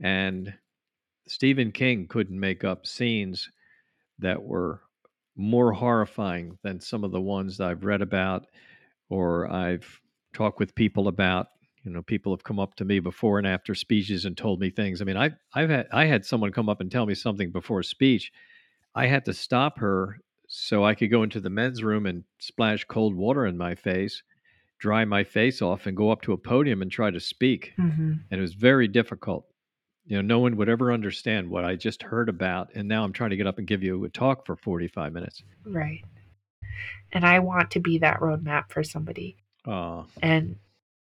And 0.00 0.52
stephen 1.28 1.72
king 1.72 2.06
couldn't 2.08 2.38
make 2.38 2.64
up 2.64 2.86
scenes 2.86 3.50
that 4.18 4.42
were 4.42 4.80
more 5.36 5.72
horrifying 5.72 6.58
than 6.62 6.80
some 6.80 7.04
of 7.04 7.12
the 7.12 7.20
ones 7.20 7.56
that 7.56 7.68
i've 7.68 7.84
read 7.84 8.02
about 8.02 8.46
or 9.08 9.50
i've 9.50 10.00
talked 10.34 10.60
with 10.60 10.74
people 10.74 11.08
about. 11.08 11.48
You 11.84 11.92
know 11.92 12.02
people 12.02 12.32
have 12.32 12.44
come 12.44 12.58
up 12.58 12.74
to 12.76 12.84
me 12.84 13.00
before 13.00 13.38
and 13.38 13.46
after 13.46 13.74
speeches 13.74 14.24
and 14.24 14.36
told 14.36 14.60
me 14.60 14.70
things. 14.70 15.00
I 15.00 15.04
mean 15.04 15.16
i've 15.16 15.34
i've 15.54 15.70
had 15.70 15.86
i 15.92 16.04
had 16.04 16.24
someone 16.24 16.52
come 16.52 16.68
up 16.68 16.80
and 16.80 16.90
tell 16.90 17.06
me 17.06 17.14
something 17.14 17.50
before 17.50 17.80
a 17.80 17.84
speech. 17.84 18.30
I 18.94 19.06
had 19.06 19.24
to 19.26 19.32
stop 19.32 19.78
her 19.78 20.18
so 20.50 20.84
i 20.84 20.94
could 20.94 21.10
go 21.10 21.22
into 21.22 21.40
the 21.40 21.50
men's 21.50 21.82
room 21.82 22.06
and 22.06 22.24
splash 22.38 22.84
cold 22.84 23.14
water 23.14 23.44
in 23.46 23.56
my 23.56 23.74
face 23.74 24.22
dry 24.78 25.04
my 25.04 25.22
face 25.22 25.60
off 25.60 25.86
and 25.86 25.96
go 25.96 26.10
up 26.10 26.22
to 26.22 26.32
a 26.32 26.38
podium 26.38 26.80
and 26.80 26.90
try 26.90 27.10
to 27.10 27.20
speak. 27.20 27.72
Mm-hmm. 27.78 28.12
and 28.30 28.38
it 28.38 28.40
was 28.40 28.54
very 28.54 28.88
difficult 28.88 29.44
you 30.08 30.16
know 30.16 30.22
no 30.22 30.40
one 30.40 30.56
would 30.56 30.68
ever 30.68 30.92
understand 30.92 31.48
what 31.48 31.64
i 31.64 31.76
just 31.76 32.02
heard 32.02 32.28
about 32.28 32.70
and 32.74 32.88
now 32.88 33.04
i'm 33.04 33.12
trying 33.12 33.30
to 33.30 33.36
get 33.36 33.46
up 33.46 33.58
and 33.58 33.66
give 33.68 33.82
you 33.82 34.04
a 34.04 34.08
talk 34.08 34.44
for 34.44 34.56
45 34.56 35.12
minutes 35.12 35.42
Right. 35.64 36.02
And 37.12 37.24
I 37.24 37.38
want 37.38 37.70
to 37.72 37.80
be 37.80 37.98
that 37.98 38.20
roadmap 38.20 38.70
for 38.70 38.84
somebody. 38.84 39.36
uh, 39.66 40.02
And 40.22 40.56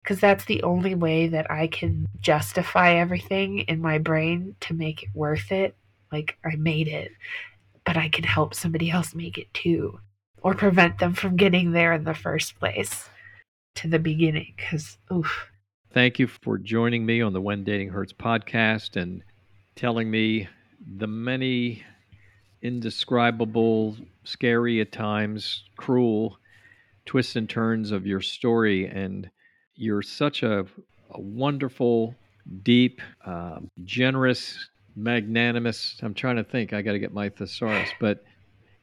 because 0.03 0.21
that's 0.21 0.45
the 0.45 0.63
only 0.63 0.95
way 0.95 1.29
that 1.29 1.51
I 1.51 1.67
can 1.67 2.07
justify 2.21 2.95
everything 2.95 3.61
in 3.61 3.81
my 3.81 3.99
brain 3.99 4.57
to 4.61 4.75
make 4.75 5.03
it 5.03 5.11
worth 5.15 5.53
it. 5.53 5.77
Like, 6.11 6.37
I 6.45 6.57
made 6.57 6.89
it, 6.89 7.13
but 7.85 7.97
I 7.97 8.09
can 8.09 8.25
help 8.25 8.55
somebody 8.55 8.91
else 8.91 9.15
make 9.15 9.37
it 9.37 9.53
too, 9.53 10.01
or 10.43 10.55
prevent 10.55 10.99
them 10.99 11.13
from 11.15 11.37
getting 11.37 11.73
there 11.73 11.93
in 11.93 12.05
the 12.05 12.15
first 12.15 12.59
place 12.59 13.09
to 13.77 13.89
the 13.89 13.99
beginning. 13.99 14.55
Because, 14.57 14.97
oof. 15.13 15.50
Thank 15.93 16.21
you 16.21 16.29
for 16.29 16.57
joining 16.57 17.05
me 17.05 17.21
on 17.21 17.33
the 17.33 17.41
When 17.41 17.65
Dating 17.65 17.89
Hurts 17.89 18.13
podcast 18.13 18.95
and 18.95 19.25
telling 19.75 20.09
me 20.09 20.47
the 20.99 21.09
many 21.09 21.83
indescribable, 22.63 23.97
scary 24.23 24.81
at 24.81 24.93
times, 24.93 25.65
cruel 25.77 26.39
twists 27.07 27.35
and 27.35 27.51
turns 27.51 27.91
of 27.91 28.07
your 28.07 28.21
story. 28.21 28.87
And 28.87 29.29
you're 29.75 30.03
such 30.03 30.45
a, 30.45 30.61
a 31.11 31.21
wonderful, 31.21 32.15
deep, 32.63 33.01
uh, 33.27 33.59
generous, 33.83 34.71
magnanimous. 34.95 35.97
I'm 36.05 36.15
trying 36.15 36.37
to 36.37 36.45
think, 36.45 36.73
I 36.73 36.83
got 36.83 36.93
to 36.93 37.01
get 37.01 37.13
my 37.13 37.31
thesaurus, 37.31 37.91
but 37.99 38.23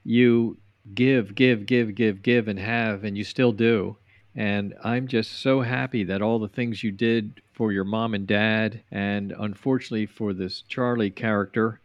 you 0.03 0.57
give, 0.93 1.35
give, 1.35 1.65
give, 1.67 1.95
give, 1.95 2.21
give, 2.21 2.49
and 2.49 2.59
have, 2.59 3.05
and 3.05 3.17
you 3.17 3.23
still 3.23 3.53
do. 3.53 3.95
And 4.37 4.75
I'm 4.83 5.07
just 5.07 5.41
so 5.41 5.61
happy 5.61 6.03
that 6.03 6.21
all 6.21 6.37
the 6.37 6.47
things 6.47 6.83
you 6.83 6.91
did 6.91 7.41
for 7.53 7.71
your 7.71 7.83
mom 7.83 8.13
and 8.13 8.27
dad, 8.27 8.83
and 8.91 9.33
unfortunately 9.37 10.05
for 10.05 10.31
this 10.31 10.61
Charlie 10.61 11.09
character, 11.09 11.81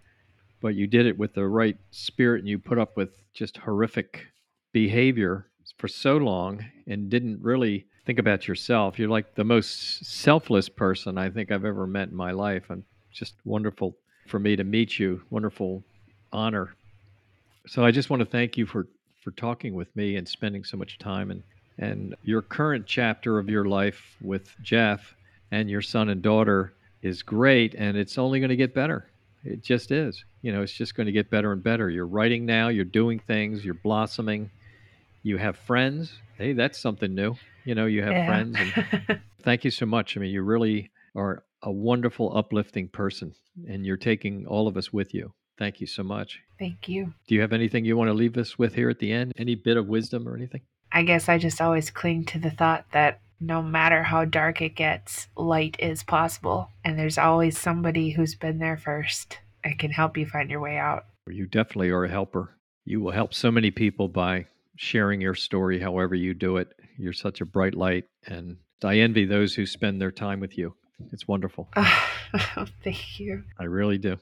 but 0.60 0.74
you 0.74 0.86
did 0.86 1.06
it 1.06 1.16
with 1.16 1.32
the 1.32 1.46
right 1.46 1.78
spirit 1.90 2.40
and 2.40 2.48
you 2.48 2.58
put 2.58 2.78
up 2.78 2.94
with 2.94 3.08
just 3.32 3.56
horrific 3.56 4.26
behavior 4.72 5.46
for 5.78 5.88
so 5.88 6.18
long 6.18 6.62
and 6.86 7.08
didn't 7.08 7.40
really 7.40 7.86
think 8.04 8.18
about 8.18 8.46
yourself. 8.46 8.98
You're 8.98 9.08
like 9.08 9.34
the 9.34 9.44
most 9.44 10.04
selfless 10.04 10.68
person 10.68 11.16
I 11.16 11.30
think 11.30 11.50
I've 11.50 11.64
ever 11.64 11.86
met 11.86 12.10
in 12.10 12.14
my 12.14 12.32
life. 12.32 12.68
And 12.68 12.84
just 13.10 13.34
wonderful 13.46 13.96
for 14.26 14.38
me 14.38 14.56
to 14.56 14.64
meet 14.64 14.98
you. 14.98 15.22
Wonderful 15.30 15.82
honor. 16.32 16.74
So 17.66 17.82
I 17.82 17.92
just 17.92 18.10
want 18.10 18.20
to 18.20 18.26
thank 18.26 18.58
you 18.58 18.66
for 18.66 18.88
for 19.22 19.30
talking 19.30 19.74
with 19.74 19.94
me 19.94 20.16
and 20.16 20.28
spending 20.28 20.64
so 20.64 20.76
much 20.76 20.98
time 20.98 21.30
and 21.30 21.44
and 21.78 22.14
your 22.22 22.42
current 22.42 22.86
chapter 22.86 23.38
of 23.38 23.48
your 23.48 23.64
life 23.64 24.16
with 24.20 24.54
Jeff 24.62 25.14
and 25.50 25.68
your 25.70 25.82
son 25.82 26.08
and 26.08 26.22
daughter 26.22 26.72
is 27.02 27.22
great 27.22 27.74
and 27.74 27.96
it's 27.96 28.18
only 28.18 28.40
going 28.40 28.50
to 28.50 28.56
get 28.56 28.74
better. 28.74 29.06
It 29.44 29.62
just 29.62 29.90
is. 29.90 30.24
You 30.42 30.52
know, 30.52 30.62
it's 30.62 30.72
just 30.72 30.94
going 30.94 31.06
to 31.06 31.12
get 31.12 31.30
better 31.30 31.52
and 31.52 31.62
better. 31.62 31.90
You're 31.90 32.06
writing 32.06 32.46
now, 32.46 32.68
you're 32.68 32.84
doing 32.84 33.18
things, 33.18 33.64
you're 33.64 33.74
blossoming. 33.74 34.50
You 35.24 35.36
have 35.38 35.56
friends. 35.56 36.12
Hey, 36.38 36.52
that's 36.52 36.78
something 36.78 37.14
new. 37.14 37.36
You 37.64 37.74
know, 37.74 37.86
you 37.86 38.02
have 38.02 38.12
Yeah. 38.12 38.26
friends 38.26 38.56
and 38.58 39.20
thank 39.42 39.64
you 39.64 39.70
so 39.70 39.86
much. 39.86 40.16
I 40.16 40.20
mean, 40.20 40.30
you 40.32 40.42
really 40.42 40.90
are 41.14 41.44
a 41.62 41.70
wonderful, 41.70 42.36
uplifting 42.36 42.88
person, 42.88 43.34
and 43.68 43.86
you're 43.86 43.96
taking 43.96 44.46
all 44.46 44.66
of 44.66 44.76
us 44.76 44.92
with 44.92 45.14
you. 45.14 45.32
Thank 45.58 45.80
you 45.80 45.86
so 45.86 46.02
much. 46.02 46.40
Thank 46.58 46.88
you. 46.88 47.12
Do 47.28 47.34
you 47.36 47.40
have 47.40 47.52
anything 47.52 47.84
you 47.84 47.96
want 47.96 48.08
to 48.08 48.14
leave 48.14 48.36
us 48.36 48.58
with 48.58 48.74
here 48.74 48.90
at 48.90 48.98
the 48.98 49.12
end? 49.12 49.32
Any 49.36 49.54
bit 49.54 49.76
of 49.76 49.86
wisdom 49.86 50.28
or 50.28 50.34
anything? 50.34 50.62
I 50.92 51.02
guess 51.02 51.28
I 51.28 51.38
just 51.38 51.60
always 51.60 51.90
cling 51.90 52.24
to 52.26 52.38
the 52.38 52.50
thought 52.50 52.84
that 52.92 53.20
no 53.40 53.62
matter 53.62 54.02
how 54.02 54.24
dark 54.24 54.60
it 54.60 54.76
gets, 54.76 55.26
light 55.36 55.76
is 55.78 56.02
possible. 56.02 56.68
And 56.84 56.98
there's 56.98 57.18
always 57.18 57.58
somebody 57.58 58.10
who's 58.10 58.34
been 58.34 58.58
there 58.58 58.76
first 58.76 59.38
and 59.64 59.78
can 59.78 59.90
help 59.90 60.16
you 60.16 60.26
find 60.26 60.50
your 60.50 60.60
way 60.60 60.78
out. 60.78 61.06
You 61.28 61.46
definitely 61.46 61.90
are 61.90 62.04
a 62.04 62.10
helper. 62.10 62.56
You 62.84 63.00
will 63.00 63.12
help 63.12 63.32
so 63.32 63.50
many 63.50 63.70
people 63.70 64.08
by 64.08 64.46
sharing 64.76 65.20
your 65.20 65.34
story, 65.34 65.80
however 65.80 66.14
you 66.14 66.34
do 66.34 66.56
it. 66.56 66.68
You're 66.98 67.12
such 67.12 67.40
a 67.40 67.46
bright 67.46 67.74
light, 67.74 68.04
and 68.26 68.58
I 68.84 68.98
envy 68.98 69.24
those 69.24 69.54
who 69.54 69.66
spend 69.66 70.00
their 70.00 70.10
time 70.10 70.40
with 70.40 70.58
you. 70.58 70.74
It's 71.12 71.26
wonderful. 71.26 71.68
Oh, 71.76 72.08
Thank 72.84 73.18
you. 73.20 73.44
I 73.58 73.64
really 73.64 73.98
do. 73.98 74.18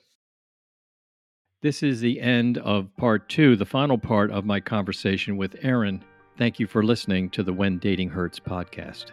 This 1.63 1.83
is 1.83 2.01
the 2.01 2.21
end 2.21 2.59
of 2.59 2.95
part 2.97 3.29
two, 3.29 3.57
the 3.57 3.67
final 3.67 3.99
part 3.99 4.31
of 4.31 4.45
my 4.45 4.61
conversation 4.61 5.37
with 5.37 5.57
Erin. 5.63 6.03
Thank 6.41 6.59
you 6.59 6.67
for 6.67 6.83
listening 6.83 7.29
to 7.33 7.43
the 7.43 7.53
When 7.53 7.77
Dating 7.77 8.09
Hurts 8.09 8.41
podcast. 8.41 9.09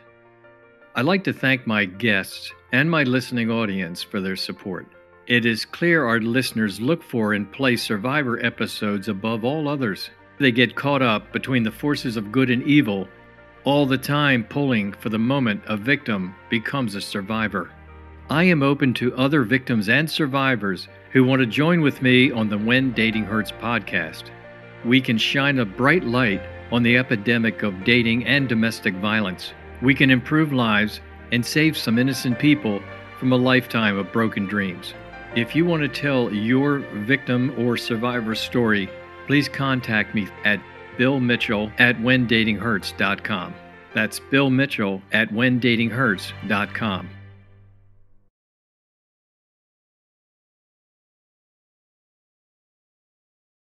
I'd 0.96 1.04
like 1.04 1.26
to 1.26 1.34
thank 1.34 1.68
my 1.68 1.84
guests 1.84 2.54
and 2.72 2.90
my 2.90 3.04
listening 3.04 3.52
audience 3.52 4.02
for 4.02 4.22
their 4.22 4.38
support. 4.38 4.88
It 5.28 5.46
is 5.46 5.66
clear 5.66 6.06
our 6.06 6.22
listeners 6.22 6.80
look 6.80 7.04
for 7.04 7.34
and 7.34 7.52
place 7.52 7.84
survivor 7.84 8.40
episodes 8.46 9.10
above 9.10 9.44
all 9.44 9.68
others. 9.68 10.10
They 10.40 10.54
get 10.54 10.78
caught 10.78 11.02
up 11.02 11.34
between 11.34 11.64
the 11.64 11.72
forces 11.72 12.16
of 12.16 12.32
good 12.32 12.50
and 12.50 12.64
evil, 12.64 13.10
all 13.66 13.86
the 13.86 13.98
time 13.98 14.46
pulling 14.46 14.94
for 14.94 15.10
the 15.10 15.20
moment 15.20 15.62
a 15.68 15.76
victim 15.76 16.34
becomes 16.50 16.96
a 16.96 17.02
survivor. 17.02 17.70
I 18.30 18.46
am 18.46 18.64
open 18.64 18.94
to 18.94 19.14
other 19.18 19.44
victims 19.44 19.90
and 19.90 20.10
survivors 20.10 20.88
who 21.12 21.26
want 21.26 21.42
to 21.42 21.46
join 21.46 21.82
with 21.82 22.02
me 22.02 22.32
on 22.32 22.48
the 22.48 22.58
When 22.58 22.94
Dating 22.94 23.26
Hurts 23.26 23.52
podcast. 23.52 24.32
We 24.86 25.02
can 25.02 25.18
shine 25.18 25.60
a 25.60 25.66
bright 25.66 26.06
light 26.06 26.42
on 26.72 26.84
the 26.84 26.98
epidemic 26.98 27.64
of 27.64 27.84
dating 27.84 28.26
and 28.26 28.48
domestic 28.50 28.94
violence. 28.96 29.54
We 29.82 29.94
can 29.94 30.12
improve 30.12 30.54
lives 30.54 31.02
and 31.32 31.46
save 31.46 31.78
some 31.78 32.00
innocent 32.00 32.40
people 32.40 32.82
from 33.20 33.32
a 33.32 33.38
lifetime 33.38 33.98
of 33.98 34.12
broken 34.12 34.46
dreams. 34.46 34.94
If 35.36 35.56
you 35.56 35.66
want 35.66 35.82
to 35.82 35.90
tell 35.90 36.34
your 36.34 36.80
victim 36.80 37.54
or 37.58 37.78
survivor 37.78 38.36
story, 38.36 38.90
please 39.28 39.50
contact 39.50 40.16
me 40.16 40.28
at 40.46 40.62
Bill 40.98 41.20
Mitchell 41.20 41.72
at 41.78 41.98
WhenDatingHurts.com. 41.98 43.54
That's 43.94 44.20
Bill 44.20 44.50
Mitchell 44.50 45.02
at 45.12 45.30
WhenDatingHurts.com. 45.30 47.10